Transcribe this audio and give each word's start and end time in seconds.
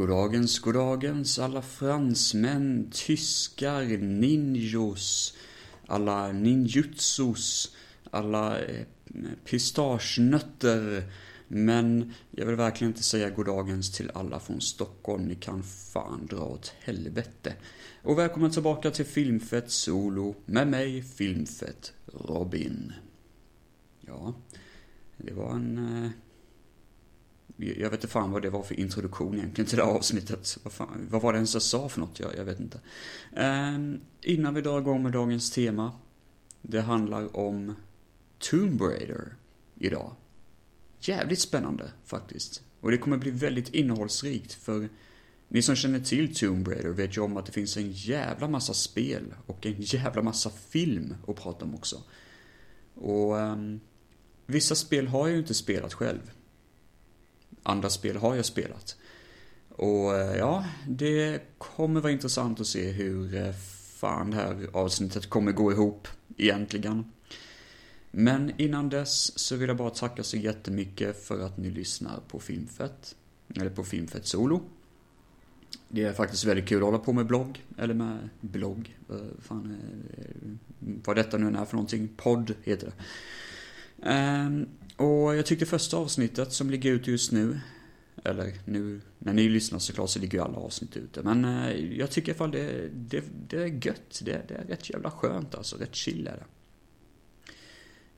Goddagens, 0.00 0.58
goddagens 0.58 1.38
alla 1.38 1.62
fransmän, 1.62 2.90
tyskar, 2.90 3.98
ninjos, 3.98 5.36
alla 5.86 6.32
ninjutsus, 6.32 7.76
alla 8.10 8.60
eh, 8.60 8.86
pistagenötter. 9.44 11.04
Men 11.48 12.12
jag 12.30 12.46
vill 12.46 12.56
verkligen 12.56 12.90
inte 12.90 13.02
säga 13.02 13.30
goddagens 13.30 13.92
till 13.92 14.10
alla 14.14 14.40
från 14.40 14.60
Stockholm. 14.60 15.24
Ni 15.24 15.34
kan 15.34 15.62
fan 15.62 16.26
dra 16.26 16.44
åt 16.44 16.74
helvete. 16.80 17.54
Och 18.02 18.18
välkommen 18.18 18.50
tillbaka 18.50 18.90
till 18.90 19.06
Filmfett 19.06 19.70
Solo 19.70 20.34
med 20.46 20.68
mig, 20.68 21.02
Filmfett 21.02 21.92
Robin. 22.06 22.92
Ja, 24.00 24.34
det 25.16 25.32
var 25.32 25.54
en... 25.54 26.04
Eh, 26.04 26.10
jag 27.60 27.90
vet 27.90 27.92
inte 27.92 28.08
fan 28.08 28.30
vad 28.30 28.42
det 28.42 28.50
var 28.50 28.62
för 28.62 28.80
introduktion 28.80 29.34
egentligen 29.34 29.68
till 29.68 29.78
det 29.78 29.84
här 29.84 29.92
avsnittet. 29.92 30.58
Vad, 30.62 30.72
fan, 30.72 31.06
vad 31.10 31.22
var 31.22 31.32
det 31.32 31.36
ens 31.36 31.54
jag 31.54 31.62
sa 31.62 31.88
för 31.88 32.00
något? 32.00 32.20
Jag, 32.20 32.36
jag 32.36 32.44
vet 32.44 32.60
inte. 32.60 32.80
Um, 33.36 34.00
innan 34.20 34.54
vi 34.54 34.60
drar 34.60 34.80
igång 34.80 35.02
med 35.02 35.12
dagens 35.12 35.50
tema. 35.50 35.92
Det 36.62 36.80
handlar 36.80 37.36
om 37.36 37.74
Tomb 38.38 38.82
Raider 38.82 39.34
idag. 39.78 40.14
Jävligt 41.00 41.40
spännande 41.40 41.90
faktiskt. 42.04 42.62
Och 42.80 42.90
det 42.90 42.98
kommer 42.98 43.16
bli 43.16 43.30
väldigt 43.30 43.68
innehållsrikt 43.68 44.52
för 44.52 44.88
ni 45.48 45.62
som 45.62 45.76
känner 45.76 46.00
till 46.00 46.34
Tomb 46.34 46.68
Raider 46.68 46.90
vet 46.90 47.16
ju 47.16 47.20
om 47.20 47.36
att 47.36 47.46
det 47.46 47.52
finns 47.52 47.76
en 47.76 47.90
jävla 47.92 48.48
massa 48.48 48.74
spel 48.74 49.34
och 49.46 49.66
en 49.66 49.76
jävla 49.78 50.22
massa 50.22 50.50
film 50.50 51.14
att 51.28 51.36
prata 51.36 51.64
om 51.64 51.74
också. 51.74 52.02
Och 52.94 53.34
um, 53.34 53.80
vissa 54.46 54.74
spel 54.74 55.06
har 55.06 55.26
jag 55.26 55.32
ju 55.32 55.38
inte 55.38 55.54
spelat 55.54 55.94
själv. 55.94 56.30
Andra 57.62 57.90
spel 57.90 58.16
har 58.16 58.36
jag 58.36 58.44
spelat. 58.44 58.96
Och 59.68 60.14
eh, 60.14 60.36
ja, 60.36 60.64
det 60.88 61.42
kommer 61.58 62.00
vara 62.00 62.12
intressant 62.12 62.60
att 62.60 62.66
se 62.66 62.90
hur 62.90 63.34
eh, 63.36 63.52
fan 63.96 64.30
det 64.30 64.36
här 64.36 64.66
avsnittet 64.72 65.30
kommer 65.30 65.52
gå 65.52 65.72
ihop 65.72 66.08
egentligen. 66.36 67.04
Men 68.10 68.52
innan 68.56 68.88
dess 68.88 69.38
så 69.38 69.56
vill 69.56 69.68
jag 69.68 69.76
bara 69.76 69.90
tacka 69.90 70.22
så 70.22 70.36
jättemycket 70.36 71.24
för 71.24 71.40
att 71.40 71.56
ni 71.56 71.70
lyssnar 71.70 72.20
på 72.28 72.40
Filmfett. 72.40 73.16
Eller 73.56 73.70
på 73.70 73.84
Filmfett 73.84 74.26
Solo. 74.26 74.62
Det 75.88 76.02
är 76.02 76.12
faktiskt 76.12 76.44
väldigt 76.44 76.68
kul 76.68 76.78
att 76.78 76.84
hålla 76.84 76.98
på 76.98 77.12
med 77.12 77.26
blogg, 77.26 77.64
eller 77.78 77.94
med 77.94 78.28
blogg, 78.40 78.98
vad 79.06 79.30
fan, 79.42 79.76
eh, 79.82 80.50
vad 81.04 81.16
detta 81.16 81.38
nu 81.38 81.58
är 81.58 81.64
för 81.64 81.74
någonting, 81.74 82.08
podd 82.16 82.54
heter 82.62 82.86
det. 82.86 82.94
Um, 84.10 84.66
och 85.00 85.36
jag 85.36 85.46
tyckte 85.46 85.66
första 85.66 85.96
avsnittet 85.96 86.52
som 86.52 86.70
ligger 86.70 86.92
ute 86.92 87.10
just 87.10 87.32
nu, 87.32 87.60
eller 88.24 88.52
nu, 88.64 89.00
när 89.18 89.32
ni 89.32 89.48
lyssnar 89.48 89.78
såklart 89.78 90.10
så 90.10 90.18
ligger 90.18 90.38
ju 90.38 90.44
alla 90.44 90.58
avsnitt 90.58 90.96
ute. 90.96 91.22
Men 91.22 91.44
eh, 91.44 91.98
jag 91.98 92.10
tycker 92.10 92.28
i 92.28 92.30
alla 92.32 92.38
fall 92.38 92.50
det, 92.50 92.88
det, 92.92 93.24
det 93.48 93.62
är 93.62 93.86
gött, 93.86 94.20
det, 94.22 94.48
det 94.48 94.54
är 94.54 94.64
rätt 94.64 94.90
jävla 94.90 95.10
skönt 95.10 95.54
alltså, 95.54 95.76
rätt 95.76 95.94
chill 95.94 96.26
är 96.26 96.36
det. 96.36 96.44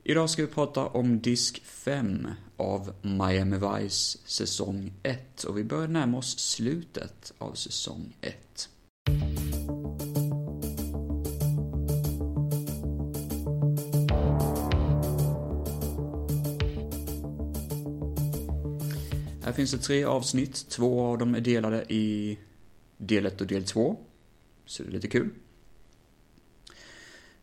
Idag 0.04 0.30
ska 0.30 0.42
vi 0.42 0.48
prata 0.48 0.86
om 0.86 1.20
disk 1.20 1.62
5 1.64 2.28
av 2.56 2.92
Miami 3.02 3.56
Vice 3.56 4.18
säsong 4.24 4.92
1 5.02 5.44
och 5.44 5.58
vi 5.58 5.64
börjar 5.64 5.88
närma 5.88 6.18
oss 6.18 6.38
slutet 6.38 7.32
av 7.38 7.54
säsong 7.54 8.16
1. 8.20 8.68
Här 19.52 19.56
finns 19.56 19.70
det 19.70 19.78
tre 19.78 20.04
avsnitt, 20.04 20.68
två 20.68 21.00
av 21.00 21.18
dem 21.18 21.34
är 21.34 21.40
delade 21.40 21.92
i 21.92 22.38
del 22.96 23.26
1 23.26 23.40
och 23.40 23.46
del 23.46 23.64
2. 23.64 23.96
Så 24.66 24.82
det 24.82 24.88
är 24.88 24.92
lite 24.92 25.08
kul. 25.08 25.30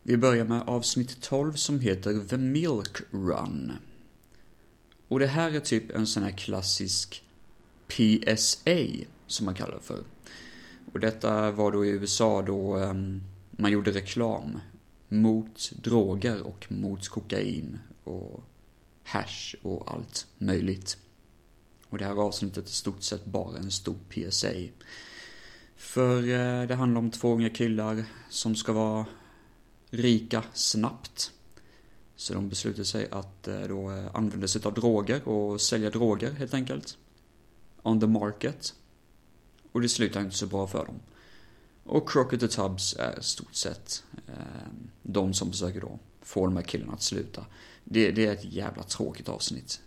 Vi 0.02 0.16
börjar 0.16 0.44
med 0.44 0.62
avsnitt 0.62 1.20
12 1.22 1.52
som 1.52 1.80
heter 1.80 2.24
The 2.28 2.36
Milk 2.36 2.98
Run. 3.10 3.72
Och 5.08 5.18
det 5.18 5.26
här 5.26 5.50
är 5.50 5.60
typ 5.60 5.90
en 5.90 6.06
sån 6.06 6.22
här 6.22 6.30
klassisk 6.30 7.24
PSA, 7.86 8.86
som 9.26 9.46
man 9.46 9.54
kallar 9.54 9.74
det 9.74 9.82
för. 9.82 10.04
Och 10.92 11.00
detta 11.00 11.50
var 11.50 11.72
då 11.72 11.84
i 11.84 11.88
USA 11.88 12.42
då 12.42 12.76
um, 12.76 13.22
man 13.50 13.72
gjorde 13.72 13.90
reklam 13.90 14.58
mot 15.08 15.72
droger 15.82 16.42
och 16.42 16.72
mot 16.72 17.08
kokain 17.08 17.78
och 18.04 18.44
hash 19.04 19.54
och 19.62 19.92
allt 19.92 20.26
möjligt. 20.38 20.98
Och 21.90 21.98
det 21.98 22.04
här 22.04 22.14
avsnittet 22.14 22.64
är 22.64 22.68
i 22.68 22.72
stort 22.72 23.02
sett 23.02 23.24
bara 23.24 23.58
en 23.58 23.70
stor 23.70 23.96
PSA. 24.08 24.52
För 25.76 26.18
eh, 26.18 26.66
det 26.66 26.74
handlar 26.74 26.98
om 26.98 27.10
två 27.10 27.34
unga 27.34 27.50
killar 27.50 28.04
som 28.28 28.56
ska 28.56 28.72
vara 28.72 29.06
rika 29.90 30.44
snabbt. 30.52 31.32
Så 32.16 32.34
de 32.34 32.48
beslutar 32.48 32.84
sig 32.84 33.08
att 33.10 33.48
eh, 33.48 33.60
då 33.60 33.90
eh, 33.90 34.06
använda 34.14 34.48
sig 34.48 34.62
av 34.64 34.74
droger 34.74 35.28
och 35.28 35.60
sälja 35.60 35.90
droger 35.90 36.32
helt 36.32 36.54
enkelt. 36.54 36.98
On 37.82 38.00
the 38.00 38.06
market. 38.06 38.74
Och 39.72 39.80
det 39.80 39.88
slutar 39.88 40.20
inte 40.20 40.36
så 40.36 40.46
bra 40.46 40.66
för 40.66 40.86
dem. 40.86 41.00
Och 41.84 42.10
Crockett 42.10 42.42
och 42.42 42.50
Tubbs 42.50 42.96
är 42.98 43.20
stort 43.20 43.54
sett 43.54 44.04
ehm, 44.26 44.90
de 45.02 45.34
som 45.34 45.50
försöker 45.50 45.80
då 45.80 45.98
få 46.22 46.46
de 46.46 46.56
här 46.56 46.62
killarna 46.62 46.92
att 46.92 47.02
sluta. 47.02 47.46
Det, 47.84 48.10
det 48.10 48.26
är 48.26 48.32
ett 48.32 48.44
jävla 48.44 48.82
tråkigt 48.82 49.28
avsnitt. 49.28 49.80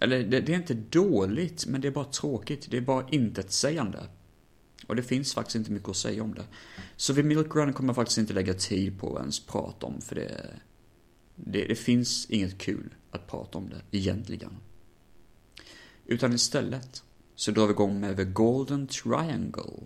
Eller 0.00 0.24
det, 0.24 0.40
det, 0.40 0.52
är 0.52 0.56
inte 0.56 0.74
dåligt, 0.74 1.66
men 1.66 1.80
det 1.80 1.88
är 1.88 1.92
bara 1.92 2.04
tråkigt. 2.04 2.70
Det 2.70 2.76
är 2.76 2.80
bara 2.80 3.08
intetsägande. 3.10 4.06
Och 4.86 4.96
det 4.96 5.02
finns 5.02 5.34
faktiskt 5.34 5.56
inte 5.56 5.72
mycket 5.72 5.88
att 5.88 5.96
säga 5.96 6.22
om 6.22 6.34
det. 6.34 6.44
Så 6.96 7.12
vid 7.12 7.24
Milk 7.24 7.54
Run 7.54 7.72
kommer 7.72 7.88
jag 7.88 7.96
faktiskt 7.96 8.18
inte 8.18 8.32
lägga 8.32 8.54
tid 8.54 9.00
på 9.00 9.14
att 9.16 9.20
ens 9.20 9.46
prata 9.46 9.86
om, 9.86 10.00
för 10.00 10.14
det, 10.14 10.54
det, 11.34 11.64
det 11.64 11.74
finns 11.74 12.26
inget 12.30 12.58
kul 12.58 12.94
att 13.10 13.26
prata 13.26 13.58
om 13.58 13.68
det, 13.68 13.98
egentligen. 13.98 14.56
Utan 16.06 16.32
istället 16.32 17.02
så 17.34 17.50
drar 17.50 17.66
vi 17.66 17.72
igång 17.72 18.00
med 18.00 18.16
The 18.16 18.24
Golden 18.24 18.86
Triangle, 18.86 19.80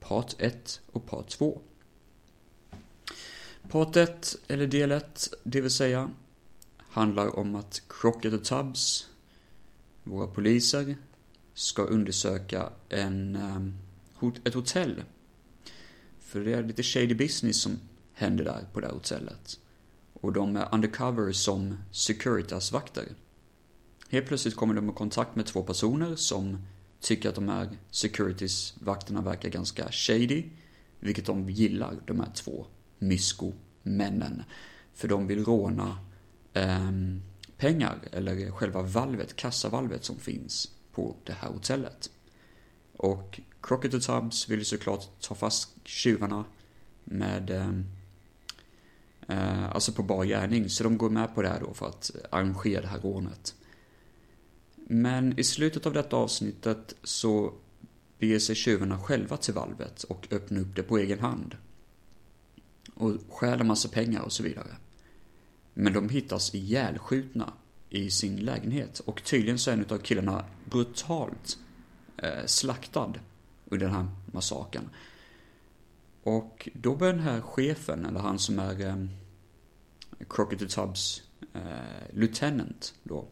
part 0.00 0.34
1 0.38 0.80
och 0.92 1.06
part 1.06 1.28
2. 1.28 1.60
Part 3.68 3.96
1, 3.96 4.36
eller 4.48 4.66
del 4.66 4.92
1, 4.92 5.28
det 5.44 5.60
vill 5.60 5.70
säga, 5.70 6.10
handlar 6.78 7.38
om 7.38 7.54
att 7.54 7.82
Crockett 7.88 8.32
och 8.32 8.44
Tubbs, 8.44 9.08
våra 10.04 10.26
poliser, 10.26 10.96
ska 11.54 11.82
undersöka 11.82 12.70
en 12.88 13.36
ehm, 13.36 13.74
ett 14.44 14.54
hotell. 14.54 15.02
För 16.20 16.40
det 16.40 16.52
är 16.52 16.62
lite 16.62 16.82
shady 16.82 17.14
business 17.14 17.60
som 17.60 17.78
händer 18.12 18.44
där 18.44 18.66
på 18.72 18.80
det 18.80 18.86
här 18.86 18.94
hotellet. 18.94 19.60
Och 20.12 20.32
de 20.32 20.56
är 20.56 20.74
undercover 20.74 21.32
som 21.32 21.76
Securitas-vakter. 21.90 23.08
Helt 24.08 24.26
plötsligt 24.26 24.56
kommer 24.56 24.74
de 24.74 24.90
i 24.90 24.92
kontakt 24.92 25.36
med 25.36 25.46
två 25.46 25.62
personer 25.62 26.16
som 26.16 26.58
tycker 27.00 27.28
att 27.28 27.34
de 27.34 27.48
här 27.48 27.68
Securitas-vakterna 27.90 29.22
verkar 29.22 29.48
ganska 29.48 29.92
shady. 29.92 30.44
Vilket 31.00 31.26
de 31.26 31.50
gillar, 31.50 31.96
de 32.06 32.20
här 32.20 32.30
två 32.34 32.66
mysko-männen. 32.98 34.42
För 34.94 35.08
de 35.08 35.26
vill 35.26 35.44
råna 35.44 35.98
eh, 36.52 36.90
pengar, 37.56 37.98
eller 38.12 38.50
själva 38.50 38.82
valvet, 38.82 39.36
kassavalvet 39.36 40.04
som 40.04 40.18
finns 40.18 40.70
på 40.92 41.16
det 41.24 41.32
här 41.32 41.48
hotellet. 41.48 42.10
Och 42.96 43.40
Crockett 43.60 43.94
och 43.94 44.02
Tubbs 44.02 44.48
vill 44.48 44.58
ju 44.58 44.64
såklart 44.64 45.20
ta 45.20 45.34
fast 45.34 45.70
tjuvarna 45.84 46.44
med 47.04 47.50
eh, 47.50 47.70
eh, 49.28 49.70
alltså 49.70 49.92
på 49.92 50.02
bar 50.02 50.24
gärning, 50.24 50.68
så 50.68 50.84
de 50.84 50.98
går 50.98 51.10
med 51.10 51.34
på 51.34 51.42
det 51.42 51.48
här 51.48 51.60
då 51.60 51.74
för 51.74 51.86
att 51.86 52.10
arrangera 52.30 52.80
det 52.80 52.88
här 52.88 53.00
rånet. 53.00 53.54
Men 54.74 55.38
i 55.38 55.44
slutet 55.44 55.86
av 55.86 55.92
detta 55.92 56.16
avsnittet 56.16 56.94
så 57.02 57.54
beger 58.18 58.38
sig 58.38 58.54
tjuvarna 58.54 58.98
själva 58.98 59.36
till 59.36 59.54
valvet 59.54 60.02
och 60.02 60.26
öppnar 60.30 60.60
upp 60.60 60.76
det 60.76 60.82
på 60.82 60.98
egen 60.98 61.20
hand. 61.20 61.56
Och 62.94 63.12
stjäl 63.28 63.60
en 63.60 63.66
massa 63.66 63.88
pengar 63.88 64.20
och 64.22 64.32
så 64.32 64.42
vidare. 64.42 64.76
Men 65.74 65.92
de 65.92 66.08
hittas 66.08 66.54
ihjälskjutna 66.54 67.52
i 67.90 68.10
sin 68.10 68.36
lägenhet 68.36 68.98
och 68.98 69.24
tydligen 69.24 69.58
så 69.58 69.70
är 69.70 69.74
en 69.74 69.86
av 69.88 69.98
killarna 69.98 70.44
brutalt 70.64 71.58
eh, 72.16 72.46
slaktad 72.46 73.12
under 73.66 73.86
den 73.86 73.94
här 73.94 74.06
massakern. 74.26 74.88
Och 76.22 76.68
då 76.74 76.96
börjar 76.96 77.12
den 77.12 77.22
här 77.22 77.40
chefen, 77.40 78.06
eller 78.06 78.20
han 78.20 78.38
som 78.38 78.58
är 78.58 78.86
eh, 78.86 78.96
Crockett 80.28 80.70
Tubbs 80.70 81.22
eh, 81.54 82.14
lieutenant 82.14 82.94
då. 83.02 83.28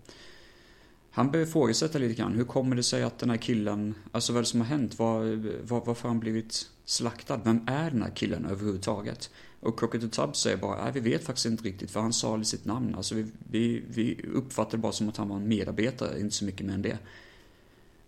Han 1.10 1.30
börjar 1.30 1.46
ifrågasätta 1.46 1.98
lite 1.98 2.14
grann, 2.14 2.32
hur 2.32 2.44
kommer 2.44 2.76
det 2.76 2.82
sig 2.82 3.02
att 3.02 3.18
den 3.18 3.30
här 3.30 3.36
killen, 3.36 3.94
alltså 4.12 4.32
vad 4.32 4.38
är 4.38 4.42
det 4.42 4.48
som 4.48 4.60
har 4.60 4.66
hänt? 4.66 4.98
Var, 4.98 5.36
var, 5.62 5.82
varför 5.84 6.02
har 6.02 6.08
han 6.08 6.20
blivit 6.20 6.70
slaktad? 6.84 7.40
Vem 7.44 7.68
är 7.68 7.90
den 7.90 8.02
här 8.02 8.10
killen 8.14 8.46
överhuvudtaget? 8.46 9.30
Och 9.62 9.78
Crockett 9.78 10.04
och 10.04 10.12
Tubbs 10.12 10.40
säger 10.40 10.56
bara, 10.56 10.84
nej 10.84 10.92
vi 10.92 11.00
vet 11.00 11.24
faktiskt 11.24 11.46
inte 11.46 11.64
riktigt, 11.64 11.90
för 11.90 12.00
han 12.00 12.12
sa 12.12 12.32
aldrig 12.32 12.46
sitt 12.46 12.64
namn. 12.64 12.94
Alltså 12.94 13.14
vi, 13.14 13.26
vi, 13.50 13.84
vi 13.88 14.26
uppfattade 14.34 14.76
det 14.76 14.80
bara 14.80 14.92
som 14.92 15.08
att 15.08 15.16
han 15.16 15.28
var 15.28 15.36
en 15.36 15.48
medarbetare, 15.48 16.20
inte 16.20 16.34
så 16.34 16.44
mycket 16.44 16.66
mer 16.66 16.74
än 16.74 16.82
det. 16.82 16.98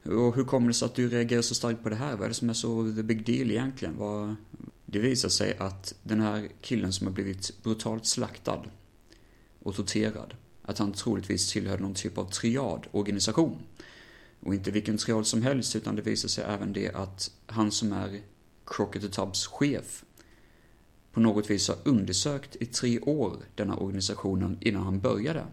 Och 0.05 0.37
hur 0.37 0.45
kommer 0.45 0.69
det 0.69 0.75
sig 0.75 0.87
att 0.87 0.95
du 0.95 1.09
reagerar 1.09 1.43
så 1.43 1.55
starkt 1.55 1.83
på 1.83 1.89
det 1.89 1.97
här? 1.97 2.17
Vad 2.17 2.25
är 2.25 2.29
det 2.29 2.35
som 2.35 2.51
är 2.51 2.55
så 2.55 2.93
the 2.97 3.03
big 3.03 3.27
deal 3.27 3.51
egentligen? 3.51 3.97
Vad... 3.99 4.37
Det 4.87 4.99
visar 4.99 5.29
sig 5.29 5.57
att 5.59 5.95
den 6.03 6.21
här 6.21 6.49
killen 6.61 6.93
som 6.93 7.07
har 7.07 7.15
blivit 7.15 7.63
brutalt 7.63 8.07
slaktad 8.07 8.63
och 9.63 9.75
torterad, 9.75 10.35
att 10.63 10.79
han 10.79 10.93
troligtvis 10.93 11.53
tillhör 11.53 11.79
någon 11.79 11.95
typ 11.95 12.19
av 12.19 12.25
triadorganisation. 12.25 13.59
Och 14.41 14.55
inte 14.55 14.71
vilken 14.71 14.99
triad 14.99 15.27
som 15.27 15.43
helst, 15.43 15.77
utan 15.77 15.97
det 15.97 16.03
visar 16.03 16.29
sig 16.29 16.45
även 16.45 16.73
det 16.73 16.91
att 16.91 17.31
han 17.47 17.71
som 17.71 17.93
är 17.93 18.21
Crockett 18.67 19.05
och 19.05 19.13
Tubbs 19.13 19.47
chef 19.47 20.05
på 21.15 21.21
något 21.21 21.51
vis 21.51 21.69
har 21.69 21.77
undersökt 21.85 22.57
i 22.57 22.67
tre 22.67 23.01
år 23.01 23.37
denna 23.55 23.77
organisationen 23.77 24.59
innan 24.61 24.83
han 24.83 25.01
började 25.01 25.47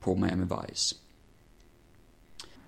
på 0.00 0.16
Miami 0.16 0.44
Vice. 0.44 0.96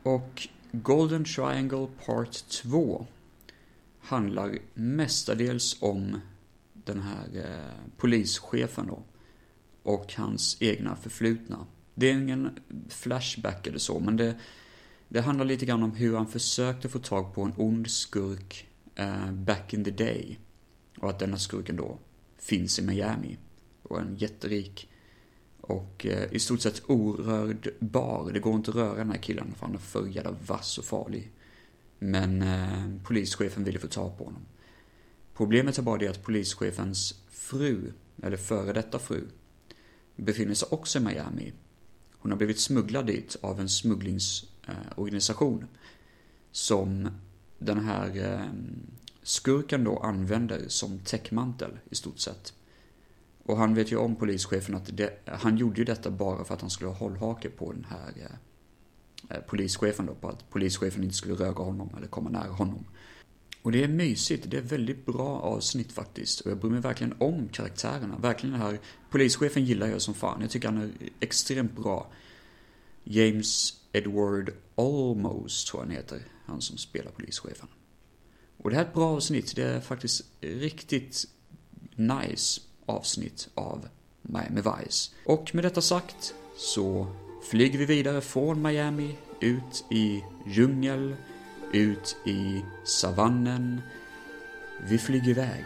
Och 0.03 0.49
Golden 0.73 1.25
Triangle 1.25 1.89
Part 2.07 2.49
2 2.49 3.07
handlar 4.01 4.59
mestadels 4.75 5.77
om 5.83 6.21
den 6.73 7.03
här 7.03 7.27
eh, 7.35 7.91
polischefen 7.97 8.87
då 8.87 9.03
och 9.83 10.15
hans 10.15 10.57
egna 10.61 10.97
förflutna. 10.97 11.67
Det 11.95 12.11
är 12.11 12.13
ingen 12.13 12.59
flashback 12.89 13.67
eller 13.67 13.79
så, 13.79 14.01
men 14.01 14.17
det, 14.17 14.35
det 15.09 15.21
handlar 15.21 15.45
lite 15.45 15.67
grann 15.67 15.83
om 15.83 15.93
hur 15.93 16.17
han 16.17 16.27
försökte 16.27 16.89
få 16.89 16.99
tag 16.99 17.35
på 17.35 17.43
en 17.43 17.53
ond 17.57 17.91
skurk 17.91 18.67
eh, 18.95 19.33
back 19.33 19.75
in 19.75 19.85
the 19.85 19.91
day. 19.91 20.39
Och 20.99 21.11
att 21.11 21.19
denna 21.19 21.39
skurken 21.39 21.77
då 21.77 21.99
finns 22.39 22.79
i 22.79 22.83
Miami. 22.83 23.39
Och 23.83 24.01
en 24.01 24.17
jätterik 24.17 24.89
och 25.61 26.07
eh, 26.07 26.33
i 26.33 26.39
stort 26.39 26.61
sett 26.61 26.83
orörd 26.87 27.69
bar. 27.79 28.31
Det 28.33 28.41
går 28.41 28.55
inte 28.55 28.71
att 28.71 28.77
röra 28.77 28.95
den 28.95 29.11
här 29.11 29.19
killen 29.19 29.55
för 29.57 29.67
han 29.67 29.75
är 29.75 29.79
för 29.79 30.07
jävla 30.07 30.35
vass 30.47 30.79
och 30.79 30.85
farlig. 30.85 31.33
Men 31.99 32.43
eh, 32.43 33.03
polischefen 33.05 33.65
ville 33.65 33.79
få 33.79 33.87
tag 33.89 34.19
på 34.19 34.25
honom. 34.25 34.43
Problemet 35.35 35.79
är 35.79 35.83
bara 35.83 35.99
det 35.99 36.09
att 36.09 36.23
polischefens 36.23 37.15
fru, 37.29 37.93
eller 38.23 38.37
före 38.37 38.73
detta 38.73 38.99
fru, 38.99 39.25
befinner 40.17 40.55
sig 40.55 40.69
också 40.71 40.99
i 40.99 41.03
Miami. 41.03 41.53
Hon 42.13 42.31
har 42.31 42.39
blivit 42.39 42.61
smugglad 42.61 43.07
dit 43.07 43.37
av 43.41 43.61
en 43.61 43.69
smugglingsorganisation 43.69 45.63
eh, 45.63 45.69
som 46.53 47.09
den 47.59 47.85
här 47.85 48.33
eh, 48.33 48.47
skurken 49.27 49.85
då 49.85 49.99
använder 49.99 50.69
som 50.69 50.99
täckmantel 50.99 51.79
i 51.91 51.95
stort 51.95 52.19
sett. 52.19 52.55
Och 53.45 53.57
han 53.57 53.75
vet 53.75 53.93
ju 53.93 53.97
om 53.97 54.17
polischefen 54.17 54.75
att 54.75 54.97
det, 54.97 55.11
han 55.27 55.57
gjorde 55.57 55.79
ju 55.79 55.85
detta 55.85 56.11
bara 56.11 56.45
för 56.45 56.55
att 56.55 56.61
han 56.61 56.71
skulle 56.71 56.91
ha 56.91 56.97
hållhake 56.97 57.51
på 57.51 57.73
den 57.73 57.87
här 57.91 58.13
eh, 58.17 59.37
eh, 59.37 59.43
polischefen 59.43 60.07
då, 60.07 60.15
på 60.15 60.29
att 60.29 60.51
polischefen 60.51 61.05
inte 61.05 61.15
skulle 61.15 61.35
röra 61.35 61.65
honom 61.65 61.91
eller 61.97 62.07
komma 62.07 62.31
nära 62.31 62.53
honom. 62.53 62.85
Och 63.63 63.73
det 63.73 63.85
är 63.85 63.89
mysigt, 63.89 64.51
det 64.51 64.57
är 64.57 64.63
väldigt 64.63 65.07
bra 65.07 65.41
avsnitt 65.41 65.93
faktiskt. 65.93 66.41
Och 66.41 66.51
jag 66.51 66.59
bryr 66.59 66.71
mig 66.71 66.81
verkligen 66.81 67.15
om 67.19 67.49
karaktärerna. 67.49 68.19
Verkligen 68.19 68.59
det 68.59 68.65
här 68.65 68.79
polischefen 69.11 69.65
gillar 69.65 69.87
jag 69.87 70.03
som 70.03 70.15
fan. 70.15 70.41
Jag 70.41 70.51
tycker 70.51 70.69
han 70.69 70.83
är 70.83 70.91
extremt 71.21 71.77
bra. 71.77 72.07
James 73.05 73.75
Edward 73.93 74.53
Almost 74.75 75.69
tror 75.69 75.83
jag 75.83 75.87
han 75.87 75.97
heter. 75.97 76.23
Han 76.45 76.61
som 76.61 76.77
spelar 76.77 77.11
polischefen. 77.11 77.69
Och 78.59 78.71
det 78.71 78.77
här 78.77 78.85
är 78.85 78.89
ett 78.89 78.95
bra 78.95 79.17
avsnitt. 79.17 79.57
Det 79.57 79.63
är 79.63 79.81
faktiskt 79.81 80.25
riktigt 80.41 81.25
nice 81.95 82.61
avsnitt 82.87 83.49
av 83.55 83.89
Miami 84.23 84.61
Vice. 84.61 85.11
Och 85.25 85.55
med 85.55 85.65
detta 85.65 85.81
sagt 85.81 86.35
så 86.57 87.07
flyger 87.51 87.79
vi 87.79 87.85
vidare 87.85 88.21
från 88.21 88.63
Miami 88.63 89.17
ut 89.41 89.85
i 89.91 90.25
djungel, 90.47 91.17
ut 91.73 92.17
i 92.27 92.63
savannen. 92.85 93.81
Vi 94.89 94.99
flyger 94.99 95.29
iväg. 95.29 95.65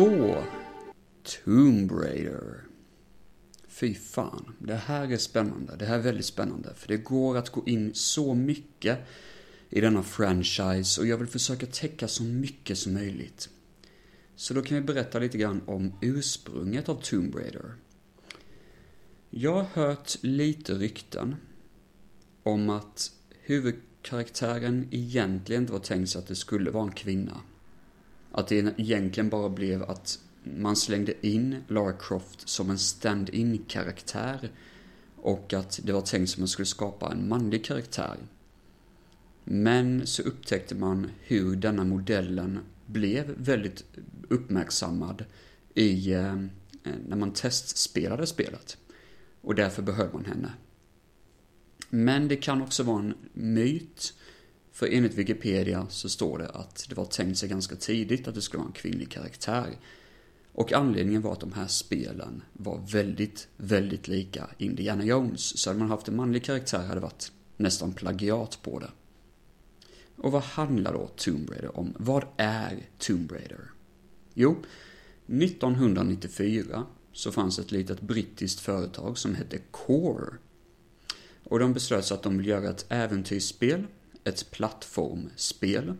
Så, 0.00 0.44
Tomb 1.22 1.92
Raider. 1.92 2.64
Fy 3.68 3.94
fan, 3.94 4.52
det 4.58 4.74
här 4.74 5.12
är 5.12 5.16
spännande. 5.16 5.76
Det 5.76 5.84
här 5.84 5.98
är 5.98 6.02
väldigt 6.02 6.26
spännande. 6.26 6.74
För 6.74 6.88
det 6.88 6.96
går 6.96 7.36
att 7.36 7.50
gå 7.50 7.62
in 7.66 7.90
så 7.94 8.34
mycket 8.34 8.98
i 9.70 9.80
denna 9.80 10.02
franchise 10.02 11.00
och 11.00 11.06
jag 11.06 11.16
vill 11.16 11.28
försöka 11.28 11.66
täcka 11.66 12.08
så 12.08 12.22
mycket 12.22 12.78
som 12.78 12.94
möjligt. 12.94 13.48
Så 14.36 14.54
då 14.54 14.62
kan 14.62 14.76
vi 14.76 14.82
berätta 14.82 15.18
lite 15.18 15.38
grann 15.38 15.62
om 15.66 15.92
ursprunget 16.00 16.88
av 16.88 17.02
Tomb 17.02 17.34
Raider. 17.34 17.74
Jag 19.30 19.54
har 19.54 19.84
hört 19.84 20.16
lite 20.20 20.74
rykten 20.74 21.36
om 22.42 22.70
att 22.70 23.12
huvudkaraktären 23.40 24.88
egentligen 24.90 25.62
inte 25.62 25.72
var 25.72 25.80
tänkt 25.80 26.10
sig 26.10 26.18
att 26.18 26.28
det 26.28 26.36
skulle 26.36 26.70
vara 26.70 26.84
en 26.84 26.92
kvinna. 26.92 27.40
Att 28.32 28.48
det 28.48 28.74
egentligen 28.78 29.28
bara 29.28 29.48
blev 29.48 29.82
att 29.82 30.18
man 30.44 30.76
slängde 30.76 31.26
in 31.26 31.56
Lara 31.68 31.92
Croft 31.92 32.48
som 32.48 32.70
en 32.70 32.78
stand-in 32.78 33.64
karaktär 33.68 34.50
och 35.16 35.52
att 35.52 35.80
det 35.82 35.92
var 35.92 36.00
tänkt 36.00 36.30
som 36.30 36.38
att 36.38 36.40
man 36.40 36.48
skulle 36.48 36.66
skapa 36.66 37.12
en 37.12 37.28
manlig 37.28 37.64
karaktär. 37.64 38.16
Men 39.44 40.06
så 40.06 40.22
upptäckte 40.22 40.74
man 40.74 41.10
hur 41.20 41.56
denna 41.56 41.84
modellen 41.84 42.58
blev 42.86 43.34
väldigt 43.36 43.84
uppmärksammad 44.28 45.24
i, 45.74 46.12
eh, 46.12 46.36
när 47.08 47.16
man 47.16 47.32
testspelade 47.32 48.26
spelet. 48.26 48.78
Och 49.40 49.54
därför 49.54 49.82
behöll 49.82 50.12
man 50.12 50.24
henne. 50.24 50.52
Men 51.90 52.28
det 52.28 52.36
kan 52.36 52.62
också 52.62 52.82
vara 52.82 52.98
en 52.98 53.14
myt 53.32 54.14
för 54.72 54.86
enligt 54.86 55.14
Wikipedia 55.14 55.86
så 55.88 56.08
står 56.08 56.38
det 56.38 56.48
att 56.48 56.86
det 56.88 56.94
var 56.94 57.04
tänkt 57.04 57.38
sig 57.38 57.48
ganska 57.48 57.76
tidigt 57.76 58.28
att 58.28 58.34
det 58.34 58.42
skulle 58.42 58.58
vara 58.58 58.68
en 58.68 58.72
kvinnlig 58.72 59.10
karaktär. 59.10 59.78
Och 60.52 60.72
anledningen 60.72 61.22
var 61.22 61.32
att 61.32 61.40
de 61.40 61.52
här 61.52 61.66
spelen 61.66 62.42
var 62.52 62.80
väldigt, 62.92 63.48
väldigt 63.56 64.08
lika 64.08 64.50
Indiana 64.58 65.04
Jones. 65.04 65.58
Så 65.58 65.70
hade 65.70 65.80
man 65.80 65.90
haft 65.90 66.08
en 66.08 66.16
manlig 66.16 66.44
karaktär 66.44 66.78
hade 66.78 66.94
det 66.94 67.00
varit 67.00 67.32
nästan 67.56 67.92
plagiat 67.92 68.58
på 68.62 68.78
det. 68.78 68.90
Och 70.16 70.32
vad 70.32 70.42
handlar 70.42 70.92
då 70.92 71.10
Tomb 71.16 71.50
Raider 71.50 71.78
om? 71.78 71.94
Vad 71.98 72.24
är 72.36 72.88
Tomb 72.98 73.32
Raider? 73.32 73.70
Jo, 74.34 74.56
1994 75.26 76.86
så 77.12 77.32
fanns 77.32 77.58
ett 77.58 77.72
litet 77.72 78.00
brittiskt 78.00 78.60
företag 78.60 79.18
som 79.18 79.34
hette 79.34 79.58
Core. 79.70 80.34
Och 81.44 81.58
de 81.58 81.72
beslöt 81.72 82.04
sig 82.04 82.14
att 82.14 82.22
de 82.22 82.38
ville 82.38 82.50
göra 82.50 82.70
ett 82.70 82.86
äventyrsspel 82.88 83.86
ett 84.24 84.50
plattformspel 84.50 85.94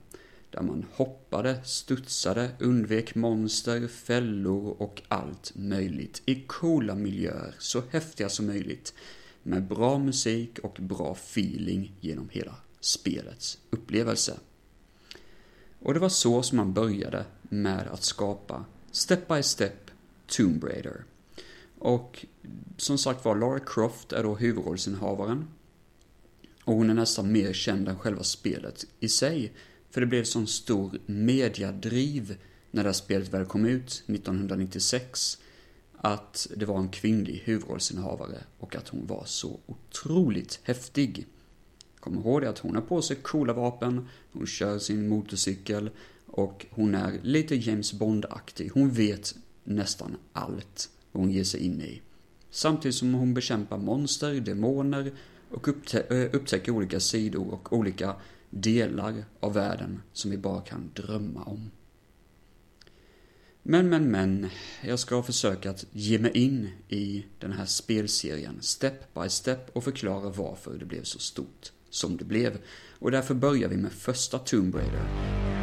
där 0.50 0.62
man 0.62 0.87
hoppade, 0.93 1.65
studsade, 1.65 2.50
undvek 2.59 3.15
monster, 3.15 3.89
fällor 3.89 4.83
och 4.83 5.03
allt 5.09 5.53
möjligt 5.55 6.23
i 6.27 6.35
coola 6.47 6.95
miljöer, 6.95 7.55
så 7.59 7.83
häftiga 7.91 8.29
som 8.29 8.47
möjligt, 8.47 8.95
med 9.43 9.62
bra 9.62 9.99
musik 9.99 10.59
och 10.59 10.77
bra 10.81 11.12
feeling 11.12 11.93
genom 12.00 12.29
hela 12.29 12.55
spelets 12.81 13.59
upplevelse. 13.71 14.39
Och 15.79 15.95
det 15.95 16.00
var 16.00 16.09
så 16.09 16.43
som 16.43 16.57
man 16.57 16.73
började 16.73 17.25
med 17.43 17.89
att 17.89 18.05
skapa 18.05 18.65
Step 18.91 19.29
by 19.29 19.43
Step 19.43 19.91
Tomb 20.27 20.65
Raider. 20.65 21.05
Och 21.79 22.27
som 22.77 22.99
sagt 22.99 23.25
var, 23.25 23.37
Lara 23.37 23.61
Croft 23.61 24.12
är 24.12 24.23
då 24.23 24.35
huvudrollsinnehavaren 24.35 25.49
och 26.71 26.77
hon 26.77 26.91
är 26.91 26.95
nästan 26.95 27.33
mer 27.33 27.53
känd 27.53 27.89
än 27.89 27.99
själva 27.99 28.23
spelet 28.23 28.87
i 29.00 29.09
sig. 29.09 29.53
För 29.91 30.00
det 30.00 30.07
blev 30.07 30.25
sån 30.25 30.47
stor 30.47 30.99
mediadriv 31.07 32.37
när 32.71 32.83
det 32.83 32.89
här 32.89 32.95
spelet 32.95 33.29
väl 33.29 33.45
kom 33.45 33.67
ut 33.67 34.03
1996. 34.07 35.39
Att 35.97 36.47
det 36.57 36.65
var 36.65 36.79
en 36.79 36.89
kvinnlig 36.89 37.43
huvudrollsinnehavare 37.45 38.39
och 38.59 38.77
att 38.77 38.89
hon 38.89 39.07
var 39.07 39.25
så 39.27 39.61
otroligt 39.67 40.61
häftig. 40.62 41.27
Kom 42.00 42.19
ihåg 42.19 42.41
det 42.41 42.50
att 42.50 42.59
hon 42.59 42.75
har 42.75 42.83
på 42.83 43.03
sig 43.03 43.17
coola 43.17 43.53
vapen, 43.53 44.09
hon 44.33 44.47
kör 44.47 44.79
sin 44.79 45.09
motorcykel 45.09 45.91
och 46.27 46.67
hon 46.71 46.95
är 46.95 47.21
lite 47.23 47.55
James 47.55 47.93
Bond-aktig. 47.93 48.71
Hon 48.75 48.91
vet 48.91 49.35
nästan 49.65 50.17
allt 50.33 50.91
vad 51.12 51.23
hon 51.23 51.33
ger 51.33 51.45
sig 51.45 51.61
in 51.61 51.81
i. 51.81 52.03
Samtidigt 52.50 52.95
som 52.95 53.15
hon 53.15 53.35
bekämpar 53.35 53.79
monster, 53.79 54.35
demoner 54.41 55.12
och 55.50 55.69
eh, 55.95 56.28
upptäcker 56.33 56.73
olika 56.73 57.00
sidor 57.00 57.54
och 57.54 57.73
olika 57.73 58.14
delar 58.50 59.25
av 59.40 59.54
världen 59.54 60.02
som 60.12 60.30
vi 60.30 60.38
bara 60.38 60.61
kan 60.61 60.90
drömma 60.95 61.45
om. 61.45 61.71
Men, 63.62 63.88
men, 63.88 64.11
men. 64.11 64.49
Jag 64.83 64.99
ska 64.99 65.23
försöka 65.23 65.71
att 65.71 65.85
ge 65.92 66.19
mig 66.19 66.30
in 66.35 66.69
i 66.88 67.26
den 67.38 67.52
här 67.52 67.64
spelserien 67.64 68.59
step 68.61 69.14
by 69.14 69.28
step 69.28 69.71
och 69.73 69.85
förklara 69.85 70.30
varför 70.30 70.78
det 70.78 70.85
blev 70.85 71.02
så 71.02 71.19
stort 71.19 71.73
som 71.90 72.16
det 72.16 72.25
blev. 72.25 72.59
Och 72.99 73.11
därför 73.11 73.35
börjar 73.35 73.69
vi 73.69 73.76
med 73.76 73.92
första 73.92 74.38
Tomb 74.38 74.75
Raider. 74.75 75.60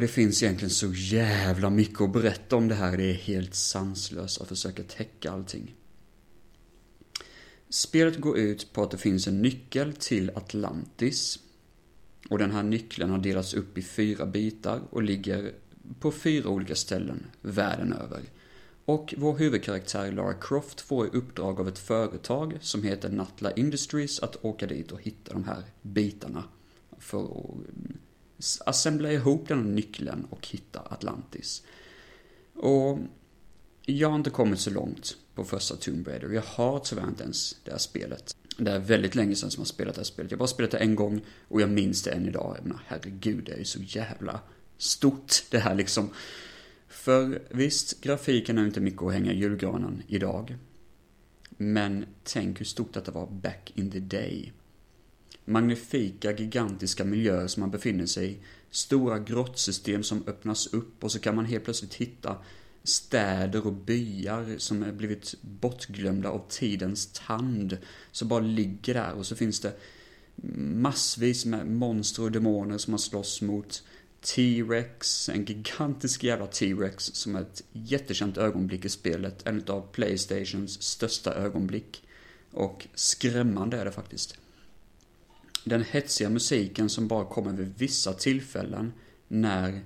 Och 0.00 0.06
det 0.06 0.12
finns 0.12 0.42
egentligen 0.42 0.70
så 0.70 0.92
jävla 0.94 1.70
mycket 1.70 2.00
att 2.00 2.12
berätta 2.12 2.56
om 2.56 2.68
det 2.68 2.74
här. 2.74 2.96
Det 2.96 3.10
är 3.10 3.14
helt 3.14 3.54
sanslöst 3.54 4.40
att 4.40 4.48
försöka 4.48 4.82
täcka 4.82 5.30
allting. 5.30 5.74
Spelet 7.68 8.20
går 8.20 8.38
ut 8.38 8.72
på 8.72 8.82
att 8.82 8.90
det 8.90 8.98
finns 8.98 9.26
en 9.26 9.42
nyckel 9.42 9.92
till 9.92 10.30
Atlantis. 10.34 11.38
Och 12.30 12.38
den 12.38 12.50
här 12.50 12.62
nyckeln 12.62 13.10
har 13.10 13.18
delats 13.18 13.54
upp 13.54 13.78
i 13.78 13.82
fyra 13.82 14.26
bitar 14.26 14.80
och 14.90 15.02
ligger 15.02 15.52
på 16.00 16.12
fyra 16.12 16.48
olika 16.48 16.74
ställen 16.74 17.26
världen 17.42 17.92
över. 17.92 18.22
Och 18.84 19.14
vår 19.16 19.38
huvudkaraktär 19.38 20.12
Lara 20.12 20.34
Croft 20.34 20.80
får 20.80 21.06
i 21.06 21.10
uppdrag 21.10 21.60
av 21.60 21.68
ett 21.68 21.78
företag 21.78 22.58
som 22.60 22.82
heter 22.82 23.10
Natla 23.10 23.52
Industries 23.52 24.20
att 24.20 24.44
åka 24.44 24.66
dit 24.66 24.92
och 24.92 25.02
hitta 25.02 25.32
de 25.32 25.44
här 25.44 25.64
bitarna. 25.82 26.44
För 26.98 27.22
att 27.22 27.56
assembla 28.66 29.12
ihop 29.12 29.48
den 29.48 29.58
här 29.58 29.70
nyckeln 29.70 30.26
och 30.30 30.46
hitta 30.46 30.80
Atlantis. 30.80 31.62
Och 32.54 32.98
jag 33.82 34.08
har 34.08 34.16
inte 34.16 34.30
kommit 34.30 34.60
så 34.60 34.70
långt 34.70 35.16
på 35.34 35.44
första 35.44 35.76
Tomb 35.76 36.08
Raider. 36.08 36.28
Jag 36.28 36.42
har 36.42 36.78
tyvärr 36.78 37.08
inte 37.08 37.22
ens 37.22 37.56
det 37.64 37.70
här 37.70 37.78
spelet. 37.78 38.36
Det 38.56 38.70
är 38.70 38.78
väldigt 38.78 39.14
länge 39.14 39.34
sedan 39.34 39.50
som 39.50 39.60
jag 39.60 39.64
har 39.64 39.72
spelat 39.72 39.94
det 39.94 39.98
här 39.98 40.04
spelet. 40.04 40.30
Jag 40.30 40.36
har 40.36 40.40
bara 40.40 40.48
spelat 40.48 40.70
det 40.70 40.78
en 40.78 40.94
gång 40.94 41.20
och 41.48 41.60
jag 41.60 41.70
minns 41.70 42.02
det 42.02 42.10
än 42.10 42.28
idag. 42.28 42.56
Jag 42.58 42.66
menar, 42.66 42.82
herregud, 42.86 43.44
det 43.44 43.52
är 43.52 43.58
ju 43.58 43.64
så 43.64 43.80
jävla 43.82 44.40
stort 44.78 45.44
det 45.50 45.58
här 45.58 45.74
liksom. 45.74 46.10
För 46.88 47.42
visst, 47.50 48.00
grafiken 48.00 48.58
är 48.58 48.66
inte 48.66 48.80
mycket 48.80 49.02
att 49.02 49.12
hänga 49.12 49.32
i 49.32 49.38
julgranen 49.38 50.02
idag. 50.06 50.56
Men 51.56 52.06
tänk 52.24 52.60
hur 52.60 52.64
stort 52.64 52.94
detta 52.94 53.12
var 53.12 53.26
back 53.26 53.72
in 53.74 53.90
the 53.90 54.00
day. 54.00 54.52
Magnifika, 55.44 56.32
gigantiska 56.32 57.04
miljöer 57.04 57.46
som 57.46 57.60
man 57.60 57.70
befinner 57.70 58.06
sig 58.06 58.30
i. 58.30 58.36
Stora 58.70 59.18
grottsystem 59.18 60.02
som 60.02 60.24
öppnas 60.26 60.66
upp 60.66 61.04
och 61.04 61.12
så 61.12 61.18
kan 61.18 61.36
man 61.36 61.44
helt 61.44 61.64
plötsligt 61.64 61.94
hitta 61.94 62.36
städer 62.82 63.66
och 63.66 63.72
byar 63.72 64.58
som 64.58 64.82
är 64.82 64.92
blivit 64.92 65.34
bortglömda 65.40 66.28
av 66.28 66.46
tidens 66.48 67.12
tand. 67.12 67.78
Som 68.12 68.28
bara 68.28 68.40
ligger 68.40 68.94
där 68.94 69.12
och 69.12 69.26
så 69.26 69.36
finns 69.36 69.60
det 69.60 69.72
massvis 70.56 71.44
med 71.44 71.66
monster 71.66 72.22
och 72.22 72.32
demoner 72.32 72.78
som 72.78 72.90
man 72.90 72.98
slåss 72.98 73.42
mot. 73.42 73.82
T-Rex, 74.20 75.28
en 75.28 75.44
gigantisk 75.44 76.24
jävla 76.24 76.46
T-Rex 76.46 77.04
som 77.04 77.36
är 77.36 77.40
ett 77.40 77.64
jättekänt 77.72 78.38
ögonblick 78.38 78.84
i 78.84 78.88
spelet. 78.88 79.46
En 79.46 79.64
av 79.66 79.86
Playstations 79.92 80.82
största 80.82 81.34
ögonblick. 81.34 82.02
Och 82.52 82.86
skrämmande 82.94 83.76
är 83.76 83.84
det 83.84 83.92
faktiskt. 83.92 84.38
Den 85.64 85.82
hetsiga 85.82 86.30
musiken 86.30 86.88
som 86.88 87.08
bara 87.08 87.24
kommer 87.24 87.52
vid 87.52 87.74
vissa 87.78 88.12
tillfällen 88.12 88.92
när 89.28 89.84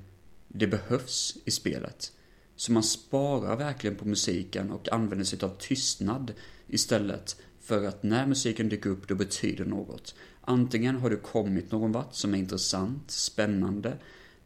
det 0.48 0.66
behövs 0.66 1.36
i 1.44 1.50
spelet. 1.50 2.12
Så 2.56 2.72
man 2.72 2.82
sparar 2.82 3.56
verkligen 3.56 3.96
på 3.96 4.08
musiken 4.08 4.70
och 4.70 4.92
använder 4.92 5.24
sig 5.24 5.38
av 5.42 5.56
tystnad 5.58 6.32
istället 6.66 7.36
för 7.60 7.84
att 7.84 8.02
när 8.02 8.26
musiken 8.26 8.68
dyker 8.68 8.90
upp 8.90 9.08
då 9.08 9.14
betyder 9.14 9.64
något. 9.64 10.14
Antingen 10.40 10.96
har 10.96 11.10
du 11.10 11.16
kommit 11.16 11.72
någon 11.72 11.92
vart 11.92 12.14
som 12.14 12.34
är 12.34 12.38
intressant, 12.38 13.10
spännande 13.10 13.98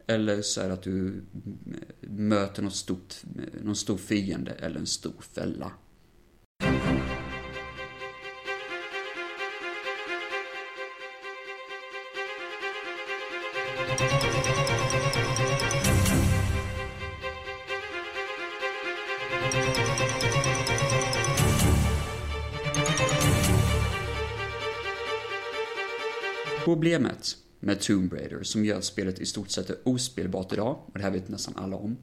eller 0.07 0.41
så 0.41 0.61
är 0.61 0.67
det 0.67 0.73
att 0.73 0.83
du 0.83 1.21
möter 2.01 2.61
något 2.61 2.75
stort, 2.75 3.15
någon 3.63 3.75
stor 3.75 3.97
fiende 3.97 4.51
eller 4.51 4.79
en 4.79 4.85
stor 4.85 5.21
fälla. 5.33 5.71
Problemet 26.79 27.37
med 27.59 27.79
Tomb 27.81 28.13
Raider 28.13 28.43
som 28.43 28.65
gör 28.65 28.81
spelet 28.81 29.19
i 29.19 29.25
stort 29.25 29.49
sett 29.49 29.87
ospelbart 29.87 30.53
idag, 30.53 30.79
och 30.85 30.91
det 30.93 31.03
här 31.03 31.11
vet 31.11 31.29
nästan 31.29 31.53
alla 31.57 31.75
om. 31.75 31.97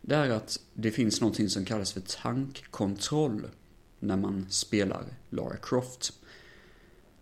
Det 0.00 0.14
är 0.14 0.30
att 0.30 0.60
det 0.74 0.90
finns 0.90 1.20
någonting 1.20 1.48
som 1.48 1.64
kallas 1.64 1.92
för 1.92 2.00
tankkontroll 2.00 3.46
när 4.00 4.16
man 4.16 4.46
spelar 4.50 5.04
Lara 5.30 5.56
Croft. 5.56 6.12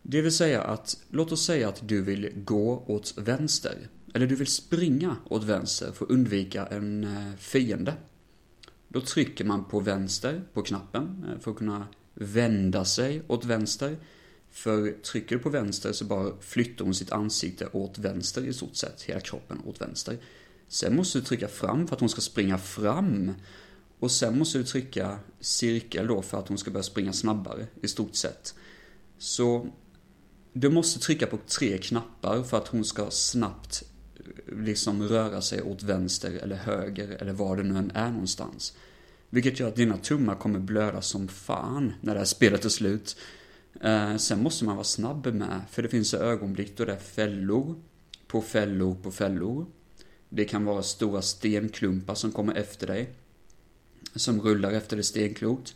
Det 0.03 0.23
vill 0.23 0.33
säga 0.33 0.63
att, 0.63 0.97
låt 1.11 1.33
oss 1.33 1.47
säga 1.47 1.69
att 1.69 1.89
du 1.89 2.03
vill 2.03 2.31
gå 2.35 2.85
åt 2.87 3.19
vänster. 3.19 3.89
Eller 4.15 4.27
du 4.27 4.35
vill 4.37 4.47
springa 4.47 5.17
åt 5.31 5.45
vänster 5.45 5.93
för 5.93 6.05
att 6.05 6.11
undvika 6.11 6.67
en 6.67 7.05
eh, 7.05 7.37
fiende. 7.37 7.95
Då 8.89 9.01
trycker 9.01 9.45
man 9.45 9.65
på 9.65 9.81
vänster 9.81 10.43
på 10.53 10.63
knappen 10.63 11.27
eh, 11.29 11.41
för 11.41 11.51
att 11.51 11.57
kunna 11.57 11.87
vända 12.15 12.85
sig 12.85 13.23
åt 13.27 13.45
vänster. 13.45 13.97
För 14.55 14.93
trycker 14.93 15.37
du 15.37 15.43
på 15.43 15.51
vänster 15.51 15.93
så 15.93 16.05
bara 16.05 16.33
flyttar 16.41 16.85
hon 16.85 16.95
sitt 16.95 17.13
ansikte 17.13 17.69
åt 17.73 17.99
vänster 17.99 18.47
i 18.47 18.53
stort 18.53 18.77
sett, 18.77 19.03
hela 19.03 19.21
kroppen 19.21 19.61
åt 19.67 19.81
vänster. 19.81 20.19
Sen 20.69 20.97
måste 20.97 21.19
du 21.19 21.25
trycka 21.25 21.49
fram 21.49 21.87
för 21.87 21.95
att 21.95 22.01
hon 22.01 22.09
ska 22.09 22.21
springa 22.21 22.59
fram. 22.59 23.33
Och 23.99 24.11
sen 24.11 24.39
måste 24.39 24.59
du 24.59 24.65
trycka 24.65 25.19
cirkel 25.41 26.07
då 26.07 26.23
för 26.23 26.39
att 26.39 26.49
hon 26.49 26.59
ska 26.59 26.71
börja 26.71 26.83
springa 26.83 27.13
snabbare 27.13 27.67
i 27.83 27.89
stort 27.89 28.15
sett. 28.15 28.55
Så 29.19 29.69
du 30.53 30.71
måste 30.71 31.01
trycka 31.01 31.27
på 31.27 31.39
tre 31.47 31.79
knappar 31.79 32.43
för 32.43 32.57
att 32.57 32.69
hon 32.69 32.85
ska 32.85 33.11
snabbt 33.11 33.83
eh, 34.17 34.59
liksom 34.59 35.09
röra 35.09 35.41
sig 35.41 35.63
åt 35.63 35.83
vänster 35.83 36.33
eller 36.33 36.57
höger 36.57 37.09
eller 37.09 37.33
var 37.33 37.57
det 37.57 37.63
nu 37.63 37.79
än 37.79 37.91
är 37.95 38.11
någonstans. 38.11 38.77
Vilket 39.31 39.61
gör 39.61 39.69
att 39.69 39.77
dina 39.77 39.97
tummar 39.97 40.35
kommer 40.35 40.59
blöda 40.59 41.03
som 41.03 41.29
fan 41.29 41.93
när 42.01 42.13
det 42.13 42.21
här 42.21 42.25
spelet 42.25 42.65
är 42.65 42.69
slut. 42.69 43.17
Eh, 43.81 44.17
sen 44.17 44.43
måste 44.43 44.65
man 44.65 44.77
vara 44.77 44.85
snabb 44.85 45.27
med, 45.27 45.61
för 45.71 45.83
det 45.83 45.89
finns 45.89 46.15
ögonblick 46.15 46.77
då 46.77 46.85
det 46.85 46.93
är 46.93 46.97
fällor 46.97 47.75
på 48.27 48.41
fällor 48.41 48.95
på 48.95 49.11
fällor. 49.11 49.67
Det 50.29 50.45
kan 50.45 50.65
vara 50.65 50.83
stora 50.83 51.23
stenklumpar 51.23 52.15
som 52.15 52.33
kommer 52.33 52.55
efter 52.55 52.87
dig. 52.87 53.11
Som 54.15 54.41
rullar 54.41 54.73
efter 54.73 54.97
det 54.97 55.03
stenklot. 55.03 55.75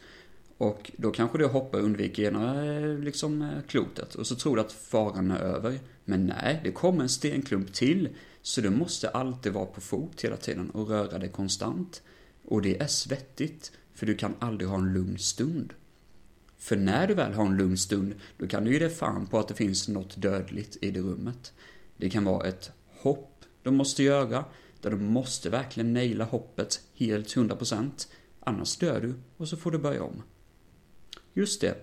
Och 0.58 0.90
då 0.96 1.10
kanske 1.10 1.38
du 1.38 1.46
hoppar 1.46 1.78
och 1.78 1.84
undviker 1.84 2.22
ena 2.22 2.64
eh, 2.64 2.98
liksom, 2.98 3.42
eh, 3.42 3.62
klotet. 3.68 4.14
Och 4.14 4.26
så 4.26 4.34
tror 4.34 4.56
du 4.56 4.62
att 4.62 4.72
faran 4.72 5.30
är 5.30 5.40
över. 5.40 5.78
Men 6.04 6.26
nej, 6.26 6.60
det 6.64 6.72
kommer 6.72 7.02
en 7.02 7.08
stenklump 7.08 7.72
till. 7.72 8.08
Så 8.42 8.60
du 8.60 8.70
måste 8.70 9.08
alltid 9.08 9.52
vara 9.52 9.66
på 9.66 9.80
fot 9.80 10.24
hela 10.24 10.36
tiden 10.36 10.70
och 10.70 10.88
röra 10.88 11.18
dig 11.18 11.28
konstant. 11.28 12.02
Och 12.44 12.62
det 12.62 12.80
är 12.82 12.86
svettigt, 12.86 13.72
för 13.94 14.06
du 14.06 14.14
kan 14.14 14.34
aldrig 14.38 14.70
ha 14.70 14.78
en 14.78 14.92
lugn 14.92 15.18
stund. 15.18 15.72
För 16.58 16.76
när 16.76 17.06
du 17.06 17.14
väl 17.14 17.32
har 17.32 17.46
en 17.46 17.56
lugn 17.56 17.78
stund, 17.78 18.14
då 18.38 18.46
kan 18.46 18.64
du 18.64 18.72
ge 18.72 18.78
dig 18.78 18.90
fan 18.90 19.26
på 19.26 19.38
att 19.38 19.48
det 19.48 19.54
finns 19.54 19.88
något 19.88 20.22
dödligt 20.22 20.76
i 20.80 20.90
det 20.90 21.00
rummet. 21.00 21.52
Det 21.96 22.10
kan 22.10 22.24
vara 22.24 22.48
ett 22.48 22.70
hopp 23.02 23.38
de 23.62 23.76
måste 23.76 24.02
göra, 24.02 24.44
där 24.80 24.90
du 24.90 24.96
måste 24.96 25.50
verkligen 25.50 25.92
naila 25.92 26.24
hoppet 26.24 26.80
helt 26.94 27.36
100%. 27.36 28.08
Annars 28.40 28.76
dör 28.76 29.00
du 29.00 29.14
och 29.36 29.48
så 29.48 29.56
får 29.56 29.70
du 29.70 29.78
börja 29.78 30.02
om. 30.02 30.22
Just 31.34 31.60
det. 31.60 31.74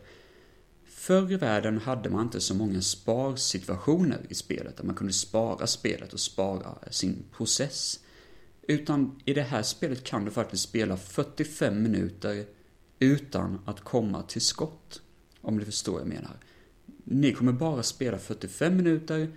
Förr 0.86 1.32
i 1.32 1.36
världen 1.36 1.77
hade 1.77 2.10
man 2.10 2.25
inte 2.25 2.41
så 2.41 2.53
många 2.53 2.82
sparsituationer 2.82 4.22
i 4.29 4.36
spelet, 4.36 4.77
där 4.77 4.84
man 4.84 4.96
kunde 4.96 5.13
spara 5.13 5.67
spelet 5.67 6.13
och 6.13 6.20
spara 6.20 6.77
sin 6.91 7.24
process. 7.38 8.00
Utan 8.67 9.22
i 9.25 9.34
det 9.34 9.41
här 9.41 9.63
spelet 9.63 10.03
kan 10.03 10.25
du 10.25 10.32
faktiskt 10.32 10.63
spela 10.63 10.98
45 10.98 11.84
minuter 11.84 12.46
utan 13.00 13.60
att 13.66 13.82
komma 13.82 14.24
till 14.24 14.42
skott. 14.42 15.02
Om 15.42 15.60
du 15.60 15.66
förstår 15.66 15.92
vad 15.92 16.02
jag 16.02 16.08
menar. 16.08 16.38
Ni 17.04 17.34
kommer 17.34 17.52
bara 17.52 17.84
spela 17.84 18.18
45 18.18 18.78
minuter 18.78 19.32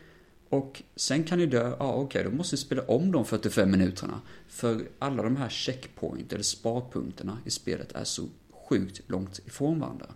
och 0.48 0.82
sen 0.96 1.24
kan 1.24 1.38
ni 1.38 1.46
dö, 1.46 1.76
ja 1.78 1.92
okej, 1.92 2.04
okay, 2.04 2.30
då 2.30 2.36
måste 2.36 2.56
ni 2.56 2.58
spela 2.58 2.82
om 2.82 3.12
de 3.12 3.24
45 3.24 3.70
minuterna. 3.70 4.20
För 4.48 4.88
alla 4.98 5.22
de 5.22 5.36
här 5.36 5.48
checkpoint 5.48 6.32
eller 6.32 6.42
sparpunkterna 6.42 7.38
i 7.44 7.50
spelet 7.50 7.92
är 7.92 8.04
så 8.04 8.26
sjukt 8.68 9.00
långt 9.06 9.40
ifrån 9.46 9.80
varandra. 9.80 10.06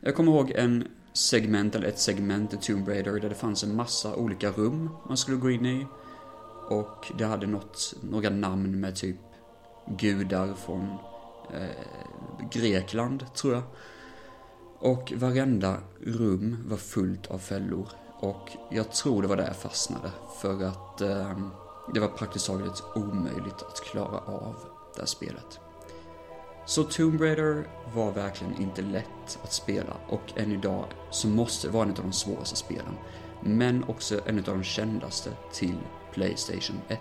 Jag 0.00 0.14
kommer 0.14 0.32
ihåg 0.32 0.50
en 0.50 0.88
segment, 1.12 1.74
eller 1.74 1.88
ett 1.88 1.98
segment 1.98 2.54
i 2.54 2.56
Tomb 2.56 2.88
Raider 2.88 3.20
där 3.20 3.28
det 3.28 3.34
fanns 3.34 3.64
en 3.64 3.76
massa 3.76 4.14
olika 4.14 4.50
rum 4.50 4.90
man 5.08 5.16
skulle 5.16 5.36
gå 5.36 5.50
in 5.50 5.66
i. 5.66 5.86
och 6.68 7.12
det 7.18 7.24
hade 7.24 7.46
något, 7.46 7.94
några 8.02 8.30
namn 8.30 8.80
med 8.80 8.96
typ 8.96 9.16
gudar 9.98 10.54
från 10.54 10.98
eh, 11.54 12.48
Grekland, 12.50 13.34
tror 13.34 13.54
jag. 13.54 13.62
Och 14.78 15.12
varenda 15.16 15.76
rum 16.00 16.64
var 16.68 16.76
fullt 16.76 17.26
av 17.26 17.38
fällor. 17.38 17.88
Och 18.20 18.50
jag 18.70 18.92
tror 18.92 19.22
det 19.22 19.28
var 19.28 19.36
där 19.36 19.46
jag 19.46 19.56
fastnade. 19.56 20.10
För 20.40 20.64
att 20.64 21.00
eh, 21.00 21.38
det 21.94 22.00
var 22.00 22.08
praktiskt 22.08 22.46
taget 22.46 22.82
omöjligt 22.94 23.62
att 23.68 23.80
klara 23.84 24.18
av 24.18 24.54
det 24.94 25.00
här 25.00 25.06
spelet. 25.06 25.60
Så 26.66 26.84
Tomb 26.84 27.20
Raider 27.20 27.66
var 27.94 28.12
verkligen 28.12 28.62
inte 28.62 28.82
lätt 28.82 29.38
att 29.42 29.52
spela 29.52 29.96
och 30.08 30.32
än 30.36 30.52
idag 30.52 30.84
så 31.10 31.28
måste 31.28 31.66
det 31.66 31.72
vara 31.72 31.84
en 31.84 31.90
av 31.90 31.96
de 31.96 32.12
svåraste 32.12 32.56
spelen. 32.56 32.94
Men 33.40 33.84
också 33.84 34.20
en 34.26 34.38
av 34.38 34.44
de 34.44 34.62
kändaste 34.62 35.30
till 35.52 35.78
Playstation 36.12 36.80
1. 36.88 37.00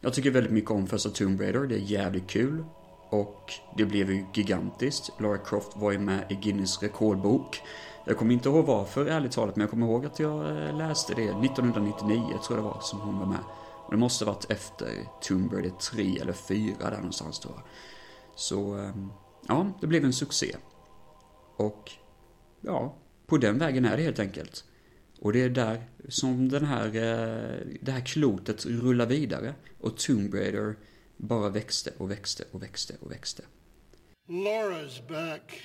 Jag 0.00 0.14
tycker 0.14 0.30
väldigt 0.30 0.52
mycket 0.52 0.70
om 0.70 0.86
första 0.86 1.10
Tomb 1.10 1.40
Raider, 1.40 1.60
det 1.60 1.74
är 1.74 1.78
jävligt 1.78 2.26
kul. 2.26 2.64
Och 3.10 3.52
det 3.76 3.84
blev 3.84 4.10
ju 4.10 4.24
gigantiskt. 4.34 5.20
Lara 5.20 5.38
Croft 5.38 5.76
var 5.76 5.92
ju 5.92 5.98
med 5.98 6.26
i 6.30 6.34
Guinness 6.34 6.82
rekordbok. 6.82 7.62
Jag 8.04 8.16
kommer 8.16 8.34
inte 8.34 8.48
ihåg 8.48 8.66
varför, 8.66 9.06
ärligt 9.06 9.32
talat, 9.32 9.56
men 9.56 9.60
jag 9.60 9.70
kommer 9.70 9.86
ihåg 9.86 10.06
att 10.06 10.18
jag 10.18 10.40
eh, 10.40 10.76
läste 10.76 11.14
det 11.14 11.22
1999, 11.22 12.22
tror 12.46 12.58
jag 12.58 12.58
det 12.58 12.68
var, 12.68 12.80
som 12.80 13.00
hon 13.00 13.18
var 13.18 13.26
med. 13.26 13.40
Och 13.86 13.92
det 13.92 13.98
måste 13.98 14.24
varit 14.24 14.50
efter 14.50 15.08
Tomb 15.20 15.52
Raider 15.52 15.70
3 15.70 16.18
eller 16.20 16.32
4 16.32 16.74
där 16.78 16.96
någonstans 16.96 17.38
tror 17.38 17.54
jag. 17.56 17.64
Så, 18.34 18.74
ehm, 18.74 19.12
ja, 19.48 19.66
det 19.80 19.86
blev 19.86 20.04
en 20.04 20.12
succé. 20.12 20.56
Och, 21.56 21.90
ja, 22.60 22.94
på 23.26 23.38
den 23.38 23.58
vägen 23.58 23.84
är 23.84 23.96
det 23.96 24.02
helt 24.02 24.18
enkelt. 24.18 24.64
Och 25.20 25.32
det 25.32 25.42
är 25.42 25.50
där 25.50 25.82
som 26.08 26.48
den 26.48 26.64
här, 26.64 26.86
eh, 26.86 27.66
det 27.80 27.92
här 27.92 28.00
klotet 28.00 28.66
rullar 28.66 29.06
vidare. 29.06 29.54
Och 29.80 29.96
Tomb 29.96 30.34
Raider 30.34 30.74
bara 31.16 31.48
växte 31.48 31.90
och 31.98 32.10
växte 32.10 32.44
och 32.50 32.62
växte 32.62 32.94
och 33.00 33.10
växte. 33.10 33.42
Laura's 34.28 35.08
back. 35.08 35.62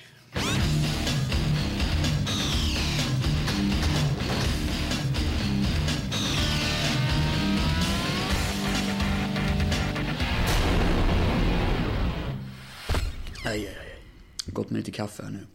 Aj, 13.44 13.58
aj, 13.58 13.66
aj. 13.66 14.02
Gått 14.46 14.70
med 14.70 14.78
lite 14.78 14.90
kaffe 14.90 15.22
här 15.22 15.30
nu. 15.30 15.46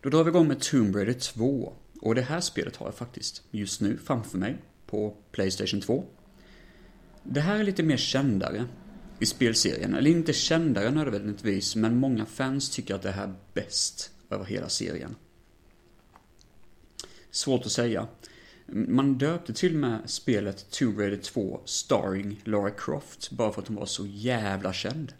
Då 0.00 0.10
drar 0.10 0.24
vi 0.24 0.30
igång 0.30 0.48
med 0.48 0.60
Tomb 0.60 0.96
Raider 0.96 1.12
2. 1.12 1.72
Och 2.00 2.14
det 2.14 2.22
här 2.22 2.40
spelet 2.40 2.76
har 2.76 2.86
jag 2.86 2.94
faktiskt 2.94 3.42
just 3.50 3.80
nu 3.80 3.98
framför 4.04 4.38
mig 4.38 4.56
på 4.86 5.16
Playstation 5.32 5.80
2. 5.80 6.04
Det 7.22 7.40
här 7.40 7.58
är 7.58 7.64
lite 7.64 7.82
mer 7.82 7.96
kändare 7.96 8.66
i 9.18 9.26
spelserien. 9.26 9.94
Eller 9.94 10.10
inte 10.10 10.32
kändare 10.32 10.90
nödvändigtvis, 10.90 11.76
men 11.76 11.96
många 11.96 12.26
fans 12.26 12.70
tycker 12.70 12.94
att 12.94 13.02
det 13.02 13.10
här 13.10 13.24
är 13.24 13.34
bäst 13.54 14.10
över 14.30 14.44
hela 14.44 14.68
serien. 14.68 15.16
Svårt 17.30 17.66
att 17.66 17.72
säga. 17.72 18.08
Man 18.66 19.18
döpte 19.18 19.54
till 19.54 19.74
och 19.74 19.80
med 19.80 20.00
spelet 20.06 20.70
Tomb 20.70 20.98
Raider 20.98 21.16
2 21.16 21.60
starring 21.64 22.40
Lara 22.44 22.70
Croft 22.70 23.30
bara 23.30 23.52
för 23.52 23.62
att 23.62 23.68
hon 23.68 23.76
var 23.76 23.86
så 23.86 24.06
jävla 24.06 24.72
känd. 24.72 25.12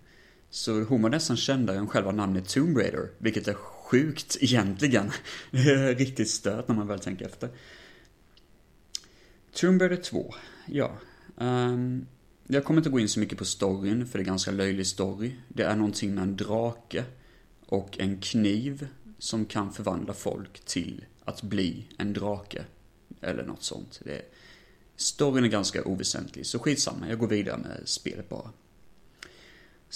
Så 0.51 0.83
hon 0.83 1.03
var 1.03 1.11
nästan 1.11 1.37
kändare 1.37 1.79
än 1.79 1.89
själva 1.89 2.13
namnet 2.13 2.49
Tomb 2.49 2.77
Raider, 2.79 3.11
vilket 3.19 3.49
är 3.49 3.55
sjukt 3.87 4.37
egentligen. 4.41 5.13
Riktigt 5.97 6.31
stört 6.31 6.69
när 6.69 6.75
man 6.75 6.87
väl 6.87 7.01
tänker 7.01 7.27
efter. 7.27 7.49
Tomb 9.53 9.83
Raider 9.83 9.97
2, 9.97 10.35
ja. 10.67 10.99
Um, 11.37 12.07
jag 12.47 12.65
kommer 12.65 12.81
inte 12.81 12.91
gå 12.91 13.01
in 13.01 13.09
så 13.09 13.21
mycket 13.21 13.39
på 13.39 13.45
storyn, 13.45 14.07
för 14.07 14.19
det 14.19 14.23
är 14.23 14.27
ganska 14.27 14.51
löjlig 14.51 14.87
story. 14.87 15.33
Det 15.49 15.63
är 15.63 15.77
någonting 15.77 16.15
med 16.15 16.23
en 16.23 16.37
drake 16.37 17.05
och 17.67 17.99
en 17.99 18.21
kniv 18.21 18.89
som 19.19 19.45
kan 19.45 19.73
förvandla 19.73 20.13
folk 20.13 20.65
till 20.65 21.05
att 21.25 21.43
bli 21.43 21.89
en 21.99 22.13
drake. 22.13 22.65
Eller 23.21 23.45
något 23.45 23.63
sånt. 23.63 24.01
Det 24.05 24.13
är, 24.13 24.23
storyn 24.97 25.45
är 25.45 25.49
ganska 25.49 25.85
oväsentlig, 25.85 26.47
så 26.47 26.59
skitsamma, 26.59 27.09
jag 27.09 27.19
går 27.19 27.29
vidare 27.29 27.59
med 27.59 27.81
spelet 27.85 28.29
bara. 28.29 28.51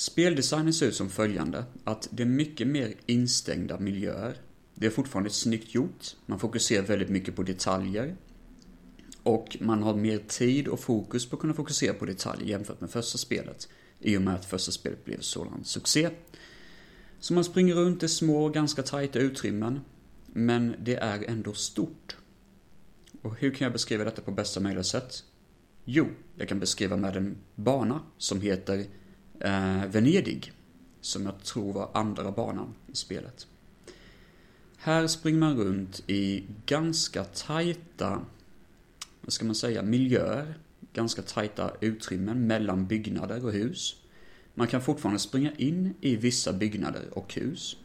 Speldesignen 0.01 0.73
ser 0.73 0.87
ut 0.87 0.95
som 0.95 1.11
följande, 1.11 1.65
att 1.85 2.09
det 2.11 2.23
är 2.23 2.27
mycket 2.27 2.67
mer 2.67 2.95
instängda 3.07 3.79
miljöer. 3.79 4.37
Det 4.75 4.87
är 4.87 4.91
fortfarande 4.91 5.31
snyggt 5.31 5.75
gjort, 5.75 6.17
man 6.27 6.39
fokuserar 6.39 6.87
väldigt 6.87 7.09
mycket 7.09 7.37
på 7.37 7.43
detaljer. 7.43 8.17
Och 9.23 9.57
man 9.61 9.83
har 9.83 9.95
mer 9.95 10.19
tid 10.19 10.69
och 10.69 10.81
fokus 10.81 11.31
på 11.31 11.37
att 11.37 11.41
kunna 11.41 11.55
fokusera 11.55 11.95
på 11.95 12.05
detaljer 12.07 12.49
jämfört 12.49 12.81
med 12.81 12.91
första 12.91 13.19
spelet. 13.19 13.69
I 13.99 14.17
och 14.17 14.23
med 14.23 14.35
att 14.35 14.45
första 14.45 14.73
spelet 14.73 15.05
blev 15.05 15.21
sådan 15.21 15.65
succé. 15.65 16.11
Så 17.19 17.35
man 17.35 17.45
springer 17.45 17.75
runt 17.75 18.03
i 18.03 18.09
små, 18.09 18.49
ganska 18.49 18.83
tajta 18.83 19.19
utrymmen. 19.19 19.81
Men 20.27 20.75
det 20.79 20.95
är 20.95 21.25
ändå 21.29 21.53
stort. 21.53 22.17
Och 23.23 23.37
hur 23.37 23.51
kan 23.51 23.65
jag 23.65 23.73
beskriva 23.73 24.05
detta 24.05 24.23
på 24.23 24.31
bästa 24.31 24.61
möjliga 24.61 24.85
sätt? 24.85 25.25
Jo, 25.85 26.07
jag 26.37 26.49
kan 26.49 26.61
beskriva 26.61 26.97
med 26.97 27.17
en 27.17 27.37
bana 27.55 28.01
som 28.19 28.41
heter 28.41 28.87
eh, 29.41 29.87
Venedig. 29.87 30.53
Som 31.01 31.27
jag 31.27 31.45
tror 31.45 31.73
var 31.73 31.91
andra 31.95 32.31
banan 32.31 32.75
i 32.93 32.97
spelet. 32.97 33.47
Här 34.77 35.07
springer 35.07 35.39
man 35.39 35.57
runt 35.57 36.03
i 36.07 36.45
ganska 36.67 37.25
tajta, 37.25 38.21
vad 39.21 39.33
ska 39.33 39.45
man 39.45 39.55
säga, 39.55 39.83
miljöer. 39.83 40.55
Ganska 40.93 41.23
tajta 41.23 41.73
utrymmen 41.81 42.47
mellan 42.47 42.87
byggnader 42.87 43.45
och 43.45 43.53
hus. 43.53 43.97
Man 44.55 44.67
kan 44.67 44.83
fortfarande 44.83 45.19
springa 45.19 45.53
in 45.53 45.95
i 46.01 46.17
vissa 46.17 46.53
byggnader 46.53 47.03
och 47.13 47.35
hus. 47.35 47.77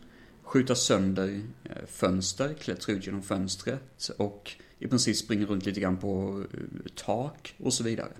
Skjuta 0.44 0.76
sönder 0.76 1.42
eh, 1.64 1.86
fönster, 1.88 2.54
klättra 2.54 2.94
ut 2.94 3.06
genom 3.06 3.22
fönstret 3.22 4.10
och 4.18 4.52
i 4.80 4.88
princip 4.88 5.18
springa 5.18 5.46
runt 5.46 5.66
lite 5.66 5.80
grann 5.80 5.98
på 5.98 6.44
eh, 6.54 6.92
tak 6.96 7.56
och 7.58 7.74
så 7.74 7.84
vidare. 7.84 8.12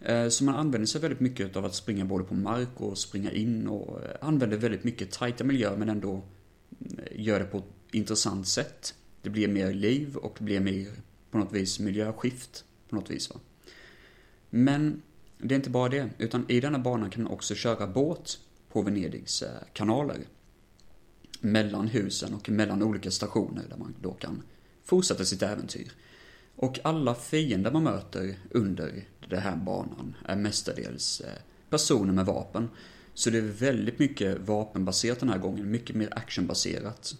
Eh, 0.00 0.28
så 0.28 0.44
man 0.44 0.54
använder 0.54 0.86
sig 0.86 1.00
väldigt 1.00 1.20
mycket 1.20 1.56
av 1.56 1.64
att 1.64 1.74
springa 1.74 2.04
både 2.04 2.24
på 2.24 2.34
mark 2.34 2.80
och 2.80 2.98
springa 2.98 3.32
in 3.32 3.68
och 3.68 4.04
eh, 4.04 4.10
använder 4.20 4.56
väldigt 4.56 4.84
mycket 4.84 5.10
tajta 5.10 5.44
miljöer 5.44 5.76
men 5.76 5.88
ändå 5.88 6.12
mm, 6.12 7.04
gör 7.14 7.40
det 7.40 7.46
på 7.46 7.58
ett 7.58 7.64
intressant 7.90 8.48
sätt. 8.48 8.94
Det 9.22 9.30
blir 9.30 9.48
mer 9.48 9.72
liv 9.72 10.16
och 10.16 10.34
det 10.38 10.44
blir 10.44 10.60
mer 10.60 10.88
på 11.30 11.38
något 11.38 11.52
vis 11.52 11.80
miljöskift 11.80 12.64
på 12.88 12.96
något 12.96 13.10
vis 13.10 13.30
va. 13.30 13.40
Men 14.50 15.02
det 15.38 15.54
är 15.54 15.56
inte 15.56 15.70
bara 15.70 15.88
det, 15.88 16.10
utan 16.18 16.50
i 16.50 16.60
denna 16.60 16.78
banan 16.78 17.10
kan 17.10 17.22
man 17.22 17.32
också 17.32 17.54
köra 17.54 17.86
båt 17.86 18.38
på 18.72 18.82
Venedigs 18.82 19.42
eh, 19.42 19.48
kanaler. 19.72 20.18
Mellan 21.40 21.88
husen 21.88 22.34
och 22.34 22.50
mellan 22.50 22.82
olika 22.82 23.10
stationer 23.10 23.64
där 23.68 23.76
man 23.76 23.94
då 24.00 24.12
kan 24.12 24.42
fortsätta 24.84 25.24
sitt 25.24 25.42
äventyr. 25.42 25.92
Och 26.56 26.78
alla 26.84 27.14
fiender 27.14 27.70
man 27.70 27.82
möter 27.82 28.38
under 28.50 29.04
den 29.28 29.40
här 29.40 29.56
banan 29.56 30.14
är 30.24 30.36
mestadels 30.36 31.20
eh, 31.20 31.40
personer 31.70 32.12
med 32.12 32.26
vapen. 32.26 32.68
Så 33.14 33.30
det 33.30 33.38
är 33.38 33.42
väldigt 33.42 33.98
mycket 33.98 34.40
vapenbaserat 34.40 35.20
den 35.20 35.28
här 35.28 35.38
gången, 35.38 35.70
mycket 35.70 35.96
mer 35.96 36.08
actionbaserat. 36.10 37.14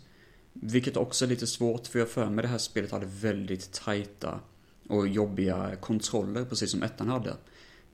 Vilket 0.52 0.96
också 0.96 1.24
är 1.24 1.28
lite 1.28 1.46
svårt, 1.46 1.86
för 1.86 1.98
jag 1.98 2.08
för 2.08 2.30
mig 2.30 2.42
det 2.42 2.48
här 2.48 2.58
spelet 2.58 2.90
hade 2.90 3.06
väldigt 3.06 3.72
tajta 3.72 4.40
och 4.88 5.08
jobbiga 5.08 5.76
kontroller, 5.80 6.44
precis 6.44 6.70
som 6.70 6.82
ettan 6.82 7.08
hade. 7.08 7.34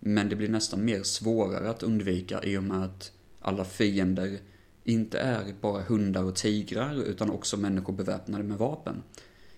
Men 0.01 0.29
det 0.29 0.37
blir 0.37 0.49
nästan 0.49 0.85
mer 0.85 1.03
svårare 1.03 1.71
att 1.71 1.83
undvika 1.83 2.43
i 2.45 2.57
och 2.57 2.63
med 2.63 2.85
att 2.85 3.13
alla 3.41 3.65
fiender 3.65 4.39
inte 4.85 5.19
är 5.19 5.55
bara 5.61 5.83
hundar 5.83 6.25
och 6.25 6.37
tigrar, 6.37 6.95
utan 6.95 7.31
också 7.31 7.57
människor 7.57 7.93
beväpnade 7.93 8.45
med 8.45 8.59
vapen. 8.59 9.03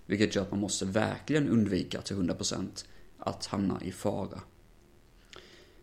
Vilket 0.07 0.35
gör 0.35 0.43
att 0.43 0.51
man 0.51 0.61
måste 0.61 0.85
verkligen 0.85 1.49
undvika 1.49 2.01
till 2.01 2.17
100% 2.17 2.85
att 3.19 3.47
hamna 3.47 3.81
i 3.83 3.93
fara. 3.93 4.41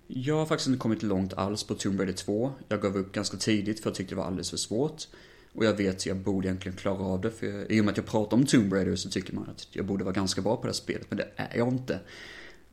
Jag 0.07 0.35
har 0.35 0.45
faktiskt 0.45 0.67
inte 0.67 0.79
kommit 0.79 1.03
långt 1.03 1.33
alls 1.33 1.63
på 1.63 1.75
Tomb 1.75 1.99
Raider 1.99 2.13
2. 2.13 2.51
Jag 2.67 2.81
gav 2.81 2.97
upp 2.97 3.11
ganska 3.11 3.37
tidigt 3.37 3.79
för 3.79 3.89
jag 3.89 3.95
tyckte 3.95 4.15
det 4.15 4.17
var 4.19 4.25
alldeles 4.25 4.49
för 4.49 4.57
svårt. 4.57 5.07
Och 5.53 5.65
jag 5.65 5.73
vet 5.73 5.95
att 5.95 6.05
jag 6.05 6.17
borde 6.17 6.47
egentligen 6.47 6.77
klara 6.77 7.03
av 7.03 7.21
det, 7.21 7.31
för 7.31 7.71
i 7.71 7.81
och 7.81 7.85
med 7.85 7.91
att 7.91 7.97
jag 7.97 8.05
pratar 8.05 8.37
om 8.37 8.45
Tomb 8.45 8.73
Raider 8.73 8.95
så 8.95 9.09
tycker 9.09 9.33
man 9.33 9.49
att 9.49 9.67
jag 9.71 9.85
borde 9.85 10.03
vara 10.03 10.13
ganska 10.13 10.41
bra 10.41 10.55
på 10.55 10.61
det 10.61 10.67
här 10.67 10.73
spelet, 10.73 11.05
men 11.09 11.17
det 11.17 11.27
är 11.35 11.57
jag 11.57 11.67
inte. 11.67 11.99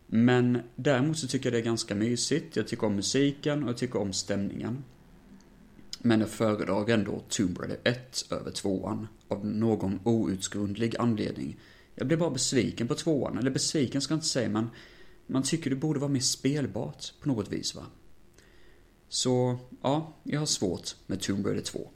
Men 0.07 0.59
däremot 0.77 1.19
så 1.19 1.29
tycker 1.29 1.47
jag 1.47 1.53
det 1.53 1.59
är 1.59 1.65
ganska 1.65 1.95
mysigt, 1.95 2.57
jag 2.57 2.69
tycker 2.69 2.87
om 2.87 2.97
musiken 2.97 3.63
och 3.63 3.69
jag 3.69 3.77
tycker 3.77 3.99
om 3.99 4.13
stämningen. 4.13 4.85
Men 5.99 6.21
jag 6.21 6.29
föredrar 6.29 6.89
ändå 6.89 7.23
Tomb 7.29 7.59
Raider 7.59 7.79
1 7.85 8.27
över 8.31 8.51
2an, 8.51 9.07
av 9.29 9.47
någon 9.47 10.01
outgrundlig 10.05 10.97
anledning. 10.99 11.61
Jag 11.95 12.07
blev 12.07 12.19
bara 12.19 12.31
besviken 12.31 12.89
på 12.89 12.95
2an, 12.95 13.39
eller 13.39 13.51
besviken 13.51 14.01
ska 14.01 14.13
jag 14.13 14.17
inte 14.17 14.27
säga, 14.27 14.49
men 14.49 14.71
man 15.27 15.43
tycker 15.43 15.71
det 15.71 15.77
borde 15.77 16.01
vara 16.01 16.11
mer 16.11 16.21
spelbart 16.21 17.13
på 17.21 17.29
något 17.29 17.53
vis 17.53 17.75
va. 17.75 17.87
Så, 19.09 19.59
ja, 19.83 20.17
jag 20.23 20.39
har 20.39 20.47
svårt 20.47 20.97
med 21.07 21.21
Tomb 21.21 21.47
Raider 21.47 21.63
2. 21.63 21.91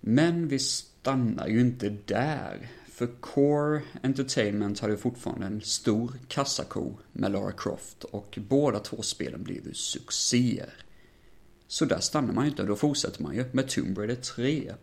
Men 0.00 0.48
vi 0.48 0.58
stannar 0.58 1.48
ju 1.48 1.60
inte 1.60 1.96
där. 2.04 2.70
För 2.88 3.06
Core 3.20 3.82
Entertainment 4.02 4.80
hade 4.80 4.96
fortfarande 4.96 5.46
en 5.46 5.60
stor 5.60 6.12
kassako 6.28 6.92
med 7.12 7.32
Lara 7.32 7.52
Croft 7.52 8.04
och 8.04 8.38
båda 8.48 8.78
två 8.78 9.02
spelen 9.02 9.42
blev 9.42 9.66
ju 9.66 9.74
succéer. 9.74 10.87
Så 11.68 11.84
där 11.84 12.00
stannar 12.00 12.32
man 12.34 12.44
ju 12.44 12.50
inte, 12.50 12.62
då 12.62 12.76
fortsätter 12.76 13.22
man 13.22 13.34
ju 13.34 13.44
med 13.52 13.68
Tomb 13.68 13.98
Raider 13.98 14.14
3. 14.14 14.74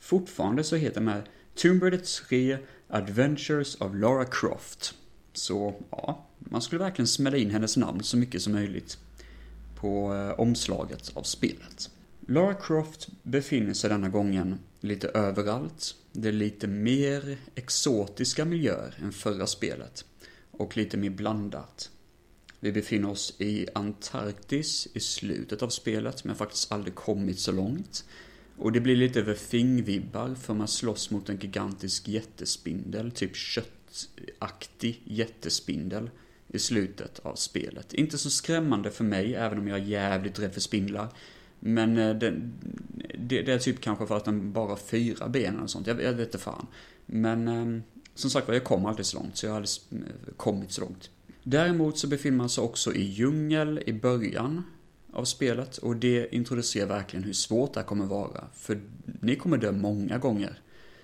Fortfarande 0.00 0.64
så 0.64 0.76
heter 0.76 1.00
den 1.00 1.08
här 1.08 1.24
Tomb 1.54 1.82
Raider 1.82 2.26
3 2.28 2.58
Adventures 2.88 3.74
of 3.74 3.94
Lara 3.94 4.24
Croft. 4.24 4.94
Så, 5.32 5.74
ja, 5.90 6.26
man 6.38 6.62
skulle 6.62 6.78
verkligen 6.78 7.06
smälla 7.06 7.36
in 7.36 7.50
hennes 7.50 7.76
namn 7.76 8.02
så 8.02 8.16
mycket 8.16 8.42
som 8.42 8.52
möjligt 8.52 8.98
på 9.76 10.14
eh, 10.14 10.40
omslaget 10.40 11.10
av 11.14 11.22
spelet. 11.22 11.90
Lara 12.28 12.54
Croft 12.54 13.08
befinner 13.22 13.74
sig 13.74 13.90
denna 13.90 14.08
gången 14.08 14.58
lite 14.80 15.08
överallt. 15.08 15.94
Det 16.12 16.28
är 16.28 16.32
lite 16.32 16.66
mer 16.66 17.38
exotiska 17.54 18.44
miljöer 18.44 18.98
än 19.02 19.12
förra 19.12 19.46
spelet. 19.46 20.04
Och 20.50 20.76
lite 20.76 20.96
mer 20.96 21.10
blandat. 21.10 21.90
Vi 22.64 22.72
befinner 22.72 23.10
oss 23.10 23.34
i 23.38 23.66
Antarktis 23.74 24.88
i 24.94 25.00
slutet 25.00 25.62
av 25.62 25.68
spelet, 25.68 26.24
men 26.24 26.36
faktiskt 26.36 26.72
aldrig 26.72 26.94
kommit 26.94 27.38
så 27.38 27.52
långt. 27.52 28.04
Och 28.58 28.72
det 28.72 28.80
blir 28.80 28.96
lite 28.96 29.20
över 29.20 29.82
vibbar 29.82 30.34
för 30.34 30.54
man 30.54 30.68
slåss 30.68 31.10
mot 31.10 31.28
en 31.28 31.36
gigantisk 31.36 32.08
jättespindel, 32.08 33.10
typ 33.10 33.36
köttaktig 33.36 35.02
jättespindel 35.04 36.10
i 36.48 36.58
slutet 36.58 37.18
av 37.18 37.34
spelet. 37.34 37.94
Inte 37.94 38.18
så 38.18 38.30
skrämmande 38.30 38.90
för 38.90 39.04
mig, 39.04 39.34
även 39.34 39.58
om 39.58 39.68
jag 39.68 39.78
är 39.78 39.84
jävligt 39.84 40.38
rädd 40.38 40.52
för 40.52 40.60
spindlar. 40.60 41.08
Men 41.60 41.98
eh, 41.98 42.14
det, 42.14 42.30
det, 43.18 43.42
det, 43.42 43.52
är 43.52 43.58
typ 43.58 43.80
kanske 43.80 44.06
för 44.06 44.16
att 44.16 44.24
den 44.24 44.52
bara 44.52 44.68
har 44.68 44.76
fyra 44.76 45.28
ben 45.28 45.60
och 45.60 45.70
sånt. 45.70 45.86
Jag, 45.86 46.02
jag 46.02 46.12
vet 46.12 46.28
inte 46.28 46.38
fan. 46.38 46.66
Men 47.06 47.48
ehm, 47.48 47.82
som 48.14 48.30
sagt 48.30 48.48
var, 48.48 48.54
jag 48.54 48.64
kom 48.64 48.86
aldrig 48.86 49.06
så 49.06 49.18
långt, 49.18 49.36
så 49.36 49.46
jag 49.46 49.50
har 49.50 49.56
aldrig 49.56 50.36
kommit 50.36 50.72
så 50.72 50.80
långt. 50.80 51.10
Däremot 51.42 51.98
så 51.98 52.06
befinner 52.06 52.36
man 52.36 52.48
sig 52.48 52.64
också 52.64 52.94
i 52.94 53.02
djungel 53.02 53.82
i 53.86 53.92
början 53.92 54.64
av 55.12 55.24
spelet 55.24 55.78
och 55.78 55.96
det 55.96 56.34
introducerar 56.34 56.86
verkligen 56.86 57.24
hur 57.24 57.32
svårt 57.32 57.74
det 57.74 57.80
här 57.80 57.86
kommer 57.86 58.06
vara. 58.06 58.44
För 58.54 58.80
ni 59.20 59.36
kommer 59.36 59.58
dö 59.58 59.72
många 59.72 60.18
gånger. 60.18 60.60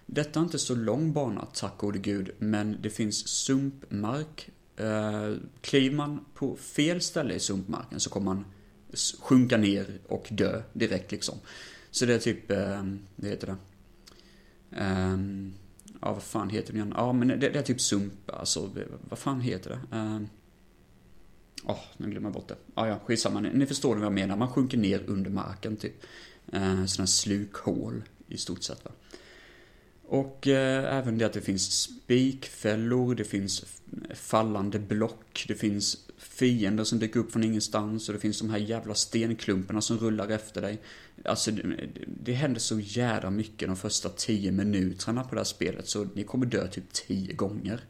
Detta 0.07 0.41
är 0.41 0.45
inte 0.45 0.59
så 0.59 0.75
lång 0.75 1.13
bana, 1.13 1.47
tack 1.55 1.79
gode 1.79 1.99
gud, 1.99 2.31
men 2.39 2.77
det 2.83 2.91
finns 2.91 3.29
sumpmark. 3.29 4.51
Eh, 4.77 5.35
kliver 5.61 5.97
man 5.97 6.25
på 6.35 6.57
fel 6.57 7.01
ställe 7.01 7.35
i 7.35 7.41
sumpmarken 7.41 8.01
så 8.01 8.11
kommer 8.11 8.35
man 8.35 8.45
sjunka 9.21 9.57
ner 9.57 9.99
och 10.09 10.27
dö 10.31 10.63
direkt 10.73 11.13
liksom. 11.13 11.39
Så 11.91 12.07
det 12.07 12.15
är 12.15 12.19
typ, 12.19 12.51
eh, 12.51 12.85
vad 13.17 13.31
heter 13.31 13.47
det? 13.47 13.57
Um, 14.85 15.55
ja, 16.01 16.13
vad 16.13 16.23
fan 16.23 16.51
heter 16.51 16.73
det 16.73 16.77
igen? 16.77 16.95
Ja, 16.97 17.13
men 17.13 17.29
det, 17.29 17.37
det, 17.37 17.59
är 17.59 17.63
typ 17.63 17.81
sump, 17.81 18.31
alltså, 18.31 18.71
vad 19.09 19.19
fan 19.19 19.41
heter 19.41 19.71
det? 19.71 19.81
Ja, 19.91 20.21
Åh, 21.65 21.75
oh, 21.75 21.81
nu 21.97 22.11
glömmer 22.11 22.27
jag 22.27 22.35
bort 22.35 22.49
det. 22.49 22.57
Ja, 22.75 22.89
ja, 22.89 22.99
skitsamma. 23.05 23.41
Ni, 23.41 23.51
ni 23.53 23.67
förstår 23.67 23.97
vad 23.97 24.05
jag 24.05 24.13
menar. 24.13 24.37
Man 24.37 24.49
sjunker 24.49 24.79
ner 24.79 25.03
under 25.07 25.31
marken 25.31 25.77
typ. 25.77 26.05
Ehm, 26.53 26.79
uh, 26.79 26.87
sådana 26.87 27.07
slukhål 27.07 28.03
i 28.29 28.39
stort 28.39 28.63
sett 28.63 28.85
va. 28.85 28.91
Och 30.09 30.49
eh, 30.49 30.99
även 30.99 31.19
det 31.19 31.25
att 31.25 31.33
det 31.33 31.41
finns 31.41 31.83
spikfällor, 31.83 33.15
det 33.15 33.25
finns 33.25 33.65
fallande 34.15 34.79
block, 34.79 35.45
det 35.49 35.55
finns 35.55 35.99
fiender 36.39 36.85
som 36.85 36.99
dyker 36.99 37.21
upp 37.21 37.33
från 37.33 37.45
ingenstans 37.45 38.09
och 38.09 38.15
det 38.15 38.21
finns 38.21 38.39
de 38.39 38.51
här 38.51 38.59
jävla 38.59 38.95
stenklumparna 38.95 39.81
som 39.81 39.99
rullar 39.99 40.29
efter 40.29 40.63
dig. 40.63 40.79
Alltså 41.25 41.51
det, 41.51 41.89
det 42.07 42.33
händer 42.33 42.61
så 42.61 42.81
jävla 42.81 43.31
mycket 43.31 43.69
de 43.69 43.77
första 43.77 44.09
tio 44.09 44.53
minuterna 44.53 45.25
på 45.25 45.35
det 45.35 45.41
här 45.41 45.45
spelet 45.45 45.89
så 45.89 46.05
ni 46.15 46.25
kommer 46.25 46.47
dö 46.47 46.69
typ 46.69 46.93
tio 46.93 47.33
gånger. 47.33 47.81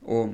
Och 0.00 0.28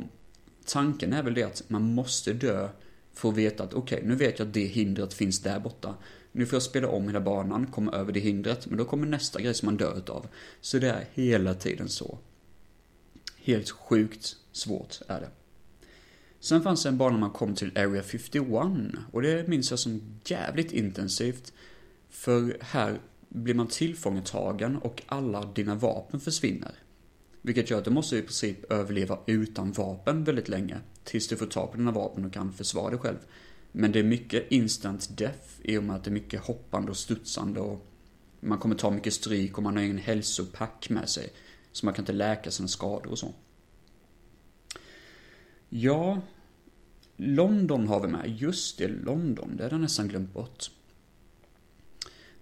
tanken 0.67 1.13
är 1.13 1.23
väl 1.23 1.35
det 1.35 1.43
att 1.43 1.65
man 1.69 1.95
måste 1.95 2.33
dö 2.33 2.69
för 3.15 3.29
att 3.29 3.37
veta 3.37 3.65
att 3.65 3.75
okej, 3.75 3.97
okay, 3.97 4.09
nu 4.09 4.15
vet 4.17 4.39
jag 4.39 4.49
att 4.49 4.55
det 4.55 4.65
hindret 4.65 5.15
finns 5.15 5.41
där 5.41 5.61
borta. 5.61 5.95
Nu 6.33 6.47
får 6.47 6.57
jag 6.57 6.63
spela 6.63 6.89
om 6.89 7.07
hela 7.07 7.21
banan, 7.21 7.67
komma 7.67 7.93
över 7.93 8.13
det 8.13 8.21
hindret, 8.21 8.67
men 8.67 8.79
då 8.79 8.85
kommer 8.85 9.07
nästa 9.07 9.41
grej 9.41 9.55
som 9.55 9.67
man 9.67 9.77
dör 9.77 9.99
utav. 9.99 10.27
Så 10.61 10.79
det 10.79 10.89
är 10.89 11.07
hela 11.13 11.55
tiden 11.55 11.89
så. 11.89 12.19
Helt 13.37 13.71
sjukt 13.71 14.37
svårt 14.53 15.01
är 15.09 15.21
det. 15.21 15.29
Sen 16.43 16.63
fanns 16.63 16.83
det 16.83 16.89
en 16.89 16.99
bana 16.99 17.19
man 17.19 17.31
kom 17.31 17.55
till 17.55 17.79
Area 17.79 18.03
51 18.03 18.45
och 19.13 19.23
det 19.23 19.49
minns 19.49 19.71
jag 19.71 19.79
som 19.79 20.01
jävligt 20.25 20.73
intensivt. 20.73 21.53
För 22.11 22.57
här 22.61 23.01
blir 23.29 23.55
man 23.55 23.67
tillfångatagen 23.67 24.77
och 24.77 25.03
alla 25.07 25.45
dina 25.45 25.75
vapen 25.75 26.21
försvinner. 26.21 26.75
Vilket 27.43 27.71
gör 27.71 27.79
att 27.79 27.85
du 27.85 27.91
måste 27.91 28.17
i 28.17 28.23
princip 28.23 28.73
överleva 28.73 29.19
utan 29.27 29.73
vapen 29.73 30.25
väldigt 30.25 30.49
länge. 30.49 30.79
Tills 31.05 31.29
du 31.29 31.37
får 31.37 31.47
tag 31.47 31.71
på 31.71 31.77
dina 31.77 31.93
vapen 31.93 32.25
och 32.25 32.33
kan 32.33 32.53
försvara 32.53 32.91
dig 32.91 32.99
själv. 32.99 33.19
Men 33.73 33.93
det 33.93 33.99
är 33.99 34.05
mycket 34.05 34.53
instant 34.53 35.19
death 35.19 35.49
i 35.63 35.79
och 35.79 35.85
med 35.85 35.97
att 35.97 36.05
det 36.05 36.11
är 36.11 36.13
mycket 36.13 36.41
hoppande 36.41 36.91
och 36.91 36.97
studsande 36.97 37.61
och 37.61 37.87
man 38.41 38.59
kommer 38.59 38.75
ta 38.75 38.91
mycket 38.91 39.15
stryk 39.15 39.57
och 39.57 39.63
man 39.63 39.77
har 39.77 39.83
ingen 39.83 39.99
hälsopack 39.99 40.91
med 40.91 41.09
sig. 41.09 41.33
Så 41.73 41.87
man 41.87 41.95
kan 41.95 42.03
inte 42.03 42.13
läka 42.13 42.51
sina 42.51 42.69
skador 42.69 43.11
och 43.11 43.19
så. 43.19 43.35
Ja, 45.75 46.21
London 47.17 47.87
har 47.87 48.01
vi 48.01 48.09
med. 48.09 48.37
Just 48.39 48.79
det, 48.79 48.89
London. 48.89 49.57
Det 49.57 49.63
hade 49.63 49.75
jag 49.75 49.81
nästan 49.81 50.09
glömt 50.09 50.33
bort. 50.33 50.71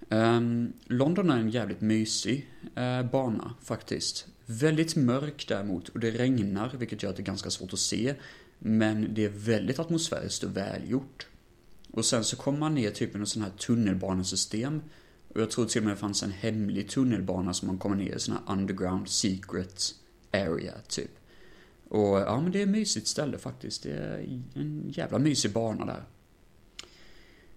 Um, 0.08 0.72
London 0.84 1.30
är 1.30 1.38
en 1.38 1.50
jävligt 1.50 1.80
mysig 1.80 2.50
uh, 2.78 3.10
bana 3.10 3.54
faktiskt. 3.62 4.26
Väldigt 4.46 4.96
mörk 4.96 5.44
däremot 5.48 5.88
och 5.88 6.00
det 6.00 6.10
regnar 6.10 6.76
vilket 6.78 7.02
gör 7.02 7.10
att 7.10 7.16
det 7.16 7.22
är 7.22 7.24
ganska 7.24 7.50
svårt 7.50 7.72
att 7.72 7.78
se. 7.78 8.14
Men 8.58 9.14
det 9.14 9.24
är 9.24 9.28
väldigt 9.28 9.78
atmosfäriskt 9.78 10.44
och 10.44 10.56
välgjort. 10.56 11.26
Och 11.90 12.04
sen 12.04 12.24
så 12.24 12.36
kommer 12.36 12.58
man 12.58 12.74
ner 12.74 12.90
typ 12.90 13.14
i 13.14 13.18
något 13.18 13.28
sån 13.28 13.42
här 13.42 13.50
tunnelbanesystem. 13.50 14.82
Och 15.28 15.40
jag 15.40 15.50
tror 15.50 15.66
till 15.66 15.80
och 15.80 15.84
med 15.84 15.92
det 15.92 16.00
fanns 16.00 16.22
en 16.22 16.32
hemlig 16.32 16.88
tunnelbana 16.88 17.54
som 17.54 17.66
man 17.66 17.78
kommer 17.78 17.96
ner 17.96 18.16
i 18.16 18.20
sån 18.20 18.34
här 18.34 18.54
underground 18.54 19.08
secret 19.08 19.94
area 20.32 20.74
typ. 20.88 21.19
Och 21.90 22.18
ja 22.18 22.40
men 22.40 22.52
det 22.52 22.58
är 22.58 22.62
ett 22.62 22.68
mysigt 22.68 23.06
ställe 23.06 23.38
faktiskt. 23.38 23.82
Det 23.82 23.90
är 23.92 24.40
en 24.54 24.84
jävla 24.88 25.18
mysig 25.18 25.52
bana 25.52 25.86
där. 25.86 26.04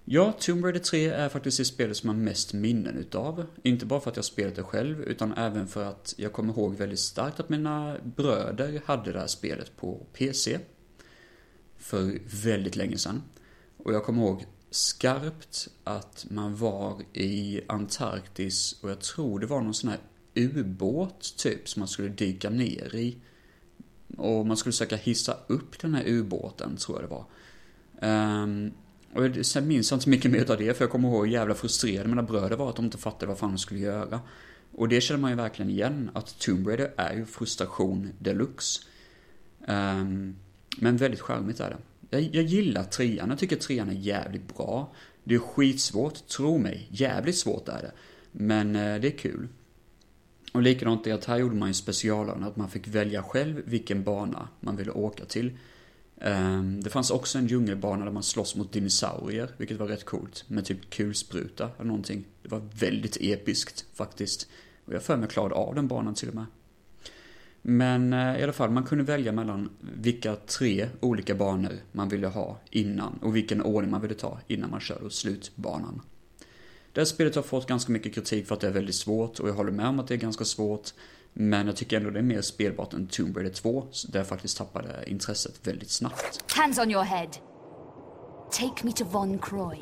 Ja, 0.06 0.32
Tomb 0.40 0.66
Raider 0.66 0.80
3 0.80 1.08
är 1.08 1.30
faktiskt 1.30 1.58
det 1.58 1.66
spelet 1.66 1.98
som 1.98 2.10
jag 2.10 2.16
har 2.16 2.22
mest 2.22 2.54
minnen 2.54 2.98
utav. 2.98 3.46
Inte 3.64 3.86
bara 3.86 4.00
för 4.00 4.10
att 4.10 4.16
jag 4.16 4.26
spelat 4.26 4.56
det 4.56 4.64
själv, 4.64 5.04
utan 5.04 5.34
även 5.34 5.68
för 5.68 5.86
att 5.86 6.14
jag 6.18 6.34
kommer 6.34 6.54
ihåg 6.54 6.76
väldigt 6.76 7.00
starkt 7.00 7.40
att 7.40 7.50
mina 7.50 7.98
bröder 8.04 8.82
hade 8.86 9.12
det 9.12 9.20
här 9.20 9.28
spelet 9.28 9.78
på 9.78 10.06
PC. 10.14 10.60
För 11.78 12.20
väldigt 12.44 12.76
länge 12.76 12.98
sedan. 12.98 13.22
Och 13.78 13.94
jag 13.94 14.04
kommer 14.04 14.24
ihåg 14.24 14.46
skarpt 14.70 15.68
att 15.84 16.26
man 16.30 16.56
var 16.56 17.02
i 17.14 17.62
Antarktis 17.68 18.80
och 18.82 18.90
jag 18.90 19.00
tror 19.00 19.40
det 19.40 19.46
var 19.46 19.62
någon 19.62 19.74
sån 19.74 19.90
här 19.90 20.00
ubåt 20.34 21.38
typ 21.38 21.70
som 21.70 21.80
man 21.80 21.88
skulle 21.88 22.10
dyka 22.10 22.50
ner 22.50 22.96
i. 22.96 23.18
Och 24.18 24.48
man 24.48 24.58
skulle 24.58 24.74
försöka 24.74 24.96
hissa 24.96 25.38
upp 25.48 25.80
den 25.80 25.94
här 25.94 26.04
ubåten, 26.08 26.78
tror 26.78 27.02
jag 27.02 27.10
det 27.10 27.16
var. 27.16 27.26
Um, 28.44 28.72
och 29.14 29.46
sen 29.46 29.68
minns 29.68 29.92
jag 29.92 29.96
inte 29.96 30.04
så 30.04 30.10
mycket 30.10 30.32
mer 30.32 30.52
av 30.52 30.58
det, 30.58 30.78
för 30.78 30.84
jag 30.84 30.92
kommer 30.92 31.10
ihåg 31.10 31.26
hur 31.26 31.34
jävla 31.34 31.54
frustrerade 31.54 32.10
mina 32.10 32.24
bröder 32.24 32.58
var 32.58 32.70
att 32.70 32.76
de 32.76 32.86
inte 32.86 32.98
fattade 32.98 33.26
vad 33.26 33.38
fan 33.38 33.50
de 33.50 33.58
skulle 33.58 33.80
göra. 33.80 34.22
Och 34.72 34.90
det 34.90 35.02
känner 35.02 35.22
man 35.22 35.32
ju 35.32 35.38
verkligen 35.38 35.72
igen, 35.72 36.12
att 36.14 36.40
Tomb 36.40 36.68
Raider 36.68 36.92
är 36.98 37.14
ju 37.14 37.26
frustration 37.26 38.10
deluxe. 38.20 38.82
Um, 39.68 40.36
men 40.78 40.98
väldigt 40.98 41.22
charmigt 41.22 41.60
är 41.60 41.70
det. 41.70 41.78
Jag, 42.10 42.36
jag 42.36 42.44
gillar 42.44 42.84
trean, 42.84 43.30
jag 43.30 43.40
tycker 43.40 43.56
trean 43.56 43.90
är 43.90 43.94
jävligt 43.94 44.58
bra. 44.58 44.94
Det 45.24 45.36
är 45.36 45.40
skitsvårt, 45.40 46.28
tro 46.28 46.58
mig. 46.58 46.88
Jävligt 46.92 47.38
svårt 47.38 47.68
är 47.68 47.82
det. 47.82 47.92
Men 48.32 48.76
uh, 48.76 49.02
det 49.02 49.08
är 49.08 49.18
kul. 49.18 49.48
Och 50.54 50.62
likadant 50.62 51.08
är 51.08 51.14
att 51.14 51.26
här 51.26 51.38
gjorde 51.38 51.56
man 51.56 51.68
ju 51.68 51.74
specialen, 51.74 52.44
att 52.44 52.56
man 52.56 52.70
fick 52.70 52.88
välja 52.88 53.24
själv 53.24 53.62
vilken 53.66 54.04
bana 54.04 54.48
man 54.60 54.76
ville 54.76 54.92
åka 54.92 55.26
till. 55.26 55.58
Ehm, 56.22 56.84
det 56.84 56.90
fanns 56.90 57.12
också 57.12 57.38
en 57.38 57.48
djungelbana 57.48 58.06
där 58.06 58.12
man 58.12 58.24
slåss 58.24 58.56
mot 58.56 58.72
dinosaurier, 58.72 59.50
vilket 59.58 59.78
var 59.78 59.88
rätt 59.88 60.06
coolt. 60.06 60.46
Med 60.48 60.66
typ 60.66 60.90
kulspruta 60.90 61.70
eller 61.76 61.88
någonting. 61.88 62.26
Det 62.44 62.50
var 62.50 62.62
väldigt 62.80 63.18
episkt 63.22 63.86
faktiskt. 63.94 64.48
Och 64.86 64.94
jag 64.94 65.04
för 65.04 65.18
mig 65.18 65.30
klarade 65.30 65.56
av 65.56 65.76
den 65.76 65.88
banan 65.88 66.14
till 66.14 66.30
och 66.30 66.36
med. 66.36 66.46
Men 67.62 68.14
eh, 68.14 68.40
i 68.40 68.44
alla 68.44 68.54
fall, 68.54 68.70
man 68.70 68.84
kunde 68.84 69.04
välja 69.04 69.32
mellan 69.32 69.70
vilka 69.80 70.36
tre 70.36 70.90
olika 71.00 71.36
banor 71.36 71.74
man 71.92 72.10
ville 72.10 72.28
ha 72.28 72.60
innan 72.70 73.20
och 73.22 73.36
vilken 73.36 73.62
ordning 73.62 73.92
man 73.92 74.02
ville 74.02 74.16
ta 74.16 74.40
innan 74.48 74.70
man 74.70 74.80
körde 74.80 75.10
slutbanan. 75.10 76.02
Det 76.94 77.02
här 77.02 77.06
spelet 77.06 77.36
har 77.36 77.44
fått 77.44 77.68
ganska 77.68 77.92
mycket 77.92 78.16
kritik 78.16 78.48
för 78.48 78.56
att 78.56 78.62
det 78.62 78.68
är 78.68 78.72
väldigt 78.72 78.96
svårt 78.96 79.40
och 79.40 79.50
jag 79.50 79.54
håller 79.54 79.72
med 79.72 79.88
om 79.88 80.00
att 80.00 80.08
det 80.08 80.14
är 80.14 80.18
ganska 80.18 80.46
svårt. 80.46 80.90
Men 81.34 81.68
jag 81.68 81.76
tycker 81.76 81.98
ändå 81.98 82.10
det 82.10 82.20
är 82.20 82.24
mer 82.24 82.42
spelbart 82.42 82.94
än 82.94 83.08
Tomb 83.08 83.38
Raider 83.38 83.52
2, 83.52 83.88
där 84.08 84.20
jag 84.20 84.28
faktiskt 84.28 84.58
tappade 84.58 85.04
intresset 85.08 85.68
väldigt 85.68 85.90
snabbt. 85.90 86.52
Hands 86.56 86.80
on 86.80 86.92
your 86.92 87.04
head! 87.04 87.30
Take 88.52 88.86
me 88.86 88.92
to 88.92 89.06
Von 89.06 89.40
Croy. 89.40 89.78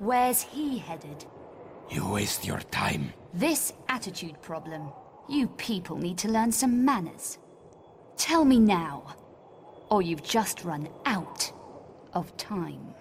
Where's 0.00 0.42
he 0.42 0.78
headed? 0.78 1.24
You 1.90 2.14
waste 2.14 2.48
your 2.48 2.60
time. 2.70 3.12
This 3.40 3.74
attitude 3.88 4.34
problem. 4.42 4.82
You 5.28 5.48
people 5.48 5.96
need 5.96 6.18
to 6.18 6.28
learn 6.28 6.52
some 6.52 6.84
manners. 6.84 7.38
Tell 8.16 8.44
me 8.44 8.58
now, 8.58 9.02
or 9.90 10.02
you've 10.02 10.22
just 10.34 10.64
run 10.64 10.88
out 11.04 11.52
of 12.12 12.36
time. 12.36 12.94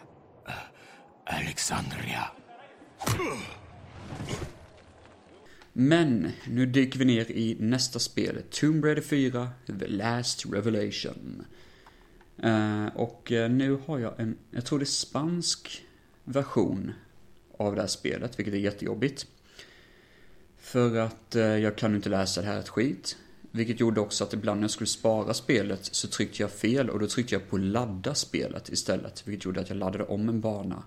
Alexandria. 1.25 2.31
Men 5.73 6.31
nu 6.47 6.65
dyker 6.65 6.99
vi 6.99 7.05
ner 7.05 7.31
i 7.31 7.57
nästa 7.59 7.99
spel, 7.99 8.41
Tomb 8.49 8.85
Raider 8.85 9.01
4, 9.01 9.49
The 9.65 9.87
Last 9.87 10.45
Revelation. 10.45 11.45
Eh, 12.43 12.85
och 12.95 13.31
eh, 13.31 13.49
nu 13.49 13.79
har 13.85 13.99
jag 13.99 14.19
en, 14.19 14.37
jag 14.51 14.65
tror 14.65 14.79
det 14.79 14.83
är 14.83 14.85
spansk 14.85 15.85
version 16.23 16.93
av 17.57 17.75
det 17.75 17.81
här 17.81 17.87
spelet, 17.87 18.39
vilket 18.39 18.53
är 18.53 18.57
jättejobbigt. 18.57 19.27
För 20.57 20.95
att 20.95 21.35
eh, 21.35 21.43
jag 21.43 21.75
kan 21.75 21.95
inte 21.95 22.09
läsa 22.09 22.41
det 22.41 22.47
här 22.47 22.59
ett 22.59 22.69
skit. 22.69 23.17
Vilket 23.51 23.79
gjorde 23.79 24.01
också 24.01 24.23
att 24.23 24.33
ibland 24.33 24.59
när 24.59 24.63
jag 24.63 24.71
skulle 24.71 24.87
spara 24.87 25.33
spelet 25.33 25.85
så 25.85 26.07
tryckte 26.07 26.43
jag 26.43 26.51
fel 26.51 26.89
och 26.89 26.99
då 26.99 27.07
tryckte 27.07 27.35
jag 27.35 27.49
på 27.49 27.57
ladda 27.57 28.15
spelet 28.15 28.69
istället. 28.69 29.27
Vilket 29.27 29.45
gjorde 29.45 29.59
att 29.59 29.69
jag 29.69 29.77
laddade 29.77 30.03
om 30.03 30.29
en 30.29 30.41
bana. 30.41 30.83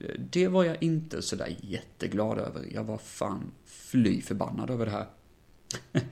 Eh, 0.00 0.20
det 0.30 0.48
var 0.48 0.64
jag 0.64 0.82
inte 0.82 1.22
sådär 1.22 1.56
jätteglad 1.60 2.38
över. 2.38 2.68
Jag 2.74 2.84
var 2.84 2.98
fan 2.98 3.52
fly 3.64 4.22
förbannad 4.22 4.70
över 4.70 4.86
det 4.86 4.92
här. 4.92 5.06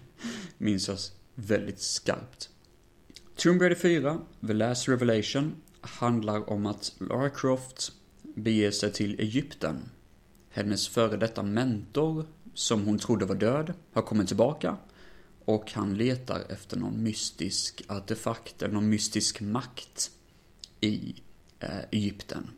Minns 0.59 0.89
jag 0.89 0.99
väldigt 1.35 1.81
skarpt. 1.81 2.51
Tomb 3.37 3.63
Raider 3.63 3.77
4, 3.77 4.19
The 4.47 4.53
Last 4.53 4.89
Revelation, 4.89 5.55
handlar 5.81 6.51
om 6.51 6.67
att 6.67 6.93
Lara 6.99 7.31
Croft 7.31 7.93
beger 8.23 8.71
sig 8.71 8.93
till 8.93 9.21
Egypten. 9.21 9.91
Hennes 10.51 10.89
före 10.89 11.17
detta 11.17 11.43
mentor, 11.43 12.27
som 12.55 12.85
hon 12.85 12.99
trodde 12.99 13.25
var 13.25 13.35
död, 13.35 13.73
har 13.93 14.03
kommit 14.03 14.29
tillbaka. 14.29 14.77
Och 15.45 15.73
han 15.73 15.95
letar 15.95 16.43
efter 16.49 16.77
någon 16.77 17.03
mystisk 17.03 17.83
artefakt 17.89 18.63
eller 18.63 18.75
någon 18.75 18.89
mystisk 18.89 19.41
makt 19.41 20.11
i 20.81 21.15
eh, 21.61 21.79
Egypten. 21.91 22.51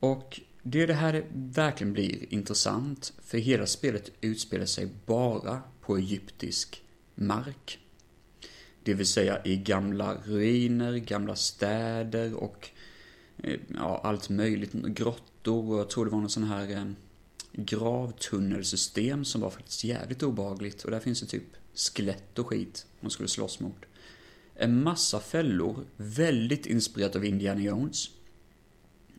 Och 0.00 0.40
det 0.62 0.82
är 0.82 0.86
det 0.86 0.94
här 0.94 1.24
verkligen 1.32 1.92
blir 1.92 2.34
intressant, 2.34 3.12
för 3.22 3.38
hela 3.38 3.66
spelet 3.66 4.12
utspelar 4.20 4.66
sig 4.66 4.88
bara 5.06 5.62
på 5.80 5.96
egyptisk 5.96 6.82
mark. 7.14 7.78
Det 8.82 8.94
vill 8.94 9.06
säga 9.06 9.44
i 9.44 9.56
gamla 9.56 10.14
ruiner, 10.24 10.96
gamla 10.96 11.36
städer 11.36 12.34
och 12.34 12.68
eh, 13.42 13.60
ja, 13.68 14.00
allt 14.04 14.28
möjligt. 14.28 14.72
Grottor 14.72 15.72
och 15.72 15.78
jag 15.78 15.90
tror 15.90 16.04
det 16.04 16.10
var 16.10 16.20
någon 16.20 16.30
sån 16.30 16.44
här 16.44 16.70
eh, 16.70 16.84
gravtunnelsystem 17.64 19.24
som 19.24 19.40
var 19.40 19.50
faktiskt 19.50 19.84
jävligt 19.84 20.22
obehagligt. 20.22 20.84
Och 20.84 20.90
där 20.90 21.00
finns 21.00 21.20
det 21.20 21.26
typ 21.26 21.56
skelett 21.74 22.38
och 22.38 22.46
skit 22.46 22.86
man 23.00 23.10
skulle 23.10 23.28
slåss 23.28 23.60
mot. 23.60 23.84
En 24.54 24.82
massa 24.82 25.20
fällor, 25.20 25.84
väldigt 25.96 26.66
inspirerat 26.66 27.16
av 27.16 27.24
Indiana 27.24 27.60
Jones. 27.60 28.10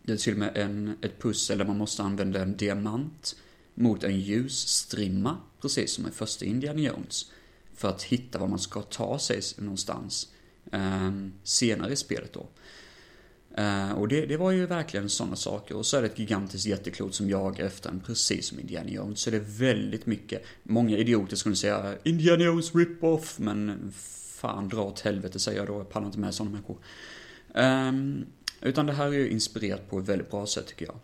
Det 0.03 0.11
är 0.11 0.17
till 0.17 0.33
och 0.33 0.39
med 0.39 0.57
en, 0.57 0.97
ett 1.01 1.21
pussel 1.21 1.57
där 1.57 1.65
man 1.65 1.77
måste 1.77 2.03
använda 2.03 2.41
en 2.41 2.57
diamant 2.57 3.35
mot 3.73 4.03
en 4.03 4.19
ljusstrimma, 4.19 5.37
precis 5.61 5.93
som 5.93 6.07
i 6.07 6.11
första 6.11 6.45
Indiana 6.45 6.79
Jones. 6.79 7.31
För 7.73 7.89
att 7.89 8.03
hitta 8.03 8.39
var 8.39 8.47
man 8.47 8.59
ska 8.59 8.81
ta 8.81 9.19
sig 9.19 9.41
någonstans 9.57 10.29
eh, 10.71 11.11
senare 11.43 11.93
i 11.93 11.95
spelet 11.95 12.33
då. 12.33 12.47
Eh, 13.57 13.91
och 13.91 14.07
det, 14.07 14.25
det, 14.25 14.37
var 14.37 14.51
ju 14.51 14.65
verkligen 14.65 15.09
sådana 15.09 15.35
saker. 15.35 15.75
Och 15.75 15.85
så 15.85 15.97
är 15.97 16.01
det 16.01 16.07
ett 16.07 16.19
gigantiskt 16.19 16.65
jätteklot 16.65 17.15
som 17.15 17.29
jagar 17.29 17.65
efter 17.65 17.89
en, 17.89 17.99
precis 17.99 18.47
som 18.47 18.59
Indiana 18.59 18.89
Jones. 18.89 19.19
Så 19.19 19.29
det 19.29 19.37
är 19.37 19.59
väldigt 19.59 20.05
mycket, 20.05 20.43
många 20.63 20.97
idioter 20.97 21.35
skulle 21.35 21.55
säga 21.55 21.95
Indiana 22.03 22.43
Jones 22.43 22.75
rip-off, 22.75 23.39
men 23.39 23.91
fan 24.41 24.69
dra 24.69 24.83
åt 24.83 24.99
helvete 24.99 25.39
säger 25.39 25.59
jag 25.59 25.67
då, 25.67 25.73
jag 25.73 25.89
pallar 25.89 26.05
inte 26.05 26.19
med 26.19 26.33
sådana 26.33 26.51
människor. 26.51 26.77
Um, 27.53 28.25
utan 28.61 28.85
det 28.85 28.93
här 28.93 29.07
är 29.07 29.11
ju 29.11 29.29
inspirerat 29.29 29.89
på 29.89 29.99
ett 29.99 30.09
väldigt 30.09 30.31
bra 30.31 30.45
sätt 30.45 30.67
tycker 30.67 30.85
jag. 30.85 30.95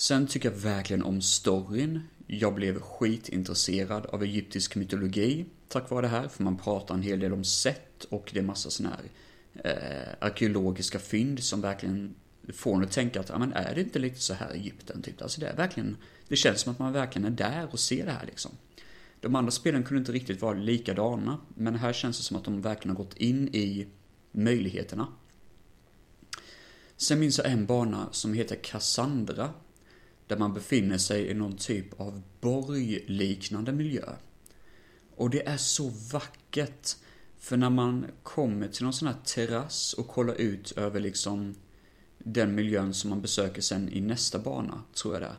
Sen 0.00 0.26
tycker 0.26 0.50
jag 0.50 0.56
verkligen 0.56 1.02
om 1.02 1.22
storyn. 1.22 2.00
Jag 2.26 2.54
blev 2.54 2.80
skitintresserad 2.80 4.06
av 4.06 4.22
egyptisk 4.22 4.76
mytologi 4.76 5.46
tack 5.68 5.90
vare 5.90 6.00
det 6.00 6.08
här, 6.08 6.28
för 6.28 6.42
man 6.42 6.56
pratar 6.58 6.94
en 6.94 7.02
hel 7.02 7.20
del 7.20 7.32
om 7.32 7.44
sätt 7.44 8.04
och 8.04 8.30
det 8.32 8.38
är 8.38 8.42
massa 8.44 8.70
sådana 8.70 8.96
här 8.96 9.04
eh, 9.64 10.26
arkeologiska 10.26 10.98
fynd 10.98 11.44
som 11.44 11.60
verkligen 11.60 12.14
får 12.52 12.76
en 12.76 12.82
att 12.82 12.90
tänka 12.90 13.20
att, 13.20 13.28
ja 13.28 13.38
men 13.38 13.52
är 13.52 13.74
det 13.74 13.80
inte 13.80 13.98
lite 13.98 14.20
så 14.20 14.34
här 14.34 14.54
i 14.54 14.58
Egypten 14.58 15.02
typ? 15.02 15.22
Alltså 15.22 15.40
det 15.40 15.48
är 15.48 15.56
verkligen, 15.56 15.96
det 16.28 16.36
känns 16.36 16.60
som 16.60 16.72
att 16.72 16.78
man 16.78 16.92
verkligen 16.92 17.26
är 17.26 17.36
där 17.36 17.68
och 17.72 17.80
ser 17.80 18.06
det 18.06 18.12
här 18.12 18.26
liksom. 18.26 18.50
De 19.20 19.34
andra 19.34 19.50
spelen 19.50 19.82
kunde 19.82 19.98
inte 19.98 20.12
riktigt 20.12 20.42
vara 20.42 20.54
likadana, 20.54 21.38
men 21.54 21.74
här 21.74 21.92
känns 21.92 22.18
det 22.18 22.24
som 22.24 22.36
att 22.36 22.44
de 22.44 22.62
verkligen 22.62 22.96
har 22.96 23.04
gått 23.04 23.16
in 23.16 23.48
i 23.48 23.86
möjligheterna. 24.32 25.06
Sen 26.96 27.20
minns 27.20 27.38
jag 27.38 27.50
en 27.50 27.66
bana 27.66 28.08
som 28.12 28.34
heter 28.34 28.56
Cassandra, 28.56 29.50
där 30.30 30.36
man 30.36 30.54
befinner 30.54 30.98
sig 30.98 31.26
i 31.26 31.34
någon 31.34 31.56
typ 31.56 32.00
av 32.00 32.22
borgliknande 32.40 33.72
miljö. 33.72 34.04
Och 35.16 35.30
det 35.30 35.46
är 35.46 35.56
så 35.56 35.88
vackert. 36.12 36.96
För 37.38 37.56
när 37.56 37.70
man 37.70 38.06
kommer 38.22 38.68
till 38.68 38.84
någon 38.84 38.92
sån 38.92 39.08
här 39.08 39.16
terrass 39.24 39.92
och 39.92 40.08
kollar 40.08 40.34
ut 40.34 40.72
över 40.72 41.00
liksom 41.00 41.54
den 42.18 42.54
miljön 42.54 42.94
som 42.94 43.10
man 43.10 43.20
besöker 43.20 43.62
sen 43.62 43.88
i 43.88 44.00
nästa 44.00 44.38
bana, 44.38 44.82
tror 44.94 45.14
jag 45.14 45.22
det 45.22 45.26
är. 45.26 45.36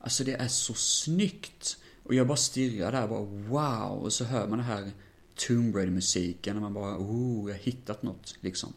Alltså 0.00 0.24
det 0.24 0.34
är 0.34 0.48
så 0.48 0.74
snyggt. 0.74 1.76
Och 2.02 2.14
jag 2.14 2.26
bara 2.26 2.36
stirrar 2.36 2.92
där 2.92 3.02
och 3.02 3.08
bara 3.08 3.24
wow. 3.48 3.98
Och 3.98 4.12
så 4.12 4.24
hör 4.24 4.48
man 4.48 4.58
det 4.58 4.64
här 4.64 4.90
Tomb 5.34 5.76
Raider-musiken 5.76 6.56
och 6.56 6.62
man 6.62 6.74
bara 6.74 6.98
oh, 6.98 7.50
jag 7.50 7.56
har 7.56 7.62
hittat 7.62 8.02
något 8.02 8.34
liksom. 8.40 8.72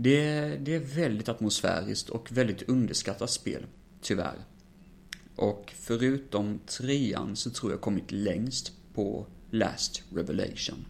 Det, 0.00 0.40
det 0.56 0.74
är 0.74 0.80
väldigt 0.80 1.28
atmosfäriskt 1.28 2.08
och 2.08 2.32
väldigt 2.32 2.62
underskattat 2.62 3.30
spel, 3.30 3.66
tyvärr. 4.00 4.44
Och 5.36 5.72
förutom 5.76 6.58
trean 6.66 7.36
så 7.36 7.50
tror 7.50 7.72
jag 7.72 7.80
kommit 7.80 8.12
längst 8.12 8.72
på 8.94 9.26
Last 9.50 10.02
Revelation. 10.10 10.86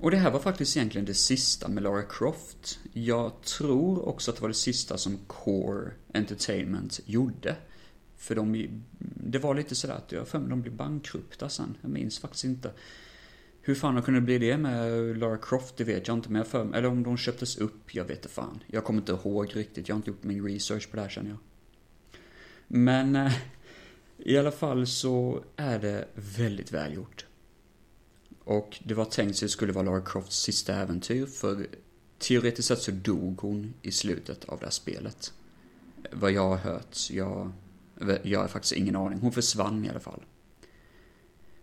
Och 0.00 0.10
det 0.10 0.16
här 0.16 0.30
var 0.30 0.40
faktiskt 0.40 0.76
egentligen 0.76 1.04
det 1.04 1.14
sista 1.14 1.68
med 1.68 1.82
Lara 1.82 2.02
Croft. 2.02 2.78
Jag 2.92 3.42
tror 3.42 4.08
också 4.08 4.30
att 4.30 4.36
det 4.36 4.42
var 4.42 4.48
det 4.48 4.54
sista 4.54 4.98
som 4.98 5.18
Core 5.26 5.92
Entertainment 6.14 7.00
gjorde. 7.04 7.56
För 8.16 8.34
de, 8.34 8.68
det 8.98 9.38
var 9.38 9.54
lite 9.54 9.74
sådär 9.74 9.94
att 9.94 10.12
jag 10.12 10.28
för 10.28 10.38
mig 10.38 10.50
de 10.50 10.62
blev 10.62 10.74
bankrupta 10.74 11.48
sen. 11.48 11.76
Jag 11.80 11.90
minns 11.90 12.18
faktiskt 12.18 12.44
inte. 12.44 12.72
Hur 13.66 13.74
fan 13.74 13.94
de 13.94 14.02
kunde 14.02 14.20
bli 14.20 14.38
det 14.38 14.56
med 14.56 15.18
Lara 15.18 15.38
Croft, 15.38 15.76
det 15.76 15.84
vet 15.84 16.08
jag 16.08 16.16
inte. 16.16 16.30
Men 16.30 16.38
jag 16.38 16.46
för 16.46 16.74
eller 16.74 16.88
om 16.88 17.02
de 17.02 17.16
köptes 17.16 17.56
upp, 17.56 17.94
jag 17.94 18.04
vet 18.04 18.16
inte 18.16 18.28
fan. 18.28 18.62
Jag 18.66 18.84
kommer 18.84 19.00
inte 19.00 19.12
ihåg 19.12 19.56
riktigt, 19.56 19.88
jag 19.88 19.94
har 19.94 19.98
inte 19.98 20.10
gjort 20.10 20.22
min 20.22 20.44
research 20.44 20.90
på 20.90 20.96
det 20.96 21.02
här 21.02 21.08
känner 21.08 21.30
jag. 21.30 21.38
Men 22.66 23.16
eh, 23.16 23.32
i 24.18 24.38
alla 24.38 24.50
fall 24.50 24.86
så 24.86 25.44
är 25.56 25.78
det 25.78 26.08
väldigt 26.14 26.72
välgjort. 26.72 27.26
Och 28.44 28.78
det 28.84 28.94
var 28.94 29.04
tänkt 29.04 29.34
att 29.34 29.40
det 29.40 29.48
skulle 29.48 29.72
vara 29.72 29.84
Lara 29.84 30.00
Crofts 30.00 30.36
sista 30.36 30.74
äventyr, 30.74 31.26
för 31.26 31.66
teoretiskt 32.18 32.68
sett 32.68 32.82
så 32.82 32.90
dog 32.90 33.40
hon 33.40 33.74
i 33.82 33.92
slutet 33.92 34.44
av 34.44 34.58
det 34.58 34.66
här 34.66 34.70
spelet. 34.70 35.32
Vad 36.12 36.32
jag 36.32 36.48
har 36.48 36.56
hört, 36.56 36.96
jag, 37.10 37.52
jag 38.22 38.40
har 38.40 38.48
faktiskt 38.48 38.74
ingen 38.74 38.96
aning. 38.96 39.18
Hon 39.18 39.32
försvann 39.32 39.84
i 39.84 39.88
alla 39.88 40.00
fall. 40.00 40.22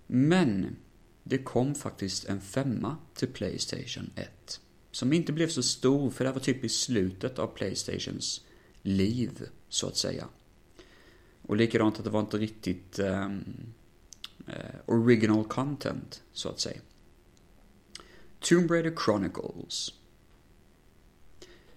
Men 0.07 0.75
det 1.23 1.38
kom 1.38 1.75
faktiskt 1.75 2.25
en 2.25 2.41
femma 2.41 2.97
till 3.13 3.27
Playstation 3.27 4.09
1. 4.15 4.59
Som 4.91 5.13
inte 5.13 5.33
blev 5.33 5.47
så 5.47 5.63
stor, 5.63 6.09
för 6.09 6.25
det 6.25 6.31
var 6.31 6.39
typ 6.39 6.63
i 6.63 6.69
slutet 6.69 7.39
av 7.39 7.47
Playstations 7.47 8.41
liv, 8.81 9.47
så 9.69 9.88
att 9.88 9.97
säga. 9.97 10.27
Och 11.41 11.55
likadant 11.55 11.97
att 11.97 12.03
det 12.03 12.09
var 12.09 12.19
inte 12.19 12.38
riktigt 12.38 12.99
um, 12.99 13.43
uh, 14.47 14.53
original 14.86 15.45
content, 15.45 16.23
så 16.33 16.49
att 16.49 16.59
säga. 16.59 16.81
Tomb 18.39 18.71
Raider 18.71 18.95
Chronicles. 19.05 19.93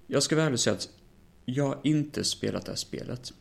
Jag 0.06 0.22
ska 0.22 0.36
väl 0.36 0.46
ärlig 0.46 0.60
säga 0.60 0.76
att 0.76 0.88
jag 1.44 1.64
har 1.64 1.80
inte 1.84 2.24
spelat 2.24 2.64
det 2.64 2.72
här 2.72 2.76
spelet. 2.76 3.32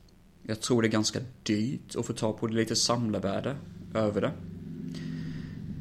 Jag 0.44 0.62
tror 0.62 0.82
det 0.82 0.88
är 0.88 0.90
ganska 0.90 1.20
dyrt 1.44 1.96
att 1.96 2.06
få 2.06 2.14
ta 2.14 2.34
på 2.34 2.48
det 2.48 2.54
lite 2.54 2.76
samlarvärde 2.76 3.58
över 3.94 4.22
det. 4.22 4.34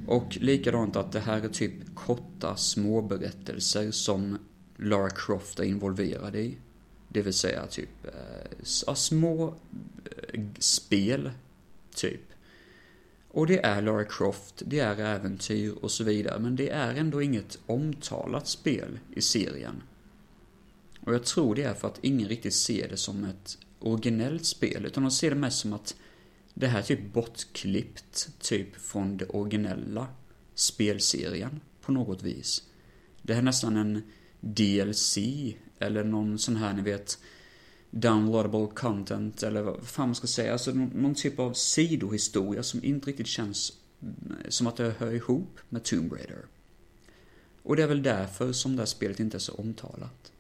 Och 0.07 0.37
likadant 0.41 0.97
att 0.97 1.13
det 1.13 1.21
här 1.21 1.41
är 1.41 1.49
typ 1.49 1.95
korta 1.95 2.57
småberättelser 2.57 3.91
som 3.91 4.39
Lara 4.77 5.11
Croft 5.11 5.59
är 5.59 5.65
involverad 5.65 6.37
i. 6.37 6.59
Det 7.09 7.23
vill 7.23 7.35
säga 7.35 7.67
typ 7.67 8.07
äh, 8.87 8.95
små 8.95 9.55
äh, 10.33 10.41
spel, 10.59 11.31
typ. 11.95 12.21
Och 13.29 13.47
det 13.47 13.65
är 13.65 13.83
Lara 13.83 14.05
Croft, 14.05 14.63
det 14.67 14.81
är 14.81 15.01
äventyr 15.01 15.75
och 15.83 15.91
så 15.91 16.05
vidare, 16.05 16.39
men 16.39 16.57
det 16.57 16.71
är 16.71 16.95
ändå 16.95 17.23
inget 17.23 17.59
omtalat 17.67 18.49
spel 18.49 18.99
i 19.15 19.23
serien. 19.23 19.83
Och 21.01 21.15
jag 21.15 21.25
tror 21.25 21.55
det 21.55 21.63
är 21.63 21.75
för 21.75 21.89
att 21.89 21.99
ingen 22.03 22.29
riktigt 22.29 22.55
ser 22.55 22.89
det 22.89 22.97
som 22.97 23.25
ett 23.25 23.59
originellt 23.81 24.47
spel, 24.47 24.87
utan 24.87 25.03
de 25.03 25.11
ser 25.11 25.31
det 25.31 25.37
mest 25.37 25.59
som 25.59 25.73
att 25.73 25.97
det 26.55 26.67
här 26.67 26.79
är 26.79 26.83
typ 26.83 27.13
bortklippt, 27.13 28.29
typ 28.39 28.77
från 28.77 29.17
det 29.17 29.27
originella 29.27 30.07
spelserien 30.55 31.61
på 31.81 31.93
något 31.93 32.23
vis. 32.23 32.63
Det 33.23 33.33
här 33.33 33.41
är 33.41 33.45
nästan 33.45 33.77
en 33.77 34.03
DLC, 34.41 35.19
eller 35.79 36.05
någon 36.05 36.39
sån 36.39 36.57
här, 36.57 36.73
ni 36.73 36.83
vet, 36.83 37.19
downloadable 37.91 38.67
content, 38.75 39.43
eller 39.43 39.63
vad 39.63 39.83
fan 39.83 40.09
man 40.09 40.15
ska 40.15 40.27
säga. 40.27 40.53
Alltså 40.53 40.73
någon 40.73 41.15
typ 41.15 41.39
av 41.39 41.53
sidohistoria 41.53 42.63
som 42.63 42.85
inte 42.85 43.11
riktigt 43.11 43.27
känns 43.27 43.73
eh, 44.03 44.49
som 44.49 44.67
att 44.67 44.77
det 44.77 44.95
hör 44.99 45.13
ihop 45.13 45.59
med 45.69 45.85
Tomb 45.85 46.13
Raider. 46.13 46.45
Och 47.63 47.77
det 47.77 47.83
är 47.83 47.87
väl 47.87 48.03
därför 48.03 48.53
som 48.53 48.77
det 48.77 48.83
här 48.83 48.87
spelet 48.87 49.21
inte 49.21 49.37
är 49.37 49.39
så 49.39 49.53
omtalat. 49.55 50.33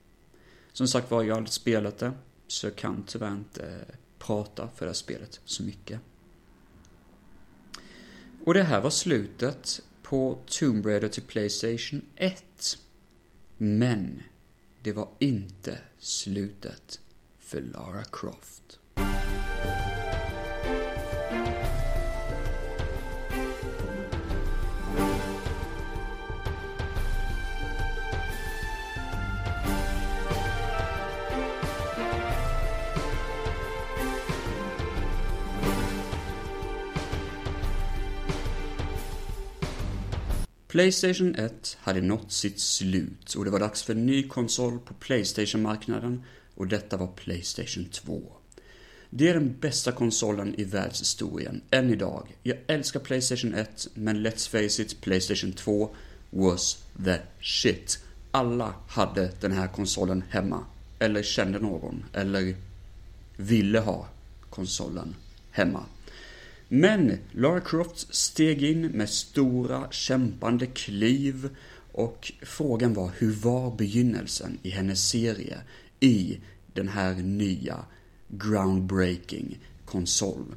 Som 0.72 0.88
sagt 0.88 1.11
var, 1.11 1.22
jag 1.22 1.35
har 1.35 1.37
aldrig 1.37 1.53
spelat 1.53 1.98
det, 1.98 2.12
så 2.46 2.66
jag 2.66 2.77
kan 2.77 3.05
tyvärr 3.07 3.33
inte 3.33 3.66
eh, 3.66 3.94
prata 4.27 4.69
för 4.75 4.85
det 4.85 4.91
här 4.91 4.95
spelet 4.95 5.41
så 5.45 5.63
mycket. 5.63 6.01
Och 8.45 8.55
det 8.55 8.63
här 8.63 8.81
var 8.81 8.91
slutet 8.91 9.83
på 10.03 10.39
Tomb 10.47 10.87
Raider 10.87 11.09
till 11.09 11.23
Playstation 11.23 12.03
1. 12.17 12.79
Men 13.57 14.23
det 14.83 14.93
var 14.93 15.09
inte 15.19 15.79
slutet 15.99 17.01
för 17.39 17.61
Lara 17.61 18.05
Croft. 18.05 18.79
Playstation 40.75 41.35
1 41.35 41.77
hade 41.81 42.01
nått 42.01 42.33
sitt 42.33 42.61
slut 42.61 43.35
och 43.35 43.45
det 43.45 43.51
var 43.51 43.61
dags 43.61 43.83
för 43.83 43.93
en 43.93 44.07
ny 44.07 44.29
konsol 44.29 44.79
på 44.79 44.95
Playstation-marknaden 44.95 46.23
och 46.55 46.67
detta 46.67 46.97
var 46.97 47.07
Playstation 47.07 47.85
2. 47.85 48.23
Det 49.11 49.29
är 49.29 49.35
den 49.35 49.57
bästa 49.61 49.93
konsolen 49.93 50.55
i 50.55 50.65
världshistorien, 50.65 51.63
än 51.71 51.91
idag. 51.91 52.37
Jag 52.43 52.59
älskar 52.67 53.01
Playstation 53.01 53.55
1, 53.55 53.89
men 53.95 54.27
let's 54.27 54.49
face 54.51 54.83
it, 54.83 55.01
Playstation 55.01 55.53
2 55.53 55.95
was 56.31 56.85
the 57.05 57.19
shit. 57.41 57.99
Alla 58.31 58.75
hade 58.89 59.33
den 59.41 59.53
här 59.53 59.69
konsolen 59.69 60.25
hemma. 60.29 60.65
Eller 60.99 61.23
kände 61.23 61.59
någon, 61.59 62.05
eller 62.13 62.57
ville 63.37 63.81
ha 63.81 64.09
konsolen 64.51 65.15
hemma. 65.51 65.85
Men 66.68 67.18
Lara 67.33 67.61
Croft 67.61 68.14
steg 68.14 68.62
in 68.62 68.87
med 68.87 69.11
stora 69.11 69.90
kämpande 69.90 70.66
kliv 70.66 71.48
och 71.92 72.33
frågan 72.42 72.94
var 72.94 73.11
hur 73.18 73.33
var 73.33 73.77
begynnelsen 73.77 74.59
i 74.62 74.70
hennes 74.70 75.09
serie 75.09 75.59
i 76.00 76.38
den 76.72 76.88
här 76.88 77.14
nya 77.14 77.85
groundbreaking 78.29 79.59
konsol? 79.85 80.55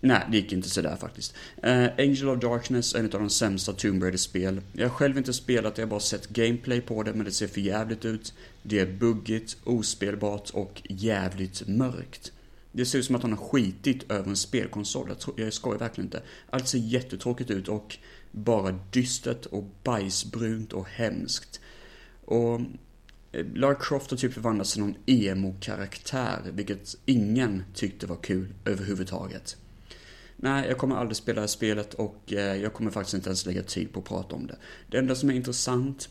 Nej, 0.00 0.26
det 0.30 0.36
gick 0.36 0.52
inte 0.52 0.70
sådär 0.70 0.96
faktiskt. 0.96 1.34
Uh, 1.66 1.88
Angel 1.98 2.28
of 2.28 2.40
Darkness 2.40 2.94
är 2.94 2.98
en 2.98 3.04
av 3.04 3.20
de 3.20 3.30
sämsta 3.30 3.72
Tomb 3.72 4.02
Raider-spel. 4.02 4.60
Jag 4.72 4.88
har 4.88 4.94
själv 4.94 5.18
inte 5.18 5.32
spelat, 5.32 5.78
jag 5.78 5.86
har 5.86 5.90
bara 5.90 6.00
sett 6.00 6.28
gameplay 6.28 6.80
på 6.80 7.02
det, 7.02 7.14
men 7.14 7.24
det 7.24 7.32
ser 7.32 7.46
för 7.46 7.60
jävligt 7.60 8.04
ut. 8.04 8.34
Det 8.62 8.78
är 8.78 8.86
buggigt, 8.86 9.56
ospelbart 9.64 10.50
och 10.50 10.82
jävligt 10.88 11.68
mörkt. 11.68 12.32
Det 12.76 12.86
ser 12.86 12.98
ut 12.98 13.04
som 13.04 13.16
att 13.16 13.22
han 13.22 13.32
har 13.32 13.48
skitit 13.48 14.10
över 14.10 14.28
en 14.28 14.36
spelkonsol. 14.36 15.08
Jag, 15.08 15.18
tror, 15.18 15.40
jag 15.40 15.52
skojar 15.52 15.78
verkligen 15.78 16.06
inte. 16.06 16.22
Allt 16.50 16.68
ser 16.68 16.78
jättetråkigt 16.78 17.50
ut 17.50 17.68
och 17.68 17.98
bara 18.30 18.78
dystert 18.90 19.46
och 19.46 19.64
bajsbrunt 19.82 20.72
och 20.72 20.88
hemskt. 20.88 21.60
Och 22.24 22.60
eh, 23.32 23.46
Lara 23.54 23.74
Croft 23.74 24.10
har 24.10 24.18
typ 24.18 24.32
förvandlats 24.32 24.72
till 24.72 24.80
någon 24.80 24.96
emo-karaktär, 25.06 26.40
vilket 26.52 26.96
ingen 27.06 27.64
tyckte 27.74 28.06
var 28.06 28.16
kul 28.16 28.54
överhuvudtaget. 28.64 29.56
Nej, 30.36 30.68
jag 30.68 30.78
kommer 30.78 30.96
aldrig 30.96 31.16
spela 31.16 31.34
det 31.34 31.40
här 31.40 31.46
spelet 31.46 31.94
och 31.94 32.32
eh, 32.32 32.56
jag 32.56 32.72
kommer 32.72 32.90
faktiskt 32.90 33.14
inte 33.14 33.28
ens 33.28 33.46
lägga 33.46 33.62
tid 33.62 33.92
på 33.92 34.00
att 34.00 34.06
prata 34.06 34.36
om 34.36 34.46
det. 34.46 34.56
Det 34.90 34.98
enda 34.98 35.14
som 35.14 35.30
är 35.30 35.34
intressant 35.34 36.08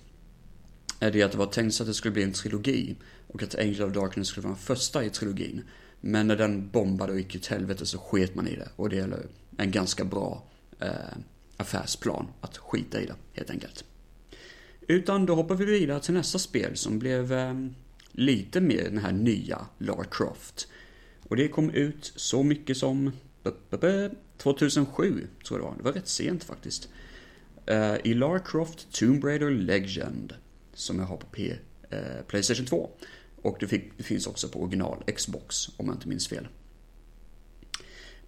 är 0.99 1.12
det 1.12 1.23
att 1.23 1.32
det 1.32 1.38
var 1.38 1.45
tänkt 1.45 1.73
så 1.76 1.84
att 1.84 1.88
det 1.88 1.93
skulle 1.93 2.12
bli 2.12 2.23
en 2.23 2.34
trilogi 2.34 2.95
och 3.28 3.43
att 3.43 3.56
Angel 3.56 3.84
of 3.84 3.93
Darkness 3.93 4.28
skulle 4.28 4.43
vara 4.43 4.54
den 4.54 4.63
första 4.63 5.04
i 5.04 5.10
trilogin. 5.10 5.63
Men 6.05 6.27
när 6.27 6.35
den 6.35 6.69
bombade 6.69 7.11
och 7.11 7.17
gick 7.17 7.35
åt 7.35 7.45
helvete 7.45 7.85
så 7.85 7.97
sket 7.97 8.35
man 8.35 8.47
i 8.47 8.55
det. 8.55 8.69
Och 8.75 8.89
det 8.89 8.99
är 8.99 9.25
en 9.57 9.71
ganska 9.71 10.05
bra 10.05 10.43
eh, 10.79 10.89
affärsplan 11.57 12.27
att 12.41 12.57
skita 12.57 13.01
i 13.01 13.05
det, 13.05 13.15
helt 13.33 13.49
enkelt. 13.49 13.85
Utan 14.87 15.25
då 15.25 15.35
hoppar 15.35 15.55
vi 15.55 15.65
vidare 15.65 15.99
till 15.99 16.13
nästa 16.13 16.39
spel 16.39 16.77
som 16.77 16.99
blev 16.99 17.33
eh, 17.33 17.53
lite 18.11 18.61
mer 18.61 18.83
den 18.83 18.97
här 18.97 19.11
nya 19.11 19.67
Lara 19.77 20.03
Croft. 20.03 20.67
Och 21.29 21.35
det 21.35 21.47
kom 21.47 21.69
ut 21.69 22.13
så 22.15 22.43
mycket 22.43 22.77
som 22.77 23.11
2007, 24.37 25.27
tror 25.47 25.59
jag 25.59 25.67
det 25.67 25.69
var. 25.69 25.77
Det 25.77 25.83
var 25.83 25.91
rätt 25.91 26.07
sent 26.07 26.43
faktiskt. 26.43 26.89
Eh, 27.65 27.95
I 28.03 28.13
Lara 28.13 28.39
Croft 28.39 28.91
Tomb 28.91 29.23
Raider 29.23 29.51
Legend, 29.51 30.33
som 30.73 30.99
jag 30.99 31.05
har 31.05 31.17
på 31.17 31.27
P, 31.27 31.55
eh, 31.89 31.99
Playstation 32.27 32.65
2. 32.65 32.89
Och 33.43 33.58
det, 33.60 33.67
fick, 33.67 33.97
det, 33.97 34.03
finns 34.03 34.27
också 34.27 34.49
på 34.49 34.62
original 34.62 35.03
Xbox, 35.15 35.69
om 35.77 35.86
jag 35.86 35.95
inte 35.95 36.08
minns 36.08 36.27
fel. 36.27 36.47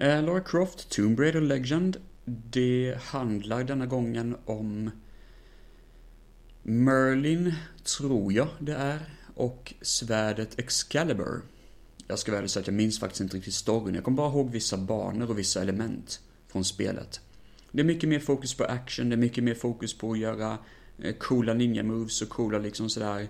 Uh, 0.01 0.23
Lara 0.23 0.41
Croft, 0.41 0.89
Tomb 0.89 1.19
Raider 1.19 1.41
Legend. 1.41 1.97
Det 2.25 2.97
handlar 3.01 3.63
denna 3.63 3.85
gången 3.85 4.35
om 4.45 4.91
Merlin, 6.63 7.53
tror 7.97 8.33
jag 8.33 8.47
det 8.59 8.73
är, 8.73 8.99
och 9.35 9.73
svärdet 9.81 10.59
Excalibur. 10.59 11.41
Jag 12.07 12.19
ska 12.19 12.31
väl 12.31 12.49
säga 12.49 12.61
att 12.61 12.67
jag 12.67 12.73
minns 12.73 12.99
faktiskt 12.99 13.21
inte 13.21 13.37
riktigt 13.37 13.53
storyn. 13.53 13.95
Jag 13.95 14.03
kommer 14.03 14.17
bara 14.17 14.29
ihåg 14.29 14.51
vissa 14.51 14.77
banor 14.77 15.29
och 15.29 15.39
vissa 15.39 15.61
element 15.61 16.21
från 16.47 16.65
spelet. 16.65 17.21
Det 17.71 17.81
är 17.81 17.85
mycket 17.85 18.09
mer 18.09 18.19
fokus 18.19 18.53
på 18.53 18.63
action, 18.63 19.09
det 19.09 19.15
är 19.15 19.17
mycket 19.17 19.43
mer 19.43 19.55
fokus 19.55 19.97
på 19.97 20.11
att 20.11 20.19
göra 20.19 20.57
eh, 21.03 21.15
coola 21.15 21.53
ninja-moves 21.53 22.21
och 22.21 22.29
coola 22.29 22.57
liksom 22.57 22.89
sådär 22.89 23.29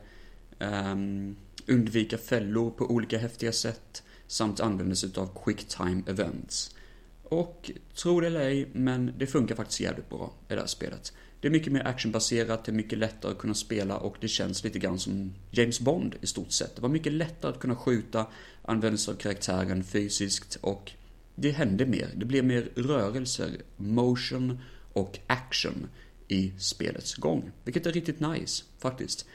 um, 0.60 1.36
undvika 1.68 2.18
fällor 2.18 2.72
på 2.72 2.86
olika 2.86 3.18
häftiga 3.18 3.52
sätt 3.52 4.04
samt 4.28 4.60
använder 4.60 4.96
sig 4.96 5.10
av 5.16 5.44
quick 5.44 5.68
time 5.68 6.04
events. 6.08 6.76
Och 7.24 7.72
tro 7.96 8.20
det 8.20 8.28
eller 8.28 8.40
ej, 8.40 8.70
men 8.74 9.14
det 9.18 9.28
funkar 9.28 9.56
faktiskt 9.56 9.80
jävligt 9.80 10.10
bra 10.10 10.34
i 10.50 10.54
det 10.54 10.60
här 10.60 10.68
spelet. 10.68 11.14
Det 11.40 11.48
är 11.48 11.52
mycket 11.52 11.74
mer 11.74 11.88
actionbaserat, 11.88 12.66
det 12.66 12.72
är 12.72 12.74
mycket 12.74 13.00
lättare 13.00 13.32
att 13.32 13.38
kunna 13.38 13.54
spela 13.54 13.98
och 13.98 14.16
det 14.20 14.28
känns 14.28 14.64
lite 14.64 14.80
grann 14.80 15.00
som 15.00 15.34
James 15.52 15.80
Bond 15.80 16.16
i 16.22 16.28
stort 16.28 16.52
sett. 16.52 16.76
Det 16.76 16.82
var 16.82 16.90
mycket 16.90 17.14
lättare 17.14 17.52
att 17.52 17.60
kunna 17.60 17.76
skjuta, 17.76 18.26
använda 18.62 18.98
sig 18.98 19.12
av 19.12 19.18
karaktären 19.18 19.84
fysiskt 19.84 20.58
och 20.62 20.92
det 21.36 21.52
hände 21.52 21.86
mer. 21.86 22.10
Det 22.16 22.26
blev 22.26 22.46
mer 22.46 22.70
rörelser, 22.76 23.52
motion 23.78 24.60
och 24.94 25.20
action 25.28 25.88
i 26.28 26.54
spelets 26.58 27.16
gång. 27.16 27.52
Vilket 27.64 27.86
är 27.86 27.92
riktigt 27.92 28.20
nice, 28.20 28.64
faktiskt. 28.80 29.26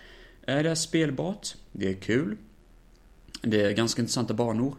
Är 0.51 0.63
det 0.63 0.77
spelbart? 0.77 1.55
Det 1.73 1.89
är 1.89 1.95
kul. 1.95 2.37
Det 3.43 3.63
är 3.63 3.73
ganska 3.73 4.03
intressanta 4.03 4.35
banor. 4.35 4.75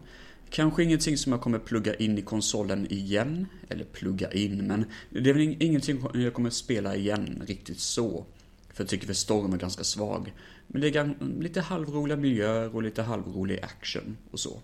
Kanske 0.50 0.82
ingenting 0.82 1.18
som 1.18 1.32
jag 1.32 1.40
kommer 1.40 1.58
plugga 1.58 1.94
in 1.94 2.18
i 2.18 2.22
konsolen 2.22 2.86
igen. 2.92 3.46
Eller 3.68 3.84
plugga 3.84 4.32
in, 4.32 4.66
men 4.66 4.84
det 5.10 5.30
är 5.30 5.34
väl 5.34 5.56
ingenting 5.62 6.04
jag 6.14 6.34
kommer 6.34 6.50
spela 6.50 6.96
igen 6.96 7.42
riktigt 7.46 7.80
så. 7.80 8.24
För 8.72 8.84
jag 8.84 8.88
tycker 8.88 9.06
för 9.06 9.14
storm 9.14 9.52
är 9.52 9.58
ganska 9.58 9.84
svag. 9.84 10.32
Men 10.66 10.80
det 10.80 10.96
är 10.96 11.14
lite 11.40 11.60
halvroliga 11.60 12.16
miljöer 12.16 12.74
och 12.74 12.82
lite 12.82 13.02
halvrolig 13.02 13.60
action 13.62 14.16
och 14.30 14.40
så. 14.40 14.60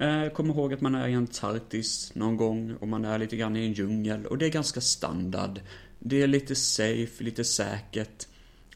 Eh, 0.00 0.08
jag 0.08 0.34
kommer 0.34 0.54
ihåg 0.54 0.74
att 0.74 0.80
man 0.80 0.94
är 0.94 1.08
i 1.08 1.14
Antarktis 1.14 2.14
någon 2.14 2.36
gång 2.36 2.74
och 2.80 2.88
man 2.88 3.04
är 3.04 3.18
lite 3.18 3.36
grann 3.36 3.56
i 3.56 3.66
en 3.66 3.72
djungel 3.72 4.26
och 4.26 4.38
det 4.38 4.46
är 4.46 4.50
ganska 4.50 4.80
standard. 4.80 5.60
Det 5.98 6.22
är 6.22 6.26
lite 6.26 6.54
safe, 6.54 7.24
lite 7.24 7.44
säkert. 7.44 8.26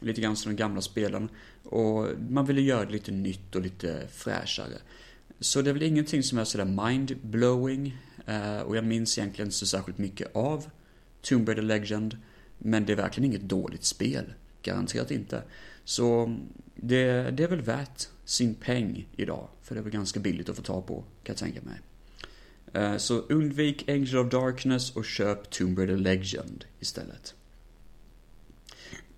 Lite 0.01 0.21
grann 0.21 0.35
som 0.35 0.51
de 0.51 0.55
gamla 0.55 0.81
spelen. 0.81 1.29
Och 1.69 2.07
man 2.29 2.45
ville 2.45 2.61
göra 2.61 2.85
det 2.85 2.91
lite 2.91 3.11
nytt 3.11 3.55
och 3.55 3.61
lite 3.61 4.07
fräschare. 4.11 4.77
Så 5.39 5.61
det 5.61 5.69
är 5.69 5.73
väl 5.73 5.83
ingenting 5.83 6.23
som 6.23 6.37
är 6.37 6.43
sådär 6.43 6.65
mind-blowing. 6.65 7.97
Eh, 8.25 8.59
och 8.59 8.77
jag 8.77 8.83
minns 8.83 9.17
egentligen 9.17 9.47
inte 9.47 9.57
så 9.57 9.65
särskilt 9.65 9.97
mycket 9.97 10.35
av 10.35 10.69
Tomb 11.21 11.49
Raider 11.49 11.63
Legend. 11.63 12.17
Men 12.57 12.85
det 12.85 12.93
är 12.93 12.97
verkligen 12.97 13.31
inget 13.31 13.49
dåligt 13.49 13.83
spel. 13.83 14.33
Garanterat 14.61 15.11
inte. 15.11 15.43
Så 15.83 16.37
det, 16.75 17.31
det 17.31 17.43
är 17.43 17.47
väl 17.47 17.61
värt 17.61 18.07
sin 18.25 18.55
peng 18.55 19.07
idag. 19.15 19.47
För 19.61 19.75
det 19.75 19.81
var 19.81 19.89
ganska 19.89 20.19
billigt 20.19 20.49
att 20.49 20.55
få 20.55 20.61
tag 20.61 20.87
på, 20.87 20.95
kan 20.95 21.33
jag 21.33 21.37
tänka 21.37 21.59
mig. 21.61 21.79
Eh, 22.73 22.97
så 22.97 23.17
undvik 23.19 23.89
Angel 23.89 24.17
of 24.17 24.31
Darkness 24.31 24.95
och 24.95 25.05
köp 25.05 25.49
Tomb 25.49 25.79
Raider 25.79 25.97
Legend 25.97 26.65
istället. 26.79 27.35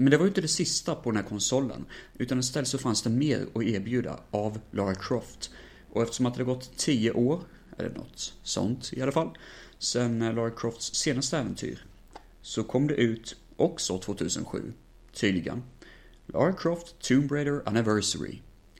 Men 0.01 0.11
det 0.11 0.17
var 0.17 0.25
ju 0.25 0.29
inte 0.29 0.41
det 0.41 0.47
sista 0.47 0.95
på 0.95 1.11
den 1.11 1.23
här 1.23 1.29
konsolen, 1.29 1.85
utan 2.17 2.39
istället 2.39 2.67
så 2.67 2.77
fanns 2.77 3.01
det 3.01 3.09
mer 3.09 3.47
att 3.53 3.63
erbjuda 3.63 4.19
av 4.31 4.59
Lara 4.71 4.95
Croft. 4.95 5.51
Och 5.91 6.01
eftersom 6.01 6.25
att 6.25 6.35
det 6.35 6.43
har 6.43 6.53
gått 6.53 6.77
10 6.77 7.11
år, 7.11 7.41
eller 7.77 7.89
något 7.89 8.33
sånt 8.43 8.93
i 8.93 9.01
alla 9.01 9.11
fall, 9.11 9.29
sen 9.79 10.21
eh, 10.21 10.33
Lara 10.33 10.51
Crofts 10.51 10.95
senaste 10.95 11.37
äventyr, 11.37 11.85
så 12.41 12.63
kom 12.63 12.87
det 12.87 12.93
ut 12.93 13.35
också 13.55 13.97
2007, 13.97 14.73
tydligen, 15.13 15.63
Lara 16.25 16.53
Croft 16.53 16.99
Tomb 16.99 17.31
Raider 17.31 17.61
Anniversary, 17.65 18.39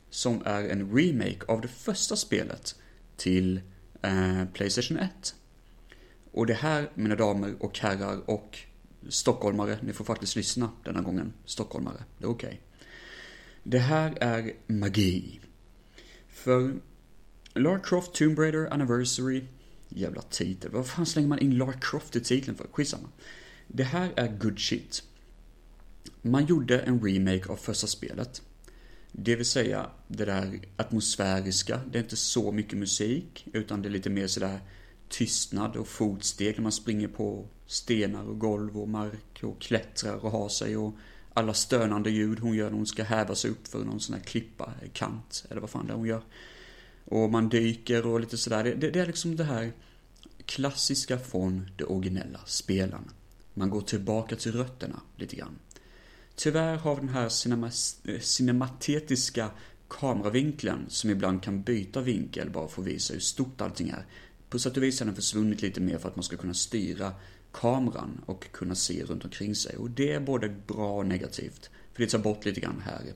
som 0.09 0.41
är 0.45 0.69
en 0.69 0.97
remake 0.97 1.45
av 1.47 1.61
det 1.61 1.67
första 1.67 2.15
spelet 2.15 2.75
till 3.17 3.61
eh, 4.01 4.45
Playstation 4.53 4.97
1. 4.97 5.35
Och 6.31 6.45
det 6.45 6.53
här, 6.53 6.91
mina 6.95 7.15
damer 7.15 7.55
och 7.59 7.79
herrar 7.79 8.29
och 8.29 8.65
stockholmare, 9.09 9.77
ni 9.81 9.93
får 9.93 10.05
faktiskt 10.05 10.35
lyssna 10.35 10.71
denna 10.83 11.01
gången, 11.01 11.33
stockholmare, 11.45 12.03
det 12.17 12.25
är 12.25 12.29
okej. 12.29 12.47
Okay. 12.47 12.59
Det 13.63 13.79
här 13.79 14.17
är 14.21 14.53
magi. 14.67 15.39
För 16.29 16.73
Lara 17.53 17.79
Croft 17.79 18.13
Tomb 18.13 18.39
Raider 18.39 18.73
Anniversary, 18.73 19.43
jävla 19.89 20.21
titel, 20.21 20.71
vad 20.71 20.87
fan 20.87 21.05
slänger 21.05 21.27
man 21.27 21.39
in 21.39 21.57
Lara 21.57 21.73
Croft 21.73 22.15
i 22.15 22.21
titeln 22.21 22.57
för? 22.57 22.67
Skitsamma. 22.71 23.09
Det 23.67 23.83
här 23.83 24.13
är 24.15 24.37
good 24.37 24.59
shit. 24.59 25.03
Man 26.21 26.45
gjorde 26.45 26.79
en 26.79 27.01
remake 27.03 27.49
av 27.49 27.55
första 27.55 27.87
spelet. 27.87 28.41
Det 29.11 29.35
vill 29.35 29.45
säga 29.45 29.89
det 30.07 30.25
där 30.25 30.59
atmosfäriska, 30.75 31.81
det 31.91 31.97
är 31.97 32.03
inte 32.03 32.15
så 32.15 32.51
mycket 32.51 32.77
musik, 32.77 33.47
utan 33.53 33.81
det 33.81 33.87
är 33.87 33.91
lite 33.91 34.09
mer 34.09 34.27
sådär 34.27 34.59
tystnad 35.09 35.75
och 35.75 35.87
fotsteg 35.87 36.55
när 36.55 36.63
man 36.63 36.71
springer 36.71 37.07
på 37.07 37.47
stenar 37.71 38.23
och 38.23 38.39
golv 38.39 38.77
och 38.77 38.89
mark 38.89 39.43
och 39.43 39.61
klättrar 39.61 40.25
och 40.25 40.31
har 40.31 40.49
sig 40.49 40.77
och 40.77 40.95
alla 41.33 41.53
stönande 41.53 42.11
ljud 42.11 42.39
hon 42.39 42.55
gör 42.55 42.69
när 42.69 42.77
hon 42.77 42.85
ska 42.85 43.03
häva 43.03 43.35
sig 43.35 43.51
upp 43.51 43.67
för 43.67 43.79
någon 43.79 43.99
sån 43.99 44.15
här 44.15 44.23
klippa, 44.23 44.73
eh, 44.81 44.89
kant, 44.93 45.45
eller 45.49 45.61
vad 45.61 45.69
fan 45.69 45.87
det 45.87 45.93
är 45.93 45.97
hon 45.97 46.07
gör. 46.07 46.23
Och 47.05 47.31
man 47.31 47.49
dyker 47.49 48.07
och 48.07 48.19
lite 48.19 48.37
sådär. 48.37 48.63
Det, 48.63 48.73
det, 48.73 48.89
det 48.89 48.99
är 48.99 49.05
liksom 49.05 49.35
det 49.35 49.43
här 49.43 49.71
klassiska 50.45 51.19
från 51.19 51.69
det 51.77 51.83
originella 51.83 52.39
spelen. 52.45 53.11
Man 53.53 53.69
går 53.69 53.81
tillbaka 53.81 54.35
till 54.35 54.51
rötterna 54.51 55.01
lite 55.15 55.35
grann. 55.35 55.59
Tyvärr 56.35 56.77
har 56.77 56.95
den 56.95 57.09
här 57.09 57.29
cinema, 57.29 57.71
eh, 58.03 58.19
cinematetiska 58.19 59.49
kameravinkeln, 59.87 60.85
som 60.87 61.09
ibland 61.09 61.43
kan 61.43 61.61
byta 61.61 62.01
vinkel 62.01 62.49
bara 62.49 62.67
för 62.67 62.81
att 62.81 62.87
visa 62.87 63.13
hur 63.13 63.21
stort 63.21 63.61
allting 63.61 63.89
är, 63.89 64.05
på 64.49 64.59
sätt 64.59 64.77
och 64.77 64.83
vis 64.83 64.99
har 64.99 65.05
den 65.05 65.15
försvunnit 65.15 65.61
lite 65.61 65.81
mer 65.81 65.97
för 65.97 66.09
att 66.09 66.15
man 66.15 66.23
ska 66.23 66.37
kunna 66.37 66.53
styra 66.53 67.13
kameran 67.51 68.21
och 68.25 68.51
kunna 68.51 68.75
se 68.75 69.03
runt 69.03 69.25
omkring 69.25 69.55
sig. 69.55 69.77
Och 69.77 69.89
det 69.89 70.11
är 70.11 70.19
både 70.19 70.49
bra 70.49 70.97
och 70.97 71.05
negativt. 71.05 71.69
För 71.93 72.03
det 72.03 72.09
tar 72.09 72.19
bort 72.19 72.45
lite 72.45 72.59
grann 72.59 72.81
här 72.85 73.13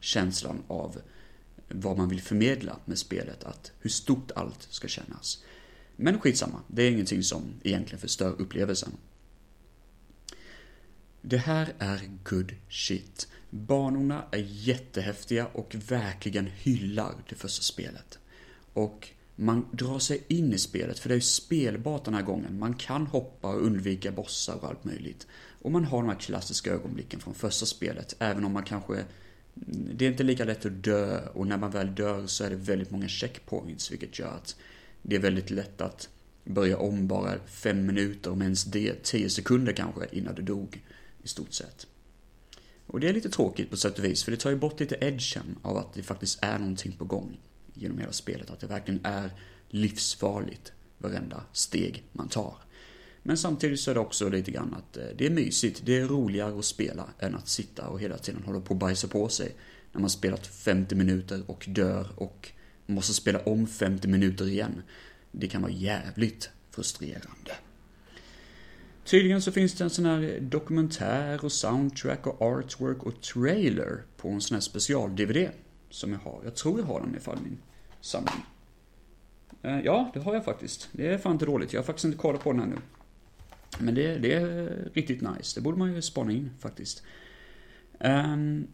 känslan 0.00 0.62
av 0.68 1.00
vad 1.68 1.96
man 1.96 2.08
vill 2.08 2.22
förmedla 2.22 2.76
med 2.84 2.98
spelet, 2.98 3.44
att 3.44 3.72
hur 3.80 3.90
stort 3.90 4.30
allt 4.30 4.62
ska 4.70 4.88
kännas. 4.88 5.44
Men 5.96 6.20
skitsamma, 6.20 6.60
det 6.68 6.82
är 6.82 6.90
ingenting 6.90 7.22
som 7.22 7.42
egentligen 7.62 8.00
förstör 8.00 8.34
upplevelsen. 8.38 8.92
Det 11.22 11.38
här 11.38 11.74
är 11.78 12.10
good 12.24 12.54
shit. 12.68 13.28
Banorna 13.50 14.24
är 14.30 14.46
jättehäftiga 14.46 15.46
och 15.46 15.74
verkligen 15.88 16.46
hyllar 16.46 17.14
det 17.28 17.34
första 17.34 17.62
spelet. 17.62 18.18
Och 18.72 19.08
man 19.40 19.66
drar 19.72 19.98
sig 19.98 20.24
in 20.28 20.52
i 20.52 20.58
spelet, 20.58 20.98
för 20.98 21.08
det 21.08 21.12
är 21.12 21.16
ju 21.16 21.22
spelbart 21.22 22.04
den 22.04 22.14
här 22.14 22.22
gången. 22.22 22.58
Man 22.58 22.74
kan 22.74 23.06
hoppa 23.06 23.48
och 23.48 23.66
undvika 23.66 24.12
bossar 24.12 24.54
och 24.54 24.68
allt 24.68 24.84
möjligt. 24.84 25.26
Och 25.62 25.70
man 25.70 25.84
har 25.84 25.98
de 25.98 26.08
här 26.08 26.18
klassiska 26.18 26.72
ögonblicken 26.72 27.20
från 27.20 27.34
första 27.34 27.66
spelet, 27.66 28.16
även 28.18 28.44
om 28.44 28.52
man 28.52 28.62
kanske... 28.62 28.94
Mm, 28.94 29.06
det 29.94 30.06
är 30.06 30.10
inte 30.10 30.22
lika 30.22 30.44
lätt 30.44 30.66
att 30.66 30.82
dö, 30.82 31.20
och 31.34 31.46
när 31.46 31.56
man 31.56 31.70
väl 31.70 31.94
dör 31.94 32.26
så 32.26 32.44
är 32.44 32.50
det 32.50 32.56
väldigt 32.56 32.90
många 32.90 33.08
checkpoints, 33.08 33.92
vilket 33.92 34.18
gör 34.18 34.28
att 34.28 34.56
det 35.02 35.16
är 35.16 35.20
väldigt 35.20 35.50
lätt 35.50 35.80
att 35.80 36.08
börja 36.44 36.78
om 36.78 37.08
bara 37.08 37.34
fem 37.46 37.86
minuter, 37.86 38.30
om 38.30 38.42
ens 38.42 38.64
det, 38.64 39.02
tio 39.02 39.30
sekunder 39.30 39.72
kanske, 39.72 40.06
innan 40.12 40.34
du 40.34 40.42
dog 40.42 40.82
i 41.22 41.28
stort 41.28 41.52
sett. 41.52 41.86
Och 42.86 43.00
det 43.00 43.08
är 43.08 43.12
lite 43.12 43.30
tråkigt 43.30 43.70
på 43.70 43.76
sätt 43.76 43.98
och 43.98 44.04
vis, 44.04 44.24
för 44.24 44.30
det 44.30 44.36
tar 44.36 44.50
ju 44.50 44.56
bort 44.56 44.80
lite 44.80 44.96
edgen 45.00 45.58
av 45.62 45.76
att 45.76 45.94
det 45.94 46.02
faktiskt 46.02 46.38
är 46.42 46.58
någonting 46.58 46.92
på 46.92 47.04
gång 47.04 47.38
genom 47.74 47.98
hela 47.98 48.12
spelet. 48.12 48.50
Att 48.50 48.60
det 48.60 48.66
verkligen 48.66 49.00
är 49.04 49.30
livsfarligt 49.68 50.72
varenda 50.98 51.42
steg 51.52 52.04
man 52.12 52.28
tar. 52.28 52.54
Men 53.22 53.36
samtidigt 53.36 53.80
så 53.80 53.90
är 53.90 53.94
det 53.94 54.00
också 54.00 54.28
lite 54.28 54.50
grann 54.50 54.74
att 54.74 54.96
eh, 54.96 55.04
det 55.16 55.26
är 55.26 55.30
mysigt, 55.30 55.82
det 55.84 55.96
är 55.96 56.06
roligare 56.06 56.58
att 56.58 56.64
spela 56.64 57.08
än 57.18 57.34
att 57.34 57.48
sitta 57.48 57.88
och 57.88 58.00
hela 58.00 58.18
tiden 58.18 58.42
hålla 58.42 58.60
på 58.60 58.70
och 58.70 58.76
bajsa 58.76 59.08
på 59.08 59.28
sig. 59.28 59.54
När 59.92 60.00
man 60.00 60.10
spelat 60.10 60.46
50 60.46 60.94
minuter 60.94 61.42
och 61.46 61.64
dör 61.68 62.08
och 62.16 62.48
måste 62.86 63.14
spela 63.14 63.38
om 63.38 63.66
50 63.66 64.08
minuter 64.08 64.48
igen. 64.48 64.82
Det 65.32 65.48
kan 65.48 65.62
vara 65.62 65.72
jävligt 65.72 66.50
frustrerande. 66.70 67.52
Tydligen 69.04 69.42
så 69.42 69.52
finns 69.52 69.74
det 69.74 69.84
en 69.84 69.90
sån 69.90 70.06
här 70.06 70.38
dokumentär 70.40 71.44
och 71.44 71.52
soundtrack 71.52 72.26
och 72.26 72.42
artwork 72.42 73.02
och 73.02 73.20
trailer 73.20 74.02
på 74.16 74.28
en 74.28 74.40
sån 74.40 74.54
här 74.54 74.60
special-DVD 74.60 75.48
som 75.90 76.12
jag 76.12 76.18
har. 76.18 76.40
Jag 76.44 76.54
tror 76.54 76.80
jag 76.80 76.86
har 76.86 77.00
den 77.00 77.16
ifall 77.16 77.38
min 77.42 77.58
samling. 78.00 78.44
Eh, 79.62 79.80
ja, 79.80 80.10
det 80.14 80.20
har 80.20 80.34
jag 80.34 80.44
faktiskt. 80.44 80.88
Det 80.92 81.06
är 81.06 81.18
fan 81.18 81.32
inte 81.32 81.46
dåligt. 81.46 81.72
Jag 81.72 81.80
har 81.80 81.86
faktiskt 81.86 82.04
inte 82.04 82.18
kollat 82.18 82.40
på 82.40 82.52
den 82.52 82.62
ännu. 82.62 82.76
Men 83.78 83.94
det, 83.94 84.18
det 84.18 84.32
är 84.32 84.90
riktigt 84.94 85.20
nice. 85.20 85.60
Det 85.60 85.60
borde 85.60 85.78
man 85.78 85.94
ju 85.94 86.02
spana 86.02 86.32
in 86.32 86.50
faktiskt. 86.58 87.02
Um, 88.00 88.66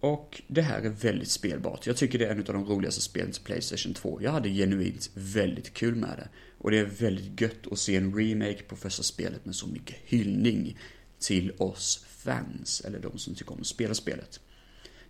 och 0.00 0.42
det 0.46 0.62
här 0.62 0.82
är 0.82 0.88
väldigt 0.88 1.30
spelbart. 1.30 1.86
Jag 1.86 1.96
tycker 1.96 2.18
det 2.18 2.26
är 2.26 2.30
en 2.30 2.38
av 2.38 2.44
de 2.44 2.64
roligaste 2.64 3.00
spelen 3.00 3.32
till 3.32 3.42
Playstation 3.42 3.94
2. 3.94 4.18
Jag 4.22 4.32
hade 4.32 4.48
genuint 4.48 5.10
väldigt 5.14 5.74
kul 5.74 5.94
med 5.94 6.18
det. 6.18 6.28
Och 6.58 6.70
det 6.70 6.78
är 6.78 6.84
väldigt 6.84 7.40
gött 7.40 7.72
att 7.72 7.78
se 7.78 7.96
en 7.96 8.14
remake 8.14 8.62
på 8.62 8.76
första 8.76 9.02
spelet 9.02 9.44
med 9.44 9.54
så 9.54 9.66
mycket 9.66 9.96
hyllning 10.04 10.78
till 11.18 11.52
oss 11.58 12.04
fans, 12.08 12.82
eller 12.84 12.98
de 12.98 13.18
som 13.18 13.34
tycker 13.34 13.52
om 13.52 13.60
att 13.60 13.66
spela 13.66 13.94
spelet. 13.94 14.40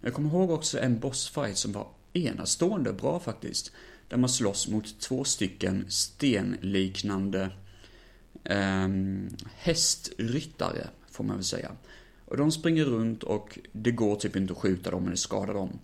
Jag 0.05 0.14
kommer 0.14 0.30
ihåg 0.30 0.50
också 0.50 0.78
en 0.78 0.98
bossfight 0.98 1.57
som 1.57 1.72
var 1.72 1.88
enastående 2.12 2.92
bra 2.92 3.20
faktiskt. 3.20 3.72
Där 4.09 4.16
man 4.16 4.30
slåss 4.30 4.68
mot 4.68 5.00
två 5.00 5.24
stycken 5.24 5.84
stenliknande 5.88 7.50
eh, 8.44 8.88
hästryttare, 9.55 10.88
får 11.11 11.24
man 11.24 11.36
väl 11.36 11.44
säga. 11.44 11.72
Och 12.24 12.36
de 12.36 12.52
springer 12.52 12.84
runt 12.84 13.22
och 13.22 13.59
det 13.72 13.90
går 13.90 14.16
typ 14.16 14.36
inte 14.36 14.52
att 14.52 14.59
skjuta 14.59 14.90
dem 14.90 15.07
eller 15.07 15.16
skada 15.16 15.52
dem. 15.52 15.78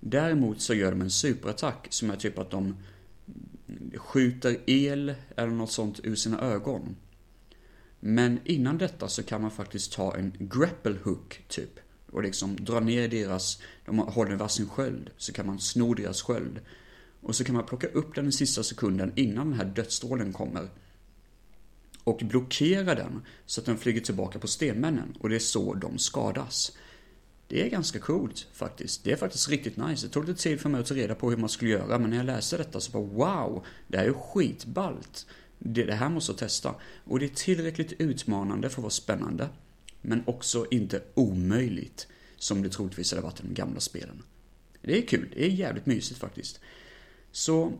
Däremot 0.00 0.60
så 0.60 0.74
gör 0.74 0.90
de 0.90 1.00
en 1.00 1.10
superattack 1.10 1.86
som 1.90 2.10
är 2.10 2.16
typ 2.16 2.38
att 2.38 2.50
de 2.50 2.76
skjuter 3.96 4.60
el 4.66 5.14
eller 5.36 5.52
något 5.52 5.72
sånt 5.72 6.00
ur 6.02 6.14
sina 6.14 6.40
ögon. 6.40 6.96
Men 8.00 8.40
innan 8.44 8.78
detta 8.78 9.08
så 9.08 9.22
kan 9.22 9.42
man 9.42 9.50
faktiskt 9.50 9.92
ta 9.92 10.16
en 10.16 10.32
grapple 10.38 10.96
hook 11.04 11.44
typ. 11.48 11.80
Och 12.12 12.22
liksom 12.22 12.56
dra 12.56 12.80
ner 12.80 13.08
deras, 13.08 13.62
de 13.84 13.98
håller 13.98 14.36
varsin 14.36 14.68
sköld, 14.68 15.10
så 15.16 15.32
kan 15.32 15.46
man 15.46 15.58
sno 15.60 15.94
deras 15.94 16.22
sköld. 16.22 16.60
Och 17.20 17.36
så 17.36 17.44
kan 17.44 17.54
man 17.54 17.66
plocka 17.66 17.86
upp 17.86 18.14
den 18.14 18.28
i 18.28 18.32
sista 18.32 18.62
sekunden 18.62 19.12
innan 19.16 19.50
den 19.50 19.58
här 19.58 19.64
dödsstrålen 19.64 20.32
kommer. 20.32 20.68
Och 22.04 22.20
blockera 22.24 22.94
den 22.94 23.22
så 23.46 23.60
att 23.60 23.66
den 23.66 23.78
flyger 23.78 24.00
tillbaka 24.00 24.38
på 24.38 24.46
stenmännen 24.46 25.16
och 25.20 25.28
det 25.28 25.34
är 25.34 25.38
så 25.38 25.74
de 25.74 25.98
skadas. 25.98 26.72
Det 27.48 27.66
är 27.66 27.70
ganska 27.70 27.98
coolt 27.98 28.48
faktiskt. 28.52 29.04
Det 29.04 29.12
är 29.12 29.16
faktiskt 29.16 29.48
riktigt 29.48 29.76
nice. 29.76 30.06
Det 30.06 30.12
tog 30.12 30.28
lite 30.28 30.42
tid 30.42 30.60
för 30.60 30.68
mig 30.68 30.80
att 30.80 30.86
ta 30.86 30.94
reda 30.94 31.14
på 31.14 31.30
hur 31.30 31.36
man 31.36 31.48
skulle 31.48 31.70
göra, 31.70 31.98
men 31.98 32.10
när 32.10 32.16
jag 32.16 32.26
läste 32.26 32.56
detta 32.56 32.80
så 32.80 32.92
bara 32.92 33.02
wow, 33.02 33.64
det 33.88 33.96
här 33.96 34.04
är 34.04 34.08
ju 34.08 34.14
skitballt. 34.14 35.26
Det, 35.58 35.84
det 35.84 35.94
här 35.94 36.08
måste 36.08 36.32
jag 36.32 36.38
testa. 36.38 36.74
Och 37.04 37.18
det 37.18 37.24
är 37.24 37.34
tillräckligt 37.34 37.92
utmanande 37.92 38.68
för 38.70 38.76
att 38.76 38.82
vara 38.82 38.90
spännande, 38.90 39.48
men 40.02 40.22
också 40.26 40.66
inte 40.70 41.02
omöjligt, 41.14 42.06
som 42.36 42.62
det 42.62 42.68
troligtvis 42.68 43.10
hade 43.10 43.22
varit 43.22 43.40
i 43.40 43.42
de 43.42 43.54
gamla 43.54 43.80
spelen. 43.80 44.22
Det 44.82 44.98
är 44.98 45.06
kul, 45.06 45.28
det 45.34 45.44
är 45.44 45.48
jävligt 45.48 45.86
mysigt 45.86 46.20
faktiskt. 46.20 46.60
Så, 47.32 47.72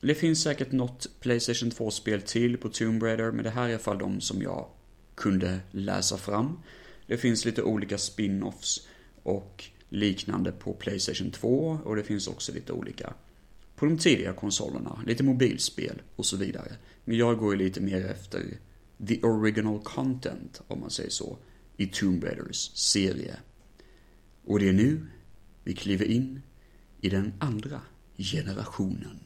det 0.00 0.14
finns 0.14 0.42
säkert 0.42 0.72
något 0.72 1.06
Playstation 1.20 1.70
2-spel 1.70 2.22
till 2.22 2.56
på 2.58 2.68
Tomb 2.68 3.02
Raider, 3.02 3.30
men 3.30 3.44
det 3.44 3.50
här 3.50 3.64
är 3.64 3.68
i 3.68 3.72
alla 3.72 3.82
fall 3.82 3.98
de 3.98 4.20
som 4.20 4.42
jag 4.42 4.68
kunde 5.14 5.60
läsa 5.70 6.16
fram. 6.16 6.58
Det 7.06 7.16
finns 7.16 7.44
lite 7.44 7.62
olika 7.62 7.98
spin-offs 7.98 8.86
och 9.22 9.64
liknande 9.88 10.52
på 10.52 10.72
Playstation 10.72 11.30
2 11.30 11.78
och 11.84 11.96
det 11.96 12.02
finns 12.02 12.28
också 12.28 12.52
lite 12.52 12.72
olika 12.72 13.14
på 13.76 13.86
de 13.86 13.98
tidiga 13.98 14.32
konsolerna, 14.32 15.02
lite 15.06 15.22
mobilspel 15.22 16.02
och 16.16 16.26
så 16.26 16.36
vidare. 16.36 16.72
Men 17.04 17.16
jag 17.16 17.38
går 17.38 17.52
ju 17.52 17.58
lite 17.58 17.80
mer 17.80 18.06
efter 18.06 18.58
the 19.08 19.20
original 19.22 19.80
content, 19.82 20.62
om 20.68 20.80
man 20.80 20.90
säger 20.90 21.10
så, 21.10 21.38
i 21.82 21.86
Tomb 21.86 22.24
Raiders 22.24 22.70
serie. 22.74 23.36
Och 24.44 24.58
det 24.58 24.68
är 24.68 24.72
nu 24.72 25.06
vi 25.64 25.74
kliver 25.74 26.04
in 26.04 26.42
i 27.00 27.08
den 27.08 27.32
andra 27.38 27.80
generationen. 28.16 29.18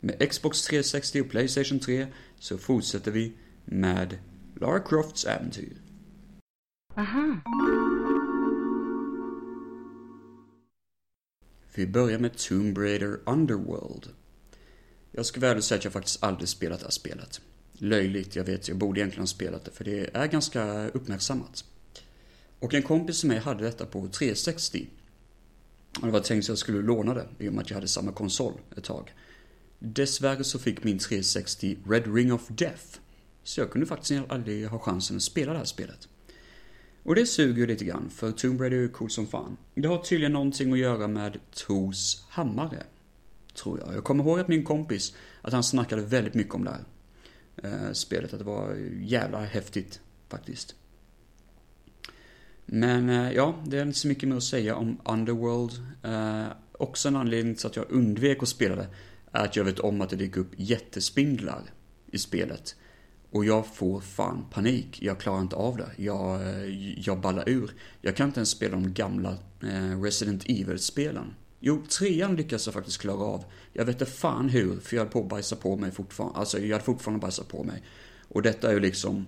Med 0.00 0.30
Xbox 0.30 0.62
360 0.62 1.20
och 1.20 1.30
Playstation 1.30 1.78
3 1.78 2.06
så 2.38 2.58
fortsätter 2.58 3.10
vi 3.10 3.32
med 3.64 4.18
Lara 4.54 4.80
Crofts 4.80 5.24
äventyr. 5.24 5.76
Aha. 6.94 7.36
Vi 11.74 11.86
börjar 11.86 12.18
med 12.18 12.36
Tomb 12.36 12.78
Raider 12.78 13.20
Underworld. 13.26 14.08
Jag 15.12 15.26
ska 15.26 15.40
väl 15.40 15.62
säga 15.62 15.78
att 15.78 15.84
jag 15.84 15.92
faktiskt 15.92 16.22
aldrig 16.22 16.48
spelat 16.48 16.78
det 16.78 16.86
här 16.86 16.90
spelet. 16.90 17.40
Löjligt, 17.78 18.36
jag 18.36 18.44
vet, 18.44 18.68
jag 18.68 18.76
borde 18.76 19.00
egentligen 19.00 19.22
ha 19.22 19.26
spelat 19.26 19.64
det 19.64 19.70
för 19.70 19.84
det 19.84 20.10
är 20.16 20.26
ganska 20.26 20.88
uppmärksammat. 20.88 21.64
Och 22.58 22.74
en 22.74 22.82
kompis 22.82 23.18
som 23.18 23.28
mig 23.28 23.38
hade 23.38 23.64
detta 23.64 23.86
på 23.86 24.08
360. 24.08 24.86
Och 26.00 26.06
det 26.06 26.12
var 26.12 26.20
tänkt 26.20 26.44
att 26.44 26.48
jag 26.48 26.58
skulle 26.58 26.82
låna 26.82 27.14
det 27.14 27.26
i 27.38 27.48
och 27.48 27.52
med 27.52 27.62
att 27.62 27.70
jag 27.70 27.74
hade 27.74 27.88
samma 27.88 28.12
konsol 28.12 28.52
ett 28.76 28.84
tag. 28.84 29.14
Dessvärre 29.78 30.44
så 30.44 30.58
fick 30.58 30.84
min 30.84 30.98
360 30.98 31.78
Red 31.88 32.14
Ring 32.14 32.32
of 32.32 32.48
Death. 32.48 32.98
Så 33.42 33.60
jag 33.60 33.70
kunde 33.70 33.86
faktiskt 33.86 34.22
aldrig 34.28 34.66
ha 34.68 34.78
chansen 34.78 35.16
att 35.16 35.22
spela 35.22 35.52
det 35.52 35.58
här 35.58 35.64
spelet. 35.64 36.08
Och 37.02 37.14
det 37.14 37.26
suger 37.26 37.60
ju 37.60 37.66
lite 37.66 37.84
grann, 37.84 38.10
för 38.10 38.32
Tomb 38.32 38.60
Raider 38.60 38.76
är 38.76 38.80
ju 38.80 38.88
cool 38.88 39.10
som 39.10 39.26
fan. 39.26 39.56
Det 39.74 39.88
har 39.88 39.98
tydligen 39.98 40.32
någonting 40.32 40.72
att 40.72 40.78
göra 40.78 41.08
med 41.08 41.38
Tors 41.54 42.22
hammare. 42.28 42.82
Tror 43.54 43.80
jag. 43.80 43.94
Jag 43.94 44.04
kommer 44.04 44.24
ihåg 44.24 44.40
att 44.40 44.48
min 44.48 44.64
kompis, 44.64 45.14
att 45.42 45.52
han 45.52 45.64
snackade 45.64 46.02
väldigt 46.02 46.34
mycket 46.34 46.54
om 46.54 46.64
det 46.64 46.70
här 46.70 46.84
eh, 47.62 47.92
spelet. 47.92 48.32
Att 48.32 48.38
det 48.38 48.44
var 48.44 48.74
jävla 49.00 49.44
häftigt, 49.44 50.00
faktiskt. 50.28 50.74
Men 52.66 53.08
eh, 53.08 53.32
ja, 53.32 53.54
det 53.66 53.78
är 53.78 53.82
inte 53.82 53.98
så 53.98 54.08
mycket 54.08 54.28
mer 54.28 54.36
att 54.36 54.42
säga 54.42 54.76
om 54.76 55.00
Underworld. 55.04 55.72
Eh, 56.02 56.46
också 56.72 57.08
en 57.08 57.16
anledning 57.16 57.54
till 57.54 57.66
att 57.66 57.76
jag 57.76 57.90
undvek 57.90 58.42
att 58.42 58.48
spela 58.48 58.76
det 58.76 58.88
är 59.32 59.44
att 59.44 59.56
jag 59.56 59.64
vet 59.64 59.78
om 59.78 60.00
att 60.00 60.10
det 60.10 60.16
dyker 60.16 60.40
upp 60.40 60.52
jättespindlar 60.56 61.62
i 62.12 62.18
spelet. 62.18 62.76
Och 63.30 63.44
jag 63.44 63.66
får 63.66 64.00
fan 64.00 64.44
panik. 64.50 65.02
Jag 65.02 65.20
klarar 65.20 65.40
inte 65.40 65.56
av 65.56 65.76
det. 65.76 65.90
Jag, 65.96 66.42
eh, 66.42 66.98
jag 67.00 67.20
ballar 67.20 67.48
ur. 67.48 67.70
Jag 68.00 68.16
kan 68.16 68.26
inte 68.28 68.40
ens 68.40 68.50
spela 68.50 68.72
de 68.72 68.92
gamla 68.92 69.38
eh, 69.62 70.02
Resident 70.02 70.44
Evil-spelen. 70.48 71.34
Jo, 71.68 71.82
trean 71.88 72.36
lyckas 72.36 72.66
jag 72.66 72.74
faktiskt 72.74 73.00
klara 73.00 73.24
av. 73.24 73.44
Jag 73.72 73.84
vet 73.84 73.94
inte 73.94 74.12
fan 74.12 74.48
hur, 74.48 74.80
för 74.80 74.96
jag 74.96 75.02
höll 75.02 75.12
på 75.12 75.20
att 75.20 75.28
bajsa 75.28 75.56
på 75.56 75.76
mig 75.76 75.90
fortfarande. 75.90 76.38
Alltså, 76.38 76.58
jag 76.58 76.72
hade 76.72 76.84
fortfarande 76.84 77.20
bajsat 77.20 77.48
på 77.48 77.64
mig. 77.64 77.82
Och 78.28 78.42
detta 78.42 78.68
är 78.68 78.72
ju 78.72 78.80
liksom... 78.80 79.26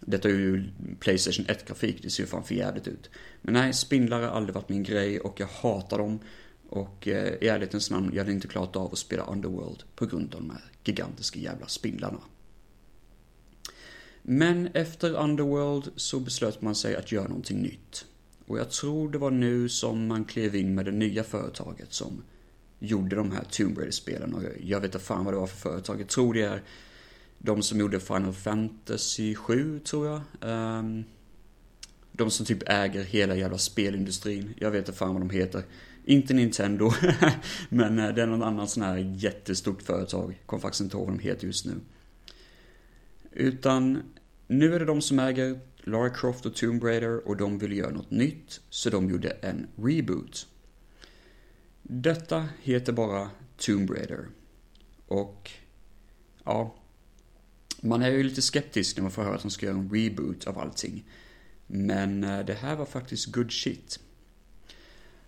Detta 0.00 0.28
är 0.28 0.32
ju 0.32 0.64
Playstation 1.00 1.46
1-grafik, 1.46 2.02
det 2.02 2.10
ser 2.10 2.22
ju 2.22 2.26
fan 2.26 2.44
förjävligt 2.44 2.88
ut. 2.88 3.10
Men 3.42 3.54
nej, 3.54 3.72
spindlar 3.72 4.20
har 4.20 4.28
aldrig 4.28 4.54
varit 4.54 4.68
min 4.68 4.82
grej 4.82 5.20
och 5.20 5.40
jag 5.40 5.46
hatar 5.46 5.98
dem. 5.98 6.18
Och 6.68 7.08
eh, 7.08 7.34
i 7.40 7.48
ärlighetens 7.48 7.90
namn, 7.90 8.10
jag 8.12 8.20
hade 8.20 8.32
inte 8.32 8.48
klarat 8.48 8.76
av 8.76 8.92
att 8.92 8.98
spela 8.98 9.22
Underworld 9.22 9.82
på 9.94 10.06
grund 10.06 10.34
av 10.34 10.40
de 10.40 10.50
här 10.50 10.64
gigantiska 10.84 11.38
jävla 11.38 11.66
spindlarna. 11.66 12.20
Men 14.22 14.66
efter 14.66 15.14
Underworld 15.14 15.90
så 15.96 16.20
beslöt 16.20 16.62
man 16.62 16.74
sig 16.74 16.96
att 16.96 17.12
göra 17.12 17.28
någonting 17.28 17.62
nytt. 17.62 18.04
Och 18.48 18.58
jag 18.58 18.70
tror 18.70 19.10
det 19.10 19.18
var 19.18 19.30
nu 19.30 19.68
som 19.68 20.06
man 20.06 20.24
klev 20.24 20.56
in 20.56 20.74
med 20.74 20.84
det 20.84 20.92
nya 20.92 21.24
företaget 21.24 21.92
som 21.92 22.22
gjorde 22.78 23.16
de 23.16 23.32
här 23.32 23.44
Tomb 23.50 23.78
Raider-spelen. 23.78 24.34
Och 24.34 24.42
jag 24.60 24.80
vet 24.80 24.94
inte 24.94 25.04
fan 25.04 25.24
vad 25.24 25.34
det 25.34 25.38
var 25.38 25.46
för 25.46 25.70
företag. 25.70 26.00
Jag 26.00 26.08
tror 26.08 26.34
det 26.34 26.42
är 26.42 26.62
de 27.38 27.62
som 27.62 27.80
gjorde 27.80 28.00
Final 28.00 28.32
Fantasy 28.32 29.34
7, 29.34 29.80
tror 29.80 30.06
jag. 30.06 30.20
Ehm, 30.40 31.04
de 32.12 32.30
som 32.30 32.46
typ 32.46 32.62
äger 32.68 33.02
hela 33.02 33.34
jävla 33.34 33.58
spelindustrin. 33.58 34.54
Jag 34.56 34.70
vet 34.70 34.78
inte 34.78 34.98
fan 34.98 35.12
vad 35.12 35.22
de 35.22 35.30
heter. 35.30 35.62
Inte 36.04 36.34
Nintendo, 36.34 36.92
men 37.68 37.98
eh, 37.98 38.14
det 38.14 38.22
är 38.22 38.26
någon 38.26 38.42
annan 38.42 38.68
sån 38.68 38.82
här 38.82 38.96
jättestort 38.96 39.82
företag. 39.82 40.42
Kommer 40.46 40.60
faktiskt 40.60 40.80
inte 40.80 40.96
ihåg 40.96 41.06
vad 41.06 41.18
de 41.18 41.22
heter 41.22 41.46
just 41.46 41.66
nu. 41.66 41.74
Utan 43.32 44.02
nu 44.46 44.74
är 44.74 44.78
det 44.78 44.84
de 44.84 45.02
som 45.02 45.18
äger 45.18 45.60
Lara 45.88 46.10
Croft 46.10 46.46
och 46.46 46.54
Tomb 46.54 46.84
Raider 46.84 47.28
och 47.28 47.36
de 47.36 47.58
ville 47.58 47.74
göra 47.74 47.90
något 47.90 48.10
nytt, 48.10 48.60
så 48.70 48.90
de 48.90 49.10
gjorde 49.10 49.30
en 49.30 49.66
reboot. 49.76 50.46
Detta 51.82 52.48
heter 52.62 52.92
bara 52.92 53.30
Tomb 53.56 53.90
Raider. 53.90 54.26
Och, 55.06 55.50
ja, 56.44 56.74
man 57.80 58.02
är 58.02 58.10
ju 58.10 58.22
lite 58.22 58.42
skeptisk 58.42 58.96
när 58.96 59.02
man 59.02 59.10
får 59.10 59.22
höra 59.22 59.34
att 59.34 59.42
de 59.42 59.50
ska 59.50 59.66
göra 59.66 59.76
en 59.76 59.90
reboot 59.90 60.46
av 60.46 60.58
allting. 60.58 61.04
Men 61.66 62.24
eh, 62.24 62.44
det 62.44 62.54
här 62.54 62.76
var 62.76 62.86
faktiskt 62.86 63.26
good 63.26 63.52
shit. 63.52 64.00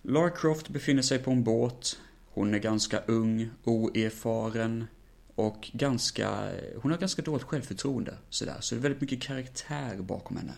Lara 0.01 0.29
Croft 0.29 0.69
befinner 0.69 1.01
sig 1.01 1.19
på 1.19 1.31
en 1.31 1.43
båt. 1.43 1.99
Hon 2.25 2.53
är 2.53 2.59
ganska 2.59 2.99
ung, 2.99 3.49
oerfaren, 3.63 4.87
och 5.35 5.69
ganska, 5.73 6.51
hon 6.81 6.91
har 6.91 6.99
ganska 6.99 7.21
dåligt 7.21 7.43
självförtroende 7.43 8.17
sådär, 8.29 8.57
så 8.59 8.75
det 8.75 8.79
är 8.79 8.81
väldigt 8.81 9.01
mycket 9.01 9.21
karaktär 9.21 9.97
bakom 9.97 10.37
henne. 10.37 10.53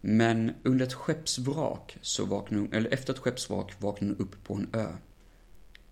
Men 0.00 0.52
under 0.62 0.86
ett 0.86 0.94
skeppsvrak 0.94 1.98
så 2.02 2.24
vaknar 2.24 2.58
hon, 2.58 2.72
eller 2.72 2.90
efter 2.90 3.12
ett 3.12 3.18
skeppsvrak 3.18 3.74
vaknar 3.78 4.08
hon 4.08 4.16
upp 4.16 4.44
på 4.44 4.54
en 4.54 4.68
ö. 4.72 4.92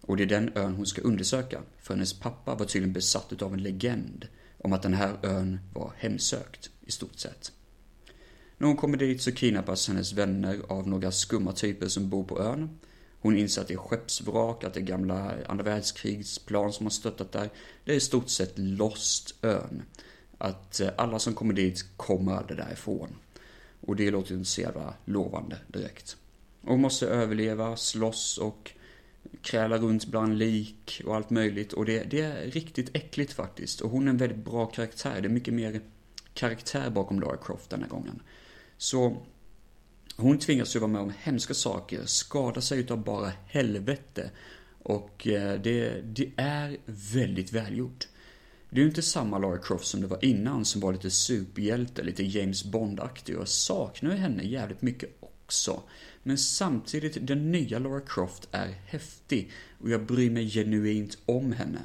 Och 0.00 0.16
det 0.16 0.22
är 0.22 0.26
den 0.26 0.52
ön 0.54 0.74
hon 0.74 0.86
ska 0.86 1.02
undersöka, 1.02 1.62
för 1.82 1.94
hennes 1.94 2.20
pappa 2.20 2.54
var 2.54 2.66
tydligen 2.66 2.92
besatt 2.92 3.42
av 3.42 3.54
en 3.54 3.62
legend 3.62 4.28
om 4.58 4.72
att 4.72 4.82
den 4.82 4.94
här 4.94 5.16
ön 5.22 5.60
var 5.74 5.92
hemsökt, 5.96 6.70
i 6.80 6.90
stort 6.90 7.18
sett. 7.18 7.52
När 8.58 8.66
hon 8.66 8.76
kommer 8.76 8.98
dit 8.98 9.22
så 9.22 9.32
kidnappas 9.32 9.88
hennes 9.88 10.12
vänner 10.12 10.60
av 10.68 10.88
några 10.88 11.12
skumma 11.12 11.52
typer 11.52 11.88
som 11.88 12.10
bor 12.10 12.24
på 12.24 12.42
ön 12.42 12.78
hon 13.26 13.38
inser 13.38 13.62
att 13.62 13.68
det 13.68 13.74
är 13.74 13.78
skeppsvrak, 13.78 14.64
att 14.64 14.74
det 14.74 14.80
är 14.80 14.84
gamla 14.84 15.34
andra 15.46 15.64
världskrigsplan 15.64 16.72
som 16.72 16.86
har 16.86 16.90
stöttat 16.90 17.32
där. 17.32 17.50
Det 17.84 17.92
är 17.92 17.96
i 17.96 18.00
stort 18.00 18.28
sett 18.28 18.52
Lost 18.58 19.34
ön. 19.42 19.82
Att 20.38 20.80
eh, 20.80 20.88
alla 20.96 21.18
som 21.18 21.34
kommer 21.34 21.54
dit 21.54 21.84
kommer 21.96 22.32
aldrig 22.32 22.58
därifrån. 22.58 23.16
Och 23.80 23.96
det 23.96 24.10
låter 24.10 24.30
ju 24.30 24.38
inte 24.38 24.50
så 24.50 24.60
jävla 24.60 24.94
lovande 25.04 25.58
direkt. 25.68 26.16
Och 26.60 26.70
hon 26.70 26.80
måste 26.80 27.06
överleva, 27.06 27.76
slåss 27.76 28.38
och 28.38 28.72
kräla 29.42 29.78
runt 29.78 30.06
bland 30.06 30.38
lik 30.38 31.02
och 31.06 31.16
allt 31.16 31.30
möjligt. 31.30 31.72
Och 31.72 31.84
det, 31.84 32.02
det, 32.02 32.20
är 32.20 32.50
riktigt 32.50 32.96
äckligt 32.96 33.32
faktiskt. 33.32 33.80
Och 33.80 33.90
hon 33.90 34.06
är 34.06 34.10
en 34.10 34.16
väldigt 34.16 34.44
bra 34.44 34.66
karaktär. 34.66 35.20
Det 35.20 35.28
är 35.28 35.30
mycket 35.30 35.54
mer 35.54 35.80
karaktär 36.34 36.90
bakom 36.90 37.20
Lara 37.20 37.36
Croft 37.36 37.70
den 37.70 37.82
här 37.82 37.88
gången. 37.88 38.22
Så 38.78 39.16
hon 40.16 40.38
tvingas 40.38 40.76
ju 40.76 40.80
vara 40.80 40.90
med 40.90 41.00
om 41.00 41.12
hemska 41.18 41.54
saker, 41.54 42.02
skada 42.06 42.60
sig 42.60 42.80
utav 42.80 43.04
bara 43.04 43.32
helvete. 43.46 44.30
Och 44.82 45.26
eh, 45.26 45.60
det, 45.60 46.00
det 46.00 46.32
är 46.36 46.76
väldigt 46.86 47.52
välgjort. 47.52 48.08
Det 48.70 48.80
är 48.80 48.82
ju 48.82 48.88
inte 48.88 49.02
samma 49.02 49.38
Lara 49.38 49.58
Croft 49.58 49.86
som 49.86 50.00
det 50.00 50.06
var 50.06 50.24
innan 50.24 50.64
som 50.64 50.80
var 50.80 50.92
lite 50.92 51.10
superhjälte, 51.10 52.02
lite 52.02 52.22
James 52.22 52.64
Bond-aktig. 52.64 53.34
Och 53.34 53.40
jag 53.40 53.48
saknar 53.48 54.10
ju 54.10 54.16
henne 54.16 54.42
jävligt 54.42 54.82
mycket 54.82 55.16
också. 55.20 55.82
Men 56.22 56.38
samtidigt, 56.38 57.26
den 57.26 57.52
nya 57.52 57.78
Lara 57.78 58.00
Croft 58.00 58.48
är 58.50 58.68
häftig 58.86 59.50
och 59.80 59.90
jag 59.90 60.06
bryr 60.06 60.30
mig 60.30 60.50
genuint 60.50 61.18
om 61.26 61.52
henne. 61.52 61.80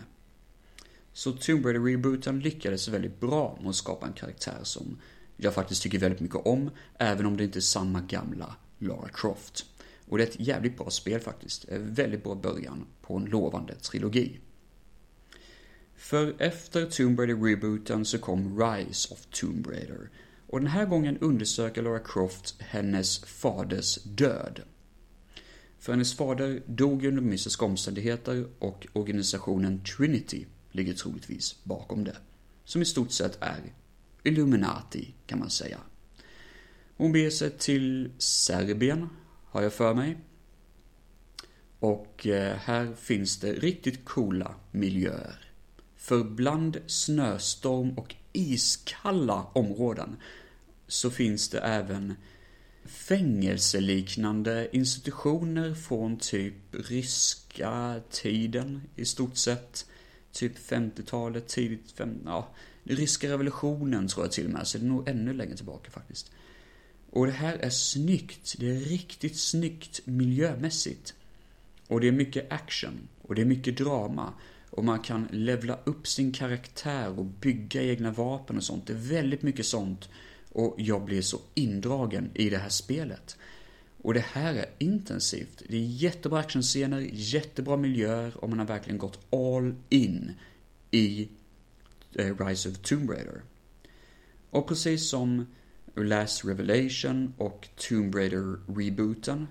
Så 1.14 1.32
Tomb 1.32 1.66
Raider-rebooten 1.66 2.40
lyckades 2.40 2.88
väldigt 2.88 3.20
bra 3.20 3.58
med 3.62 3.70
att 3.70 3.76
skapa 3.76 4.08
en 4.08 4.14
karaktär 4.14 4.60
som 4.64 4.98
jag 5.44 5.54
faktiskt 5.54 5.84
tycker 5.84 6.00
väldigt 6.00 6.20
mycket 6.20 6.46
om, 6.46 6.70
även 7.00 7.26
om 7.26 7.38
det 7.38 7.44
inte 7.44 7.60
är 7.60 7.62
samma 7.62 8.02
gamla 8.02 8.56
Lara 8.78 9.10
Croft. 9.10 9.66
Och 10.08 10.18
det 10.18 10.24
är 10.24 10.28
ett 10.28 10.40
jävligt 10.40 10.78
bra 10.78 10.90
spel 10.90 11.20
faktiskt. 11.20 11.66
En 11.70 11.94
väldigt 11.94 12.24
bra 12.24 12.36
början 12.36 12.86
på 13.02 13.16
en 13.16 13.26
lovande 13.26 13.76
trilogi. 13.76 14.40
För 15.96 16.36
efter 16.38 16.86
Tomb 16.86 17.20
Raider-rebooten 17.20 18.06
så 18.06 18.18
kom 18.18 18.62
Rise 18.62 19.14
of 19.14 19.26
Tomb 19.26 19.68
Raider. 19.68 20.10
Och 20.48 20.60
den 20.60 20.68
här 20.68 20.86
gången 20.86 21.18
undersöker 21.18 21.82
Lara 21.82 22.00
Croft 22.00 22.56
hennes 22.60 23.20
faders 23.20 24.04
död. 24.04 24.62
För 25.80 25.94
hennes 25.94 26.14
fader 26.14 26.62
dog 26.66 27.06
under 27.06 27.22
mystiska 27.22 27.66
omständigheter 27.66 28.48
och 28.60 28.88
organisationen 28.94 29.84
Trinity 29.84 30.46
ligger 30.72 30.94
troligtvis 30.94 31.64
bakom 31.64 32.04
det. 32.04 32.18
Som 32.66 32.82
i 32.82 32.86
stort 32.86 33.12
sett 33.12 33.38
är 33.42 33.74
Illuminati 34.24 35.14
kan 35.26 35.40
man 35.40 35.50
säga. 35.50 35.78
Hon 36.98 37.12
beger 37.12 37.30
sig 37.30 37.50
till 37.50 38.12
Serbien, 38.18 39.10
har 39.46 39.62
jag 39.62 39.74
för 39.74 39.94
mig. 39.94 40.18
Och 41.80 42.28
eh, 42.28 42.56
här 42.58 42.94
finns 42.94 43.40
det 43.40 43.54
riktigt 43.54 44.06
coola 44.06 44.56
miljöer. 44.72 45.52
För 45.96 46.24
bland 46.24 46.78
snöstorm 46.88 47.98
och 47.98 48.16
iskalla 48.34 49.44
områden 49.54 50.16
så 50.88 51.10
finns 51.10 51.50
det 51.50 51.60
även 51.60 52.14
fängelseliknande 52.86 54.70
institutioner 54.72 55.74
från 55.74 56.18
typ 56.18 56.56
ryska 56.72 58.02
tiden 58.10 58.82
i 58.96 59.06
stort 59.06 59.38
sett. 59.38 59.86
Typ 60.32 60.58
50-talet, 60.58 61.48
tidigt 61.48 61.92
50 61.92 62.22
ja, 62.26 62.48
ryska 62.84 63.30
revolutionen 63.30 64.08
tror 64.08 64.26
jag 64.26 64.32
till 64.32 64.46
och 64.46 64.52
med, 64.52 64.68
så 64.68 64.78
det 64.78 64.86
är 64.86 64.88
nog 64.88 65.10
ännu 65.10 65.34
längre 65.34 65.56
tillbaka 65.56 65.92
faktiskt. 65.92 66.32
Och 67.12 67.26
det 67.26 67.32
här 67.32 67.58
är 67.58 67.70
snyggt. 67.70 68.56
Det 68.60 68.70
är 68.70 68.80
riktigt 68.80 69.40
snyggt 69.40 70.02
miljömässigt. 70.06 71.14
Och 71.88 72.02
det 72.02 72.08
är 72.08 72.12
mycket 72.12 72.52
action. 72.52 73.08
Och 73.22 73.36
det 73.36 73.42
är 73.42 73.46
mycket 73.46 73.78
drama. 73.78 74.34
Och 74.70 74.86
man 74.86 75.00
kan 75.00 75.28
levla 75.32 75.80
upp 75.84 76.08
sin 76.08 76.32
karaktär 76.32 77.20
och 77.20 77.26
bygga 77.26 77.84
egna 77.84 78.12
vapen 78.12 78.58
och 78.58 78.64
sånt. 78.64 78.88
Det 78.88 78.94
är 78.94 78.98
väldigt 78.98 79.42
mycket 79.42 79.66
sånt. 79.66 80.10
Och 80.50 80.76
jag 80.78 81.06
blir 81.06 81.22
så 81.22 81.40
indragen 81.54 82.30
i 82.34 82.50
det 82.50 82.58
här 82.58 82.70
spelet. 82.70 83.38
Och 84.02 84.14
det 84.14 84.26
här 84.32 84.54
är 84.54 84.66
intensivt. 84.80 85.64
Det 85.70 85.78
är 85.78 85.86
jättebra 85.86 86.40
actionscener, 86.40 87.00
jättebra 87.12 87.78
miljöer 87.78 88.38
och 88.38 88.50
man 88.50 88.60
har 88.60 88.66
verkligen 88.66 88.98
gått 88.98 89.20
all 89.34 89.76
in 89.90 90.32
i 90.92 91.30
Eh, 92.16 92.46
Rise 92.46 92.70
of 92.70 92.78
Tomb 92.78 93.10
Raider. 93.10 93.42
Och 94.50 94.68
precis 94.68 95.10
som 95.10 95.46
Last 95.96 96.46
Revelation 96.46 97.34
och 97.38 97.70
Tomb 97.76 98.16
Raider-rebooten 98.16 99.48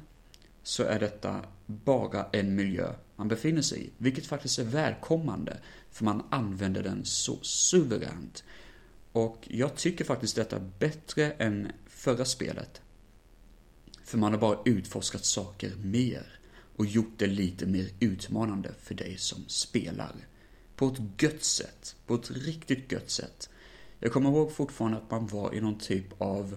så 0.62 0.82
är 0.82 1.00
detta 1.00 1.44
bara 1.66 2.26
en 2.32 2.54
miljö 2.54 2.92
man 3.16 3.28
befinner 3.28 3.62
sig 3.62 3.84
i, 3.84 3.90
vilket 3.98 4.26
faktiskt 4.26 4.58
är 4.58 4.64
välkommande, 4.64 5.60
för 5.90 6.04
man 6.04 6.22
använder 6.30 6.82
den 6.82 7.04
så 7.04 7.38
suveränt. 7.42 8.44
Och 9.12 9.48
jag 9.50 9.76
tycker 9.76 10.04
faktiskt 10.04 10.36
detta 10.36 10.56
är 10.56 10.70
bättre 10.78 11.30
än 11.30 11.72
förra 11.86 12.24
spelet. 12.24 12.82
För 14.04 14.18
man 14.18 14.32
har 14.32 14.40
bara 14.40 14.58
utforskat 14.64 15.24
saker 15.24 15.72
mer 15.76 16.40
och 16.76 16.86
gjort 16.86 17.12
det 17.16 17.26
lite 17.26 17.66
mer 17.66 17.88
utmanande 18.00 18.74
för 18.82 18.94
dig 18.94 19.18
som 19.18 19.44
spelar. 19.46 20.14
På 20.80 20.86
ett 20.86 21.22
gött 21.22 21.44
sätt, 21.44 21.96
på 22.06 22.14
ett 22.14 22.30
riktigt 22.30 22.92
gött 22.92 23.10
sätt. 23.10 23.50
Jag 23.98 24.12
kommer 24.12 24.30
ihåg 24.30 24.52
fortfarande 24.52 24.98
att 24.98 25.10
man 25.10 25.26
var 25.26 25.54
i 25.54 25.60
någon 25.60 25.78
typ 25.78 26.22
av 26.22 26.56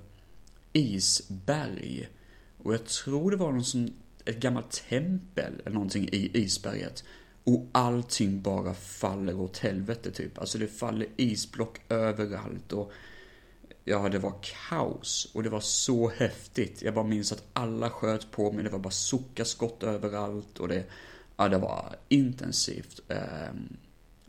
isberg. 0.74 2.10
Och 2.58 2.74
jag 2.74 2.86
tror 2.86 3.32
det 3.32 3.38
var 3.38 3.52
någon 3.52 3.64
som, 3.64 3.94
ett 4.26 4.40
gammalt 4.40 4.72
tempel 4.72 5.54
eller 5.66 5.74
någonting 5.74 6.10
i 6.12 6.32
isberget. 6.34 7.04
Och 7.44 7.68
allting 7.72 8.42
bara 8.42 8.74
faller 8.74 9.40
åt 9.40 9.58
helvete 9.58 10.12
typ. 10.12 10.38
Alltså 10.38 10.58
det 10.58 10.68
faller 10.68 11.08
isblock 11.16 11.82
överallt 11.90 12.74
och 12.74 12.92
Ja, 13.84 14.10
det 14.10 14.20
var 14.20 14.34
kaos 14.70 15.32
och 15.34 15.44
det 15.44 15.50
var 15.50 15.60
så 15.60 16.10
häftigt. 16.10 16.82
Jag 16.82 16.94
bara 16.94 17.06
minns 17.06 17.32
att 17.32 17.44
alla 17.54 17.90
sköt 17.90 18.32
på 18.32 18.52
mig, 18.52 18.64
det 18.64 18.70
var 18.70 18.80
bara 18.80 18.92
sockaskott 18.92 19.84
överallt 19.84 20.60
och 20.60 20.68
det, 20.68 20.84
ja, 21.38 21.50
det 21.50 21.58
var 21.58 21.96
intensivt. 22.10 23.00
Um, 23.08 23.78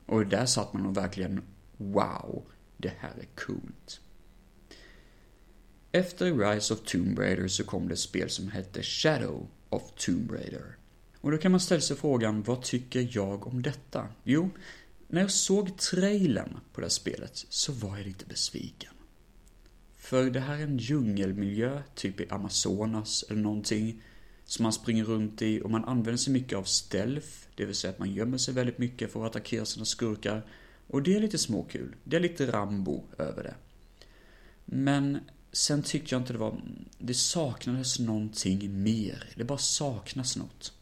och 0.07 0.27
där 0.27 0.47
satt 0.47 0.73
man 0.73 0.87
och 0.87 0.97
verkligen, 0.97 1.43
wow, 1.77 2.45
det 2.77 2.93
här 2.99 3.15
är 3.21 3.45
coolt. 3.47 4.01
Efter 5.93 6.35
Rise 6.35 6.75
of 6.75 6.81
Tomb 6.81 7.19
Raider 7.19 7.49
så 7.49 7.65
kom 7.65 7.89
det 7.89 7.93
ett 7.93 7.99
spel 7.99 8.31
som 8.31 8.49
hette 8.49 8.83
Shadow 8.83 9.47
of 9.69 9.83
Tomb 9.97 10.31
Raider. 10.31 10.77
Och 11.21 11.31
då 11.31 11.39
kan 11.39 11.51
man 11.51 11.61
ställa 11.61 11.81
sig 11.81 11.97
frågan, 11.97 12.43
vad 12.43 12.63
tycker 12.63 13.09
jag 13.11 13.47
om 13.47 13.63
detta? 13.63 14.09
Jo, 14.25 14.51
när 15.09 15.21
jag 15.21 15.31
såg 15.31 15.79
trailern 15.79 16.61
på 16.73 16.81
det 16.81 16.85
här 16.85 16.91
spelet 16.91 17.45
så 17.49 17.73
var 17.73 17.97
jag 17.97 18.07
lite 18.07 18.27
besviken. 18.27 18.93
För 19.97 20.31
det 20.31 20.41
här 20.41 20.59
är 20.59 20.63
en 20.63 20.79
djungelmiljö, 20.79 21.83
typ 21.95 22.21
i 22.21 22.27
Amazonas 22.31 23.25
eller 23.31 23.41
någonting, 23.41 24.03
som 24.45 24.63
man 24.63 24.73
springer 24.73 25.05
runt 25.05 25.43
i 25.43 25.61
och 25.61 25.71
man 25.71 25.85
använder 25.85 26.17
sig 26.17 26.33
mycket 26.33 26.59
av 26.59 26.65
stealth, 26.65 27.29
det 27.55 27.65
vill 27.65 27.75
säga 27.75 27.91
att 27.91 27.99
man 27.99 28.13
gömmer 28.13 28.39
sig 28.39 28.55
väldigt 28.55 28.79
mycket 28.79 29.13
för 29.13 29.21
att 29.21 29.31
attackera 29.31 29.65
sina 29.65 29.85
skurkar. 29.85 30.47
Och 30.87 31.03
det 31.03 31.17
är 31.17 31.21
lite 31.21 31.39
småkul. 31.39 31.97
Det 32.05 32.17
är 32.17 32.21
lite 32.21 32.53
Rambo 32.53 33.05
över 33.19 33.43
det. 33.43 33.55
Men 34.65 35.19
sen 35.53 35.83
tyckte 35.83 36.15
jag 36.15 36.23
inte 36.23 36.33
det 36.33 36.39
var, 36.39 36.63
det 36.99 37.15
saknades 37.15 37.99
någonting 37.99 38.83
mer. 38.83 39.33
Det 39.37 39.45
bara 39.45 39.59
saknas 39.59 40.37
något. 40.37 40.73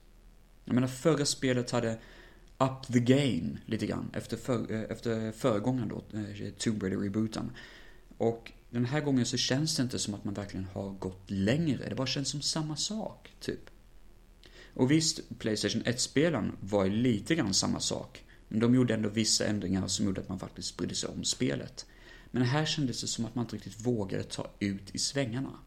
Jag 0.64 0.74
menar 0.74 0.88
förra 0.88 1.24
spelet 1.24 1.70
hade 1.70 1.98
up 2.58 2.92
the 2.92 3.00
game 3.00 3.58
lite 3.66 3.86
grann 3.86 4.10
efter, 4.12 4.36
för, 4.36 4.72
eh, 4.72 4.80
efter 4.80 5.32
föregångaren 5.32 5.88
då, 5.88 6.18
eh, 6.18 6.50
Tomb 6.58 6.82
Raider-rebooten. 6.82 7.50
Och 8.18 8.52
den 8.72 8.84
här 8.84 9.00
gången 9.00 9.26
så 9.26 9.36
känns 9.36 9.76
det 9.76 9.82
inte 9.82 9.98
som 9.98 10.14
att 10.14 10.24
man 10.24 10.34
verkligen 10.34 10.66
har 10.72 10.90
gått 10.90 11.30
längre. 11.30 11.88
Det 11.88 11.94
bara 11.94 12.06
känns 12.06 12.28
som 12.28 12.42
samma 12.42 12.76
sak, 12.76 13.32
typ. 13.40 13.70
Och 14.74 14.90
visst, 14.90 15.38
Playstation 15.38 15.82
1-spelen 15.82 16.56
var 16.60 16.84
ju 16.84 16.90
lite 16.90 17.34
grann 17.34 17.54
samma 17.54 17.80
sak. 17.80 18.24
Men 18.48 18.60
de 18.60 18.74
gjorde 18.74 18.94
ändå 18.94 19.08
vissa 19.08 19.46
ändringar 19.46 19.88
som 19.88 20.06
gjorde 20.06 20.20
att 20.20 20.28
man 20.28 20.38
faktiskt 20.38 20.76
brydde 20.76 20.94
sig 20.94 21.08
om 21.08 21.24
spelet. 21.24 21.86
Men 22.30 22.42
här 22.42 22.64
kändes 22.64 23.00
det 23.00 23.06
som 23.06 23.24
att 23.24 23.34
man 23.34 23.44
inte 23.44 23.56
riktigt 23.56 23.86
vågade 23.86 24.24
ta 24.24 24.50
ut 24.58 24.94
i 24.94 24.98
svängarna. 24.98 25.58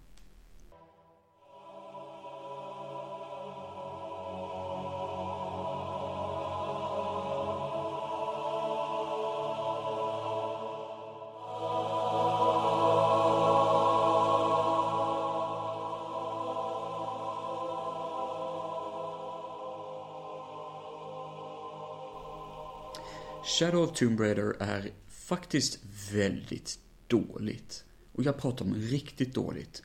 Shadow 23.59 23.83
of 23.83 23.97
Tomb 23.97 24.19
Raider 24.19 24.55
är 24.59 24.91
faktiskt 25.09 25.79
väldigt 26.11 26.79
dåligt. 27.07 27.83
Och 28.13 28.23
jag 28.23 28.37
pratar 28.37 28.65
om 28.65 28.75
riktigt 28.75 29.33
dåligt. 29.33 29.83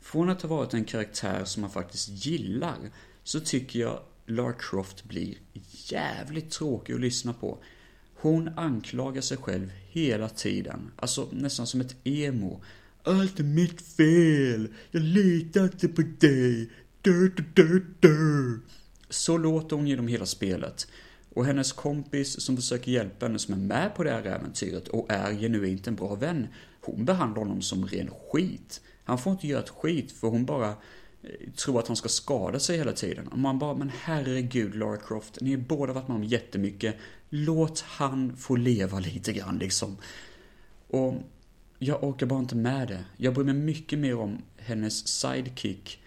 Från 0.00 0.28
att 0.28 0.42
ha 0.42 0.48
varit 0.48 0.74
en 0.74 0.84
karaktär 0.84 1.44
som 1.44 1.60
man 1.60 1.70
faktiskt 1.70 2.08
gillar 2.26 2.76
så 3.24 3.40
tycker 3.40 3.80
jag 3.80 4.00
Lara 4.26 4.52
Croft 4.52 5.04
blir 5.04 5.34
jävligt 5.70 6.50
tråkig 6.50 6.94
att 6.94 7.00
lyssna 7.00 7.32
på. 7.32 7.58
Hon 8.14 8.48
anklagar 8.48 9.20
sig 9.20 9.36
själv 9.36 9.72
hela 9.90 10.28
tiden, 10.28 10.92
alltså 10.96 11.28
nästan 11.32 11.66
som 11.66 11.80
ett 11.80 11.96
emo. 12.04 12.62
Allt 13.02 13.40
är 13.40 13.44
mitt 13.44 13.80
fel, 13.80 14.74
jag 14.90 15.02
litar 15.02 15.64
inte 15.64 15.88
på 15.88 16.02
dig. 16.02 16.70
Dur, 17.02 17.44
dur, 17.54 17.86
dur, 18.00 18.60
Så 19.08 19.38
låter 19.38 19.76
hon 19.76 19.86
genom 19.86 20.08
hela 20.08 20.26
spelet. 20.26 20.88
Och 21.36 21.46
hennes 21.46 21.72
kompis 21.72 22.40
som 22.40 22.56
försöker 22.56 22.92
hjälpa 22.92 23.26
henne, 23.26 23.38
som 23.38 23.54
är 23.54 23.58
med 23.58 23.94
på 23.94 24.04
det 24.04 24.10
här 24.10 24.24
äventyret 24.24 24.88
och 24.88 25.06
är 25.10 25.32
genuint 25.34 25.86
en 25.86 25.94
bra 25.94 26.14
vän, 26.14 26.48
hon 26.80 27.04
behandlar 27.04 27.42
honom 27.42 27.62
som 27.62 27.86
ren 27.86 28.10
skit. 28.10 28.80
Han 29.04 29.18
får 29.18 29.32
inte 29.32 29.46
göra 29.46 29.62
ett 29.62 29.68
skit 29.68 30.12
för 30.12 30.28
hon 30.28 30.44
bara 30.44 30.68
eh, 30.68 31.50
tror 31.56 31.78
att 31.78 31.86
han 31.86 31.96
ska 31.96 32.08
skada 32.08 32.58
sig 32.58 32.78
hela 32.78 32.92
tiden. 32.92 33.28
Och 33.28 33.38
man 33.38 33.58
bara, 33.58 33.74
men 33.74 33.90
herregud 34.00 34.74
Lara 34.74 34.96
Croft, 34.96 35.40
ni 35.40 35.50
har 35.50 35.58
båda 35.58 35.92
varit 35.92 36.08
med 36.08 36.14
om 36.14 36.24
jättemycket. 36.24 36.96
Låt 37.28 37.80
han 37.80 38.36
få 38.36 38.56
leva 38.56 38.98
lite 38.98 39.32
grann 39.32 39.58
liksom. 39.58 39.96
Och 40.88 41.14
jag 41.78 42.04
orkar 42.04 42.26
bara 42.26 42.38
inte 42.38 42.56
med 42.56 42.88
det. 42.88 43.04
Jag 43.16 43.34
bryr 43.34 43.44
mig 43.44 43.54
mycket 43.54 43.98
mer 43.98 44.18
om 44.18 44.42
hennes 44.56 45.08
sidekick 45.08 46.02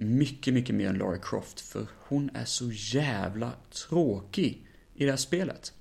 mycket, 0.00 0.54
mycket 0.54 0.74
mer 0.74 0.88
än 0.88 0.98
Lara 0.98 1.18
Croft, 1.18 1.60
för 1.60 1.86
hon 1.98 2.30
är 2.34 2.44
så 2.44 2.70
jävla 2.72 3.52
tråkig 3.70 4.66
i 4.94 5.04
det 5.04 5.10
här 5.10 5.16
spelet. 5.16 5.72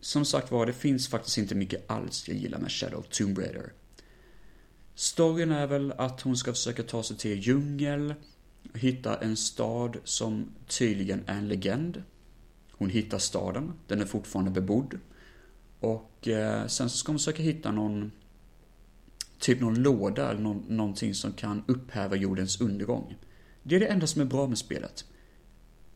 Som 0.00 0.24
sagt 0.24 0.50
var, 0.50 0.66
det 0.66 0.72
finns 0.72 1.08
faktiskt 1.08 1.38
inte 1.38 1.54
mycket 1.54 1.90
alls 1.90 2.28
jag 2.28 2.36
gillar 2.36 2.58
med 2.58 2.72
Shadow 2.72 3.00
of 3.00 3.08
Tomb 3.08 3.38
Raider. 3.38 3.72
Storyn 4.94 5.52
är 5.52 5.66
väl 5.66 5.92
att 5.92 6.20
hon 6.20 6.36
ska 6.36 6.52
försöka 6.52 6.82
ta 6.82 7.02
sig 7.02 7.16
till 7.16 7.38
djungel, 7.38 8.14
hitta 8.74 9.20
en 9.20 9.36
stad 9.36 9.96
som 10.04 10.54
tydligen 10.66 11.22
är 11.26 11.38
en 11.38 11.48
legend. 11.48 12.02
Hon 12.72 12.90
hittar 12.90 13.18
staden, 13.18 13.72
den 13.86 14.00
är 14.00 14.06
fortfarande 14.06 14.50
bebodd. 14.50 14.98
Och 15.80 16.28
eh, 16.28 16.66
sen 16.66 16.90
så 16.90 16.96
ska 16.96 17.12
hon 17.12 17.18
försöka 17.18 17.42
hitta 17.42 17.72
någon 17.72 18.12
typ 19.38 19.60
någon 19.60 19.82
låda 19.82 20.30
eller 20.30 20.40
någon, 20.40 20.64
någonting 20.68 21.14
som 21.14 21.32
kan 21.32 21.64
upphäva 21.66 22.16
jordens 22.16 22.60
undergång. 22.60 23.16
Det 23.62 23.76
är 23.76 23.80
det 23.80 23.86
enda 23.86 24.06
som 24.06 24.22
är 24.22 24.26
bra 24.26 24.46
med 24.46 24.58
spelet. 24.58 25.04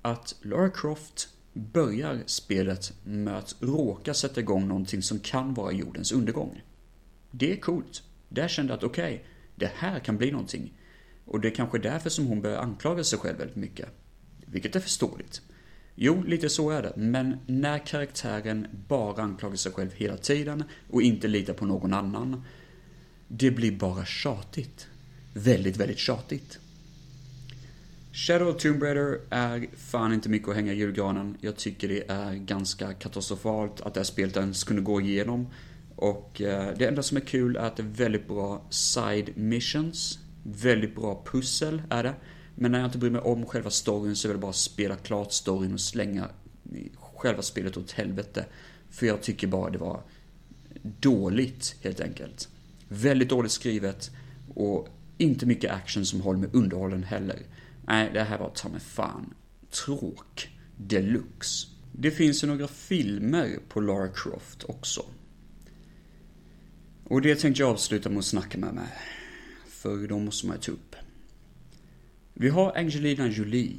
Att 0.02 0.34
Lara 0.42 0.70
Croft 0.70 1.28
börjar 1.52 2.22
spelet 2.26 2.92
med 3.04 3.36
att 3.36 3.56
råka 3.60 4.14
sätta 4.14 4.40
igång 4.40 4.68
någonting 4.68 5.02
som 5.02 5.18
kan 5.18 5.54
vara 5.54 5.72
jordens 5.72 6.12
undergång. 6.12 6.62
Det 7.30 7.52
är 7.52 7.56
coolt. 7.56 8.02
Där 8.28 8.48
kände 8.48 8.72
jag 8.72 8.78
att 8.78 8.84
okej, 8.84 9.14
okay, 9.14 9.26
det 9.54 9.72
här 9.74 9.98
kan 9.98 10.16
bli 10.16 10.30
någonting. 10.30 10.72
Och 11.24 11.40
det 11.40 11.48
är 11.48 11.54
kanske 11.54 11.78
därför 11.78 12.10
som 12.10 12.26
hon 12.26 12.42
börjar 12.42 12.58
anklaga 12.58 13.04
sig 13.04 13.18
själv 13.18 13.38
väldigt 13.38 13.56
mycket. 13.56 13.88
Vilket 14.46 14.76
är 14.76 14.80
förståeligt. 14.80 15.42
Jo, 15.94 16.22
lite 16.22 16.48
så 16.48 16.70
är 16.70 16.82
det. 16.82 16.92
Men 16.96 17.36
när 17.46 17.78
karaktären 17.78 18.66
bara 18.88 19.22
anklagar 19.22 19.56
sig 19.56 19.72
själv 19.72 19.90
hela 19.94 20.16
tiden 20.16 20.64
och 20.90 21.02
inte 21.02 21.28
litar 21.28 21.52
på 21.52 21.66
någon 21.66 21.94
annan 21.94 22.44
det 23.32 23.50
blir 23.50 23.72
bara 23.72 24.04
tjatigt. 24.04 24.86
Väldigt, 25.34 25.76
väldigt 25.76 25.98
tjatigt. 25.98 26.58
Shadow 28.12 28.48
of 28.48 28.62
Tomb 28.62 28.82
Raider 28.82 29.20
är 29.30 29.66
fan 29.76 30.12
inte 30.12 30.28
mycket 30.28 30.48
att 30.48 30.54
hänga 30.54 30.72
i 30.72 30.76
julgranen. 30.76 31.36
Jag 31.40 31.56
tycker 31.56 31.88
det 31.88 32.10
är 32.10 32.34
ganska 32.34 32.92
katastrofalt 32.92 33.80
att 33.80 33.94
det 33.94 34.00
här 34.00 34.04
spelet 34.04 34.36
ens 34.36 34.64
kunde 34.64 34.82
gå 34.82 35.00
igenom. 35.00 35.46
Och 35.96 36.40
eh, 36.40 36.74
det 36.78 36.86
enda 36.86 37.02
som 37.02 37.16
är 37.16 37.20
kul 37.20 37.56
är 37.56 37.60
att 37.60 37.76
det 37.76 37.82
är 37.82 37.86
väldigt 37.86 38.28
bra 38.28 38.62
side 38.70 39.30
missions. 39.34 40.18
Väldigt 40.42 40.94
bra 40.94 41.24
pussel 41.26 41.82
är 41.90 42.02
det. 42.02 42.14
Men 42.54 42.72
när 42.72 42.78
jag 42.78 42.88
inte 42.88 42.98
bryr 42.98 43.10
mig 43.10 43.20
om 43.20 43.46
själva 43.46 43.70
storyn 43.70 44.16
så 44.16 44.28
vill 44.28 44.34
jag 44.34 44.40
bara 44.40 44.52
spela 44.52 44.96
klart 44.96 45.32
storyn 45.32 45.74
och 45.74 45.80
slänga 45.80 46.28
själva 47.00 47.42
spelet 47.42 47.76
åt 47.76 47.90
helvete. 47.90 48.46
För 48.90 49.06
jag 49.06 49.22
tycker 49.22 49.46
bara 49.46 49.70
det 49.70 49.78
var 49.78 50.02
dåligt, 50.82 51.76
helt 51.82 52.00
enkelt. 52.00 52.48
Väldigt 52.92 53.28
dåligt 53.28 53.52
skrivet 53.52 54.10
och 54.54 54.88
inte 55.18 55.46
mycket 55.46 55.70
action 55.70 56.06
som 56.06 56.20
håller 56.20 56.40
med 56.40 56.54
underhållen 56.54 57.02
heller. 57.02 57.38
Nej, 57.86 58.10
det 58.12 58.22
här 58.22 58.38
var 58.38 58.50
ta 58.50 58.68
mig 58.68 58.80
fan 58.80 59.34
tråk 59.70 60.48
deluxe. 60.76 61.68
Det 61.92 62.10
finns 62.10 62.44
ju 62.44 62.48
några 62.48 62.68
filmer 62.68 63.58
på 63.68 63.80
Lara 63.80 64.08
Croft 64.08 64.64
också. 64.64 65.04
Och 67.04 67.22
det 67.22 67.34
tänkte 67.34 67.62
jag 67.62 67.70
avsluta 67.70 68.08
med 68.08 68.18
att 68.18 68.24
snacka 68.24 68.58
med 68.58 68.74
mig. 68.74 68.88
För 69.68 70.08
de 70.08 70.24
måste 70.24 70.46
man 70.46 70.56
ju 70.56 70.62
ta 70.62 70.72
upp. 70.72 70.96
Vi 72.34 72.48
har 72.48 72.76
Angelina 72.76 73.26
Jolie 73.26 73.76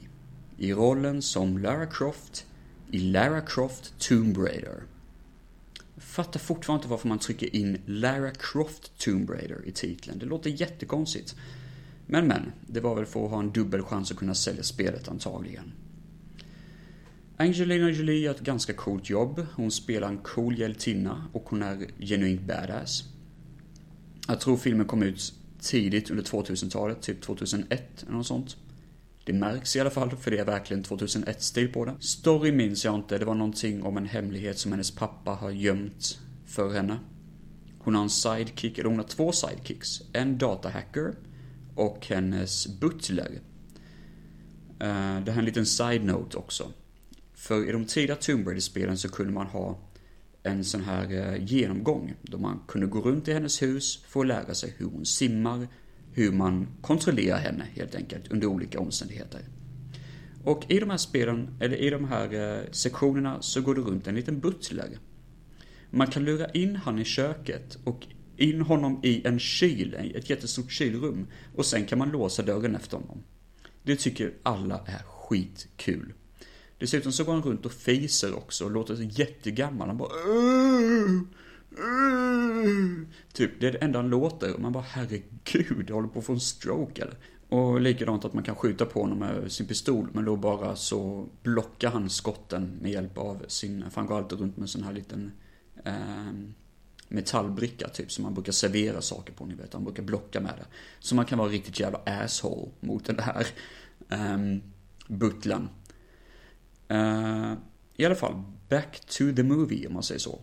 i 0.58 0.74
rollen 0.74 1.22
som 1.22 1.58
Lara 1.58 1.86
Croft 1.86 2.46
i 2.92 3.00
Lara 3.00 3.42
Croft 3.42 3.94
Tomb 4.00 4.38
Raider. 4.38 4.84
Fattar 6.12 6.40
fortfarande 6.40 6.82
inte 6.82 6.90
varför 6.90 7.08
man 7.08 7.20
trycker 7.20 7.56
in 7.56 7.78
Lara 7.86 8.32
Croft 8.32 8.98
Tomb 8.98 9.30
Raider 9.30 9.62
i 9.66 9.72
titeln. 9.72 10.20
Det 10.20 10.26
låter 10.26 10.50
jättekonstigt. 10.50 11.36
Men 12.08 12.28
men, 12.28 12.52
det 12.68 12.80
var 12.80 12.96
väl 12.96 13.06
för 13.06 13.26
att 13.26 13.32
ha 13.32 13.40
en 13.40 13.52
dubbel 13.52 13.82
chans 13.82 14.12
att 14.12 14.18
kunna 14.18 14.36
sälja 14.36 14.64
spelet 14.64 15.08
antagligen. 15.08 15.72
Angelina 17.38 17.90
Jolie 17.90 18.20
gör 18.20 18.32
ett 18.32 18.40
ganska 18.40 18.74
coolt 18.74 19.10
jobb. 19.10 19.46
Hon 19.56 19.72
spelar 19.72 20.08
en 20.08 20.18
cool 20.18 20.60
hjältinna 20.60 21.28
och 21.34 21.44
hon 21.50 21.62
är 21.62 21.88
genuint 22.00 22.42
badass. 22.42 23.04
Jag 24.28 24.40
tror 24.40 24.58
filmen 24.58 24.86
kom 24.86 25.04
ut 25.04 25.34
tidigt 25.60 26.12
under 26.12 26.24
2000-talet, 26.24 27.02
typ 27.02 27.22
2001 27.22 28.04
eller 28.04 28.12
något 28.12 28.28
sånt. 28.28 28.58
Det 29.24 29.34
märks 29.34 29.76
i 29.76 29.80
alla 29.80 29.90
fall, 29.90 30.10
för 30.10 30.32
det 30.32 30.38
är 30.38 30.46
verkligen 30.46 30.84
2001-stil 30.84 31.74
på 31.74 31.86
det. 31.86 31.96
Story 32.00 32.52
minns 32.52 32.86
jag 32.86 32.96
inte, 32.96 33.18
det 33.18 33.26
var 33.26 33.36
någonting 33.36 33.84
om 33.84 33.98
en 33.98 34.06
hemlighet 34.06 34.58
som 34.58 34.72
hennes 34.72 34.92
pappa 34.92 35.32
har 35.32 35.52
gömt 35.52 36.20
för 36.46 36.74
henne. 36.74 37.00
Hon 37.80 37.96
har 37.96 38.04
en 38.04 38.10
sidekick, 38.10 38.78
eller 38.78 38.90
hon 38.90 39.00
har 39.00 39.06
två 39.06 39.32
sidekicks. 39.32 40.02
En 40.14 40.38
datahacker 40.38 41.16
och 41.76 42.08
hennes 42.08 42.80
butler. 42.80 43.40
Eh, 44.80 45.24
det 45.24 45.32
här 45.32 45.34
är 45.34 45.40
en 45.40 45.46
liten 45.46 45.66
side-note 45.66 46.38
också. 46.38 46.72
För 47.34 47.70
i 47.70 47.72
de 47.72 47.86
tidiga 47.86 48.16
Tomb 48.16 48.48
Raider-spelen 48.48 48.98
så 48.98 49.10
kunde 49.10 49.34
man 49.34 49.48
ha 49.48 49.80
en 50.44 50.64
sån 50.64 50.84
här 50.84 51.14
eh, 51.14 51.44
genomgång. 51.46 52.14
Då 52.22 52.38
man 52.38 52.60
kunde 52.68 52.88
gå 52.88 53.02
runt 53.02 53.28
i 53.28 53.34
hennes 53.34 53.62
hus 53.62 54.04
för 54.08 54.20
att 54.20 54.28
lära 54.28 54.54
sig 54.54 54.74
hur 54.78 54.86
hon 54.86 55.06
simmar, 55.06 55.68
hur 56.14 56.32
man 56.32 56.68
kontrollerar 56.82 57.38
henne 57.38 57.68
helt 57.76 57.96
enkelt 57.96 58.32
under 58.32 58.48
olika 58.48 58.80
omständigheter. 58.80 59.42
Och 60.44 60.66
i 60.68 60.80
de 60.80 60.90
här 60.90 60.98
spelen, 60.98 61.50
eller 61.60 61.78
i 61.78 61.90
de 61.90 62.06
här 62.06 62.34
eh, 62.34 62.72
sektionerna 62.72 63.42
så 63.42 63.62
går 63.62 63.76
det 63.76 63.82
runt 63.82 64.08
en 64.08 64.16
liten 64.16 64.40
butler. 64.40 64.98
Man 65.90 66.08
kan 66.08 66.26
lura 66.26 66.50
in 66.50 66.76
han 66.76 67.00
i 67.00 67.06
köket 67.06 67.78
och 67.84 68.08
in 68.38 68.62
honom 68.62 69.00
i 69.04 69.28
en 69.28 69.40
kyl, 69.40 69.94
ett 70.16 70.30
jättestort 70.30 70.72
kylrum. 70.72 71.28
Och 71.56 71.66
sen 71.66 71.86
kan 71.86 72.00
man 72.00 72.10
låsa 72.10 72.44
dörren 72.44 72.76
efter 72.76 72.98
honom. 72.98 73.24
Det 73.84 73.96
tycker 73.96 74.34
alla 74.44 74.84
är 74.86 75.04
skitkul. 75.06 76.14
Dessutom 76.78 77.12
så 77.12 77.24
går 77.24 77.34
han 77.34 77.42
runt 77.42 77.66
och 77.66 77.72
fiser 77.72 78.38
också 78.38 78.66
och 78.66 78.72
låter 78.72 79.20
jättegammal. 79.20 79.88
Han 79.88 79.98
bara 79.98 80.10
Mm. 81.78 83.08
Typ, 83.34 83.52
det 83.60 83.68
är 83.68 83.72
det 83.72 83.78
enda 83.78 84.00
han 84.00 84.10
låter. 84.10 84.54
Och 84.54 84.62
man 84.62 84.72
bara 84.72 84.86
herregud, 84.88 85.86
jag 85.88 85.96
håller 85.96 86.08
på 86.08 86.20
att 86.20 86.26
få 86.26 86.34
en 86.34 86.40
stroke 86.40 87.02
eller? 87.02 87.18
Och 87.50 87.82
likadant 87.82 88.26
att 88.26 88.34
man 88.34 88.44
kan 88.44 88.56
skjuta 88.56 88.86
på 88.86 89.02
honom 89.02 89.20
med 89.20 89.52
sin 89.52 89.68
pistol, 89.68 90.08
men 90.14 90.26
då 90.26 90.36
bara 90.36 90.76
så 90.76 91.28
blockar 91.44 91.92
han 91.92 92.10
skotten 92.10 92.78
med 92.82 92.92
hjälp 92.92 93.18
av 93.18 93.46
sin, 93.48 93.90
för 93.90 94.02
han 94.02 94.08
går 94.08 94.18
alltid 94.18 94.40
runt 94.40 94.58
med 94.58 94.62
en 94.62 94.68
sån 94.68 94.84
här 94.84 94.94
liten 94.94 95.32
eh, 95.86 96.34
metallbricka 97.08 97.90
typ 97.90 98.12
som 98.12 98.24
man 98.24 98.34
brukar 98.34 98.52
servera 98.52 99.02
saker 99.02 99.34
på, 99.34 99.46
ni 99.46 99.56
vet. 99.56 99.74
Han 99.74 99.84
brukar 99.84 100.04
blocka 100.04 100.40
med 100.40 100.54
det. 100.58 100.66
Så 101.00 101.16
man 101.16 101.26
kan 101.26 101.38
vara 101.40 101.50
riktigt 101.50 101.80
jävla 101.80 102.00
asshole 102.06 102.72
mot 102.80 103.06
den 103.06 103.20
här 103.20 103.48
eh, 104.10 104.38
butlern. 105.08 105.70
Eh, 106.88 107.54
I 107.96 108.06
alla 108.06 108.16
fall, 108.16 108.44
back 108.70 109.00
to 109.00 109.36
the 109.36 109.44
movie 109.44 109.88
om 109.88 109.94
man 109.94 110.04
säger 110.04 110.20
så. 110.20 110.40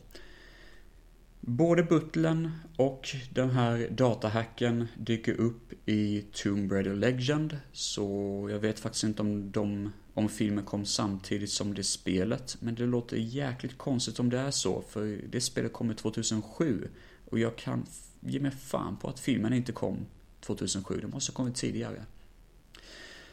Både 1.41 1.83
butlern 1.83 2.51
och 2.77 3.09
den 3.31 3.51
här 3.51 3.89
datahacken 3.91 4.89
dyker 4.97 5.41
upp 5.41 5.73
i 5.89 6.25
Tomb 6.33 6.73
Raider 6.73 6.95
Legend. 6.95 7.59
Så 7.73 8.49
jag 8.51 8.59
vet 8.59 8.81
faktiskt 8.81 9.05
inte 9.05 9.23
om 9.23 9.51
de 9.51 9.93
om 10.15 10.29
filmen 10.29 10.65
kom 10.65 10.85
samtidigt 10.85 11.51
som 11.51 11.75
det 11.75 11.85
spelet. 11.85 12.57
Men 12.61 12.75
det 12.75 12.87
låter 12.87 13.17
jäkligt 13.17 13.79
konstigt 13.79 14.21
om 14.21 14.31
det 14.31 14.39
är 14.39 14.51
så, 14.51 14.83
för 14.83 15.21
det 15.29 15.41
spelet 15.41 15.73
kommer 15.73 15.95
2007. 15.95 16.89
Och 17.25 17.39
jag 17.39 17.57
kan 17.57 17.87
ge 18.21 18.41
mig 18.41 18.51
fan 18.51 18.97
på 18.97 19.09
att 19.09 19.21
filmen 19.21 19.53
inte 19.53 19.73
kom 19.73 20.07
2007, 20.41 21.01
den 21.01 21.11
måste 21.11 21.33
ha 21.33 21.37
kommit 21.37 21.55
tidigare. 21.55 22.05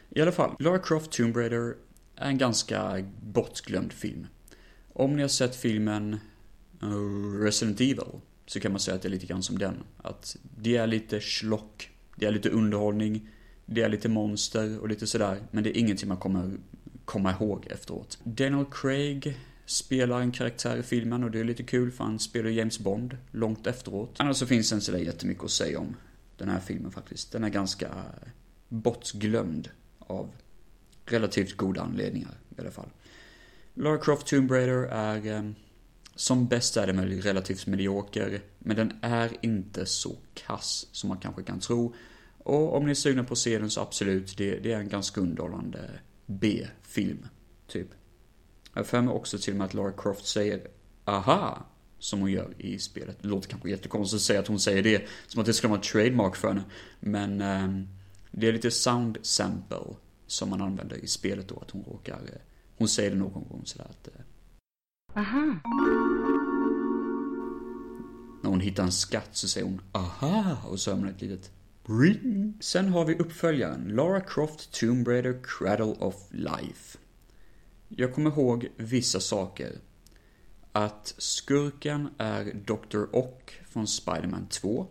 I 0.10 0.22
alla 0.22 0.32
fall, 0.32 0.56
Lara 0.60 0.80
Croft 0.80 1.12
Tomb 1.12 1.38
Raider 1.38 1.76
är 2.16 2.30
en 2.30 2.38
ganska 2.38 3.06
bortglömd 3.22 3.94
film. 3.94 4.28
Om 4.94 5.16
ni 5.16 5.22
har 5.22 5.30
sett 5.30 5.56
filmen 5.56 6.20
Eh, 6.92 7.40
Resident 7.44 7.82
Evil 7.82 8.20
så 8.46 8.60
kan 8.60 8.72
man 8.72 8.80
säga 8.80 8.96
att 8.96 9.02
det 9.02 9.08
är 9.08 9.10
lite 9.10 9.26
grann 9.26 9.44
som 9.44 9.58
den. 9.58 9.84
Att 9.98 10.38
det 10.58 10.76
är 10.76 10.88
lite 10.88 11.20
schlock, 11.20 11.90
det 12.16 12.26
är 12.26 12.32
lite 12.32 12.50
underhållning, 12.50 13.30
det 13.66 13.82
är 13.82 13.90
lite 13.90 14.10
monster 14.10 14.80
och 14.80 14.90
lite 14.90 15.08
sådär, 15.08 15.38
men 15.52 15.64
det 15.64 15.78
är 15.78 15.80
ingenting 15.80 16.08
man 16.08 16.18
kommer 16.18 16.58
komma 17.06 17.32
ihåg 17.32 17.68
efteråt. 17.70 18.20
Daniel 18.24 18.66
Craig 18.72 19.38
spelar 19.66 20.22
en 20.22 20.32
karaktär 20.32 20.78
i 20.78 20.84
filmen 20.84 21.24
och 21.24 21.32
det 21.32 21.40
är 21.40 21.44
lite 21.44 21.64
kul 21.64 21.92
för 21.92 22.04
han 22.04 22.20
spelar 22.20 22.50
James 22.50 22.80
Bond 22.80 23.18
långt 23.32 23.68
efteråt. 23.68 24.16
Annars 24.18 24.38
så 24.38 24.46
finns 24.46 24.70
det 24.70 24.74
inte 24.74 24.86
sådär 24.86 25.00
jättemycket 25.00 25.44
att 25.44 25.52
säga 25.52 25.80
om 25.80 25.96
den 26.38 26.50
här 26.50 26.60
filmen 26.60 26.92
faktiskt. 26.92 27.32
Den 27.32 27.44
är 27.44 27.50
ganska 27.50 27.90
bortglömd 28.70 29.70
av 30.00 30.30
relativt 31.06 31.58
goda 31.58 31.82
anledningar 31.82 32.32
i 32.58 32.62
alla 32.62 32.72
fall. 32.72 32.90
Lara 33.74 33.98
Croft 33.98 34.28
Tomb 34.28 34.52
Raider 34.52 34.84
är 34.84 35.28
eh, 35.28 35.52
som 36.16 36.48
bäst 36.48 36.78
är 36.78 36.88
den 36.88 37.22
relativt 37.22 37.68
medioker, 37.68 38.42
men 38.60 38.76
den 38.76 38.94
är 39.02 39.32
inte 39.42 39.86
så 39.86 40.16
kass 40.34 40.88
som 40.92 41.08
man 41.08 41.18
kanske 41.18 41.44
kan 41.44 41.60
tro. 41.60 41.96
Och 42.38 42.78
om 42.78 42.86
ni 42.86 42.92
är 42.92 42.96
sugna 42.96 43.24
på 43.24 43.34
att 43.34 43.40
se 43.40 43.60
den 43.60 43.70
så 43.70 43.82
absolut, 43.82 44.38
det, 44.38 44.60
det 44.60 44.72
är 44.72 44.80
en 44.80 44.90
ganska 44.90 45.22
underhållande 45.22 45.90
B-film, 46.26 47.28
typ. 47.68 47.88
Jag 48.74 48.88
för 48.88 49.02
mig 49.02 49.14
också 49.14 49.38
till 49.38 49.54
och 49.54 49.58
med 49.58 49.66
att 49.66 49.74
Lara 49.74 49.92
Croft 49.92 50.26
säger 50.26 50.68
aha, 51.06 51.66
som 52.00 52.20
hon 52.20 52.32
gör 52.32 52.54
i 52.58 52.80
spelet. 52.80 53.18
Det 53.22 53.28
låter 53.28 53.50
kanske 53.50 53.70
jättekonstigt 53.70 54.20
att 54.20 54.26
säga 54.26 54.40
att 54.40 54.48
hon 54.48 54.60
säger 54.60 54.84
det, 54.84 55.08
som 55.28 55.40
att 55.40 55.46
det 55.46 55.54
skulle 55.54 55.70
vara 55.70 55.80
en 55.80 55.84
trademark 55.84 56.36
för 56.36 56.48
henne. 56.48 56.64
Men 57.00 57.42
eh, 57.42 57.88
det 58.32 58.48
är 58.48 58.54
lite 58.54 58.72
sound 58.72 59.18
sample 59.22 59.96
som 60.28 60.50
man 60.50 60.62
använder 60.62 60.96
i 60.96 61.08
spelet 61.08 61.48
då, 61.48 61.60
att 61.60 61.72
hon 61.72 61.84
råkar, 61.84 62.20
hon 62.78 62.88
säger 62.88 63.10
det 63.10 63.18
någon 63.18 63.48
gång 63.50 63.62
sådär 63.66 63.88
att... 63.90 64.08
eh, 64.08 64.25
aha. 65.16 65.56
När 68.42 68.50
hon 68.50 68.60
hittar 68.60 68.84
en 68.84 68.92
skatt 68.92 69.30
så 69.32 69.48
säger 69.48 69.68
hon 69.68 69.82
aha, 69.92 70.58
och 70.70 70.80
så 70.80 70.92
hör 70.92 70.98
man 70.98 71.10
ett 71.10 71.22
litet 71.22 71.52
Ring. 71.88 72.54
Sen 72.60 72.90
har 72.90 73.06
vi 73.06 73.16
uppföljaren 73.16 73.88
Lara 73.88 74.22
Croft 74.22 74.80
Tomb 74.80 75.08
Raider 75.08 75.40
Cradle 75.44 75.96
of 76.00 76.16
Life. 76.32 76.98
Jag 77.90 78.14
kommer 78.14 78.32
ihåg 78.32 78.68
vissa 78.78 79.20
saker. 79.20 79.72
Att 80.72 81.16
skurken 81.18 82.10
är 82.18 82.54
Dr. 82.66 83.16
Ock 83.16 83.62
från 83.70 83.88
Spiderman 83.88 84.48
2. 84.48 84.88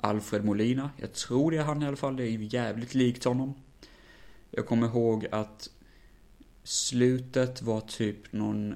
Alfred 0.00 0.44
Molina, 0.44 0.90
jag 0.96 1.12
tror 1.12 1.50
det 1.50 1.56
är 1.56 1.62
han 1.62 1.82
i 1.82 1.86
alla 1.86 1.96
fall, 1.96 2.16
det 2.16 2.24
är 2.24 2.54
jävligt 2.54 2.94
likt 2.94 3.24
honom. 3.24 3.54
Jag 4.50 4.66
kommer 4.66 4.86
ihåg 4.86 5.26
att 5.30 5.70
slutet 6.62 7.62
var 7.62 7.80
typ 7.80 8.32
någon 8.32 8.74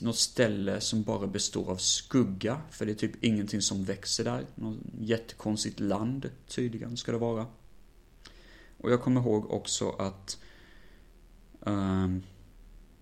något 0.00 0.16
ställe 0.16 0.80
som 0.80 1.02
bara 1.02 1.26
består 1.26 1.70
av 1.70 1.76
skugga, 1.76 2.60
för 2.70 2.86
det 2.86 2.92
är 2.92 2.96
typ 2.96 3.24
ingenting 3.24 3.62
som 3.62 3.84
växer 3.84 4.24
där. 4.24 4.46
Något 4.54 4.78
jättekonstigt 5.00 5.80
land, 5.80 6.30
tydligen, 6.48 6.96
ska 6.96 7.12
det 7.12 7.18
vara. 7.18 7.46
Och 8.78 8.92
jag 8.92 9.02
kommer 9.02 9.20
ihåg 9.20 9.50
också 9.50 9.90
att... 9.90 10.38
Um, 11.60 12.22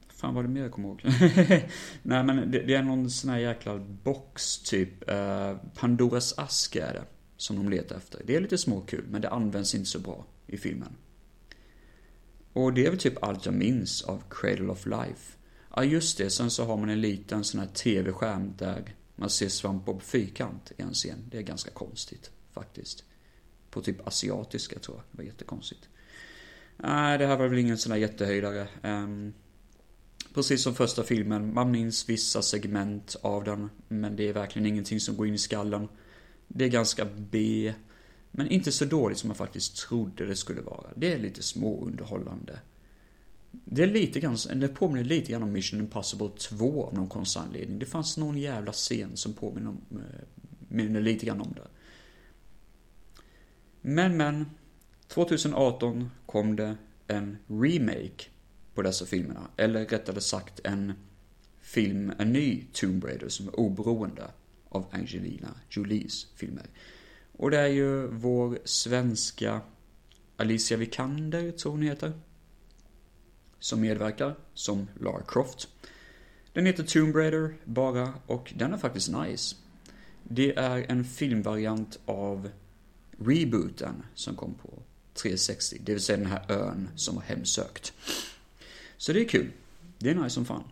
fan 0.08 0.34
var 0.34 0.42
det 0.42 0.48
mer 0.48 0.62
jag 0.62 0.72
kommer 0.72 0.88
ihåg? 0.88 1.02
Nej 2.02 2.24
men 2.24 2.50
det, 2.50 2.62
det, 2.62 2.74
är 2.74 2.82
någon 2.82 3.10
sån 3.10 3.30
här 3.30 3.38
jäkla 3.38 3.78
box 3.78 4.58
typ. 4.58 5.10
Uh, 5.10 5.56
Pandoras 5.74 6.38
ask 6.38 6.76
är 6.76 6.92
det. 6.94 7.04
Som 7.36 7.56
de 7.56 7.68
letar 7.68 7.96
efter. 7.96 8.22
Det 8.24 8.36
är 8.36 8.40
lite 8.40 8.58
småkul, 8.58 9.04
men 9.10 9.20
det 9.20 9.30
används 9.30 9.74
inte 9.74 9.90
så 9.90 9.98
bra 9.98 10.26
i 10.46 10.56
filmen. 10.56 10.96
Och 12.52 12.72
det 12.72 12.86
är 12.86 12.90
väl 12.90 12.98
typ 12.98 13.22
allt 13.22 13.46
jag 13.46 13.54
minns 13.54 14.02
av 14.02 14.22
Cradle 14.30 14.68
of 14.68 14.86
Life. 14.86 15.35
Ja, 15.78 15.84
just 15.84 16.18
det. 16.18 16.30
Sen 16.30 16.50
så 16.50 16.64
har 16.64 16.76
man 16.76 16.88
en 16.88 17.00
liten 17.00 17.44
sån 17.44 17.60
här 17.60 17.66
tv-skärm 17.66 18.54
där 18.58 18.94
man 19.16 19.30
ser 19.30 19.48
Svampbob 19.48 20.02
Fyrkant 20.02 20.72
i 20.76 20.82
en 20.82 20.92
scen. 20.92 21.24
Det 21.30 21.38
är 21.38 21.42
ganska 21.42 21.70
konstigt, 21.70 22.30
faktiskt. 22.52 23.04
På 23.70 23.82
typ 23.82 24.06
asiatiska, 24.06 24.78
tror 24.78 24.96
jag. 24.96 25.04
Det 25.10 25.18
var 25.18 25.24
jättekonstigt. 25.24 25.88
Nej, 26.76 27.18
det 27.18 27.26
här 27.26 27.36
var 27.36 27.48
väl 27.48 27.58
ingen 27.58 27.78
sån 27.78 27.92
här 27.92 27.98
jättehöjdare. 27.98 28.68
Um, 28.82 29.34
precis 30.34 30.62
som 30.62 30.74
första 30.74 31.02
filmen, 31.02 31.54
man 31.54 31.70
minns 31.70 32.08
vissa 32.08 32.42
segment 32.42 33.16
av 33.22 33.44
den, 33.44 33.70
men 33.88 34.16
det 34.16 34.28
är 34.28 34.32
verkligen 34.32 34.66
ingenting 34.66 35.00
som 35.00 35.16
går 35.16 35.26
in 35.26 35.34
i 35.34 35.38
skallen. 35.38 35.88
Det 36.48 36.64
är 36.64 36.68
ganska 36.68 37.04
B, 37.04 37.74
men 38.30 38.48
inte 38.48 38.72
så 38.72 38.84
dåligt 38.84 39.18
som 39.18 39.30
jag 39.30 39.36
faktiskt 39.36 39.76
trodde 39.76 40.26
det 40.26 40.36
skulle 40.36 40.60
vara. 40.60 40.90
Det 40.96 41.12
är 41.12 41.18
lite 41.18 41.42
småunderhållande. 41.42 42.58
Det 43.64 43.82
är 43.82 43.86
lite 43.86 44.20
grann, 44.20 44.36
det 44.54 44.68
påminner 44.68 45.04
lite 45.04 45.32
grann 45.32 45.42
om 45.42 45.52
Mission 45.52 45.80
Impossible 45.80 46.28
2 46.38 46.86
av 46.86 46.94
någon 46.94 47.08
konstig 47.08 47.40
anledning. 47.40 47.78
Det 47.78 47.86
fanns 47.86 48.16
någon 48.16 48.38
jävla 48.38 48.72
scen 48.72 49.16
som 49.16 49.32
påminner, 49.32 49.68
om, 49.68 49.80
eh, 49.90 50.46
minner 50.68 51.00
lite 51.00 51.26
grann 51.26 51.40
om 51.40 51.52
det. 51.52 51.68
Men 53.80 54.16
men, 54.16 54.46
2018 55.08 56.10
kom 56.26 56.56
det 56.56 56.76
en 57.06 57.36
remake 57.48 58.24
på 58.74 58.82
dessa 58.82 59.06
filmerna. 59.06 59.50
Eller 59.56 59.86
rättare 59.86 60.20
sagt 60.20 60.60
en 60.64 60.92
film, 61.60 62.12
en 62.18 62.32
ny 62.32 62.64
Tomb 62.72 63.04
Raider 63.04 63.28
som 63.28 63.48
är 63.48 63.60
oberoende 63.60 64.24
av 64.68 64.86
Angelina 64.90 65.48
Jolies 65.70 66.26
filmer. 66.34 66.66
Och 67.32 67.50
det 67.50 67.58
är 67.58 67.66
ju 67.66 68.06
vår 68.06 68.58
svenska 68.64 69.60
Alicia 70.36 70.76
Vikander, 70.76 71.52
tror 71.52 71.72
hon 71.72 71.82
heter. 71.82 72.12
Som 73.66 73.80
medverkar 73.80 74.34
som 74.54 74.88
Lara 75.00 75.22
Croft. 75.28 75.68
Den 76.52 76.66
heter 76.66 76.82
Tomb 76.82 77.16
Raider 77.16 77.54
bara 77.64 78.12
och 78.26 78.52
den 78.56 78.72
är 78.72 78.78
faktiskt 78.78 79.10
nice. 79.12 79.56
Det 80.22 80.58
är 80.58 80.86
en 80.88 81.04
filmvariant 81.04 81.98
av 82.04 82.50
rebooten 83.18 84.02
som 84.14 84.36
kom 84.36 84.54
på 84.54 84.82
360, 85.14 85.76
det 85.84 85.92
vill 85.92 86.02
säga 86.02 86.18
den 86.18 86.26
här 86.26 86.44
ön 86.48 86.88
som 86.96 87.14
var 87.14 87.22
hemsökt. 87.22 87.92
Så 88.96 89.12
det 89.12 89.20
är 89.20 89.28
kul. 89.28 89.50
Det 89.98 90.10
är 90.10 90.14
nice 90.14 90.30
som 90.30 90.44
fan. 90.44 90.64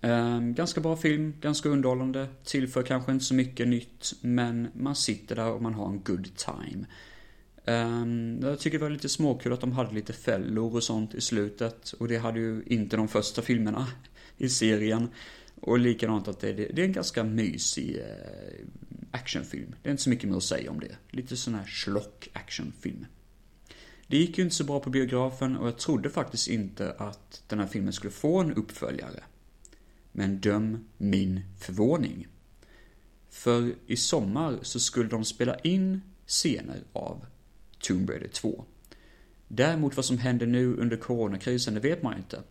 Ehm, 0.00 0.54
ganska 0.54 0.80
bra 0.80 0.96
film, 0.96 1.34
ganska 1.40 1.68
underhållande, 1.68 2.28
tillför 2.44 2.82
kanske 2.82 3.12
inte 3.12 3.24
så 3.24 3.34
mycket 3.34 3.68
nytt, 3.68 4.12
men 4.20 4.68
man 4.74 4.96
sitter 4.96 5.36
där 5.36 5.50
och 5.50 5.62
man 5.62 5.74
har 5.74 5.88
en 5.88 6.00
good 6.04 6.36
time. 6.36 6.86
Um, 7.64 8.40
jag 8.42 8.58
tycker 8.58 8.78
det 8.78 8.84
var 8.84 8.90
lite 8.90 9.08
småkul 9.08 9.52
att 9.52 9.60
de 9.60 9.72
hade 9.72 9.94
lite 9.94 10.12
fällor 10.12 10.74
och 10.74 10.82
sånt 10.82 11.14
i 11.14 11.20
slutet, 11.20 11.92
och 11.92 12.08
det 12.08 12.16
hade 12.16 12.40
ju 12.40 12.62
inte 12.66 12.96
de 12.96 13.08
första 13.08 13.42
filmerna 13.42 13.86
i 14.38 14.48
serien. 14.48 15.08
Och 15.60 15.78
likadant 15.78 16.28
att 16.28 16.40
det, 16.40 16.52
det 16.52 16.82
är 16.82 16.86
en 16.86 16.92
ganska 16.92 17.24
mysig 17.24 17.96
eh, 17.96 18.66
actionfilm. 19.10 19.74
Det 19.82 19.88
är 19.88 19.90
inte 19.90 20.02
så 20.02 20.10
mycket 20.10 20.28
mer 20.28 20.36
att 20.36 20.42
säga 20.42 20.70
om 20.70 20.80
det. 20.80 20.96
Lite 21.10 21.36
sån 21.36 21.54
här 21.54 21.66
schlock 21.66 22.28
actionfilm. 22.32 23.06
Det 24.06 24.16
gick 24.16 24.38
ju 24.38 24.44
inte 24.44 24.56
så 24.56 24.64
bra 24.64 24.80
på 24.80 24.90
biografen 24.90 25.56
och 25.56 25.66
jag 25.66 25.78
trodde 25.78 26.10
faktiskt 26.10 26.48
inte 26.48 26.92
att 26.92 27.42
den 27.46 27.58
här 27.58 27.66
filmen 27.66 27.92
skulle 27.92 28.10
få 28.10 28.40
en 28.40 28.54
uppföljare. 28.54 29.24
Men 30.12 30.40
döm 30.40 30.84
min 30.98 31.40
förvåning. 31.58 32.26
För 33.30 33.74
i 33.86 33.96
sommar 33.96 34.58
så 34.62 34.80
skulle 34.80 35.08
de 35.08 35.24
spela 35.24 35.58
in 35.58 36.02
scener 36.26 36.78
av 36.92 37.26
Tomb 37.80 38.10
Raider 38.10 38.28
2. 38.28 38.64
Däremot 39.48 39.96
vad 39.96 40.04
som 40.04 40.18
händer 40.18 40.46
nu 40.46 40.76
under 40.76 40.96
coronakrisen, 40.96 41.74
det 41.74 41.80
vet 41.80 42.02
man 42.02 42.16
inte. 42.16 42.42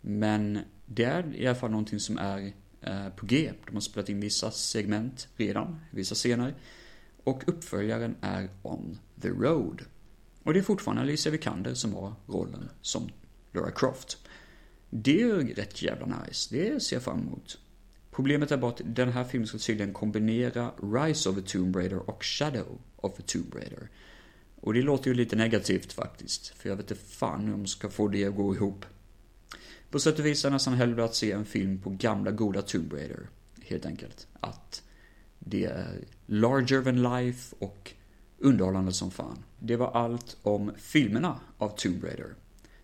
Men 0.00 0.58
det 0.86 1.04
är 1.04 1.36
i 1.36 1.46
alla 1.46 1.56
fall 1.56 1.70
någonting 1.70 2.00
som 2.00 2.18
är 2.18 2.52
eh, 2.80 3.08
på 3.08 3.26
G. 3.26 3.52
De 3.66 3.74
har 3.74 3.80
spelat 3.80 4.08
in 4.08 4.20
vissa 4.20 4.50
segment 4.50 5.28
redan, 5.36 5.80
vissa 5.90 6.14
scener. 6.14 6.54
Och 7.24 7.42
uppföljaren 7.46 8.16
är 8.20 8.48
On 8.62 8.98
the 9.22 9.28
Road. 9.28 9.82
Och 10.42 10.54
det 10.54 10.58
är 10.58 10.62
fortfarande 10.62 11.02
Alicia 11.02 11.32
Vikander 11.32 11.74
som 11.74 11.94
har 11.94 12.14
rollen 12.26 12.68
som 12.82 13.08
Laura 13.52 13.70
Croft. 13.70 14.18
Det 14.90 15.22
är 15.22 15.26
ju 15.26 15.54
rätt 15.54 15.82
jävla 15.82 16.06
nice, 16.06 16.56
det 16.56 16.82
ser 16.82 16.96
jag 16.96 17.02
fram 17.02 17.20
emot. 17.20 17.58
Problemet 18.10 18.50
är 18.50 18.56
bara 18.56 18.70
att 18.70 18.80
den 18.84 19.12
här 19.12 19.24
filmen 19.24 19.46
ska 19.46 19.58
tydligen 19.58 19.92
kombinera 19.92 20.70
Rise 20.82 21.30
of 21.30 21.38
a 21.38 21.42
Tomb 21.46 21.76
Raider 21.76 22.10
och 22.10 22.24
Shadow 22.24 22.78
of 22.96 23.18
a 23.18 23.22
Tomb 23.26 23.54
Raider. 23.54 23.88
Och 24.60 24.74
det 24.74 24.82
låter 24.82 25.08
ju 25.08 25.14
lite 25.14 25.36
negativt 25.36 25.92
faktiskt, 25.92 26.48
för 26.48 26.68
jag 26.68 26.76
vet 26.76 26.90
inte 26.90 27.04
fan 27.04 27.44
hur 27.44 27.52
de 27.52 27.66
ska 27.66 27.90
få 27.90 28.08
det 28.08 28.24
att 28.24 28.36
gå 28.36 28.54
ihop. 28.54 28.84
På 29.90 29.98
sätt 30.00 30.18
och 30.18 30.26
vis 30.26 30.44
är 30.44 30.48
jag 30.48 30.52
nästan 30.52 30.74
hellre 30.74 31.04
att 31.04 31.14
se 31.14 31.32
en 31.32 31.44
film 31.44 31.80
på 31.80 31.90
gamla 31.90 32.30
goda 32.30 32.62
Tomb 32.62 32.92
Raider, 32.92 33.28
helt 33.62 33.86
enkelt. 33.86 34.26
Att 34.40 34.82
det 35.38 35.64
är 35.64 36.04
larger 36.26 36.82
than 36.82 37.02
life 37.02 37.56
och 37.58 37.92
underhållande 38.38 38.92
som 38.92 39.10
fan. 39.10 39.44
Det 39.58 39.76
var 39.76 39.90
allt 39.90 40.36
om 40.42 40.72
filmerna 40.76 41.40
av 41.58 41.68
Tomb 41.68 42.04
Raider. 42.04 42.34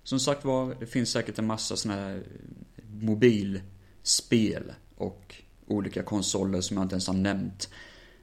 Som 0.03 0.21
sagt 0.21 0.45
var, 0.45 0.77
det 0.81 0.87
finns 0.87 1.11
säkert 1.11 1.39
en 1.39 1.47
massa 1.47 1.77
såna 1.77 1.95
här 1.95 2.17
eh, 2.17 2.85
mobilspel 2.91 4.73
och 4.97 5.35
olika 5.67 6.03
konsoler 6.03 6.61
som 6.61 6.77
jag 6.77 6.85
inte 6.85 6.95
ens 6.95 7.07
har 7.07 7.15
nämnt. 7.15 7.69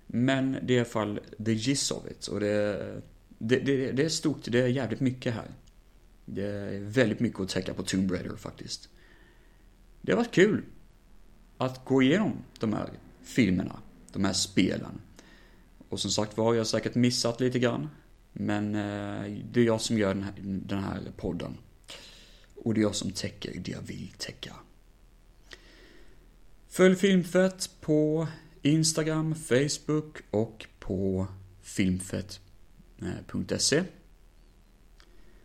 Men 0.08 0.52
det 0.52 0.74
är 0.74 0.78
i 0.78 0.80
alla 0.80 0.86
fall 0.86 1.20
the 1.46 1.54
gist 1.54 1.92
of 1.92 2.04
it. 2.12 2.28
Och 2.28 2.40
det, 2.40 3.02
det, 3.40 3.60
det, 3.60 3.92
det 3.92 4.06
är 4.06 4.10
stort, 4.10 4.40
det 4.44 4.60
är 4.60 4.68
jävligt 4.68 5.00
mycket 5.00 5.34
här. 5.34 5.52
Det 6.26 6.46
är 6.46 6.80
väldigt 6.80 7.20
mycket 7.20 7.40
att 7.40 7.50
täcka 7.50 7.74
på 7.74 7.84
Tomb 7.84 8.12
Raider 8.12 8.36
faktiskt. 8.36 8.90
Det 10.02 10.12
har 10.12 10.18
varit 10.18 10.32
kul 10.32 10.64
att 11.58 11.86
gå 11.86 12.02
igenom 12.02 12.38
de 12.60 12.74
här 12.74 12.90
filmerna, 13.24 13.80
de 14.14 14.26
här 14.26 14.34
spelen. 14.34 15.02
Och 15.90 16.00
som 16.00 16.12
sagt 16.12 16.38
var, 16.38 16.54
jag 16.54 16.60
har 16.60 16.66
säkert 16.66 16.96
missat 16.96 17.40
lite 17.40 17.60
grann. 17.60 17.90
Men 18.34 18.76
eh, 18.76 19.40
det 19.52 19.60
är 19.60 19.66
jag 19.66 19.82
som 19.82 19.98
gör 19.98 20.14
den 20.14 20.24
här, 20.24 20.34
den 20.42 20.84
här 20.84 21.02
podden. 21.18 21.58
Och 22.56 22.74
det 22.74 22.80
är 22.80 22.84
jag 22.84 22.96
som 22.96 23.12
täcker 23.12 23.60
det 23.60 23.72
jag 23.72 23.82
vill 23.82 24.12
täcka. 24.18 24.56
Följ 26.68 26.96
Filmfett 26.96 27.70
på 27.82 28.28
Instagram, 28.62 29.36
Facebook 29.36 30.18
och 30.32 30.68
på 30.80 31.28
filmfett.se. 31.62 32.49
Eh, 33.02 33.84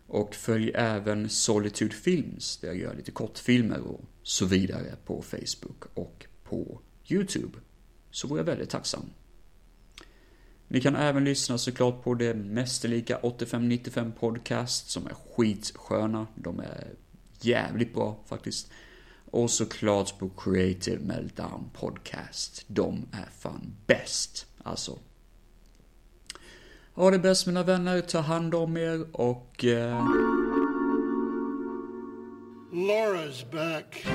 och 0.07 0.35
följ 0.35 0.71
även 0.75 1.29
Solitude 1.29 1.95
Films 1.95 2.57
där 2.57 2.67
jag 2.67 2.77
gör 2.77 2.95
lite 2.95 3.11
kortfilmer 3.11 3.79
och 3.79 4.01
så 4.23 4.45
vidare 4.45 4.95
på 5.05 5.21
Facebook 5.21 5.83
och 5.93 6.25
på 6.43 6.81
YouTube. 7.07 7.57
Så 8.11 8.27
vore 8.27 8.39
jag 8.39 8.45
väldigt 8.45 8.69
tacksam. 8.69 9.09
Ni 10.67 10.81
kan 10.81 10.95
även 10.95 11.23
lyssna 11.23 11.57
såklart 11.57 12.03
på 12.03 12.13
det 12.13 12.33
mästerlika 12.33 13.17
8595 13.17 14.11
Podcast 14.11 14.89
som 14.89 15.07
är 15.07 15.13
skitsköna. 15.13 16.27
De 16.35 16.59
är 16.59 16.93
jävligt 17.41 17.93
bra 17.93 18.23
faktiskt. 18.25 18.71
Och 19.31 19.51
såklart 19.51 20.19
på 20.19 20.29
Creative 20.29 20.99
Meltdown 20.99 21.69
Podcast. 21.73 22.63
De 22.67 23.05
är 23.11 23.29
fan 23.39 23.75
bäst. 23.87 24.45
Alltså. 24.63 24.99
Ha 26.95 27.11
det 27.11 27.19
bäst 27.19 27.47
mina 27.47 27.63
vänner, 27.63 28.01
ta 28.01 28.19
hand 28.19 28.55
om 28.55 28.77
er 28.77 29.05
och... 29.11 29.65
Eh... 29.65 30.05
Laura's 32.71 33.51
back. 33.51 34.05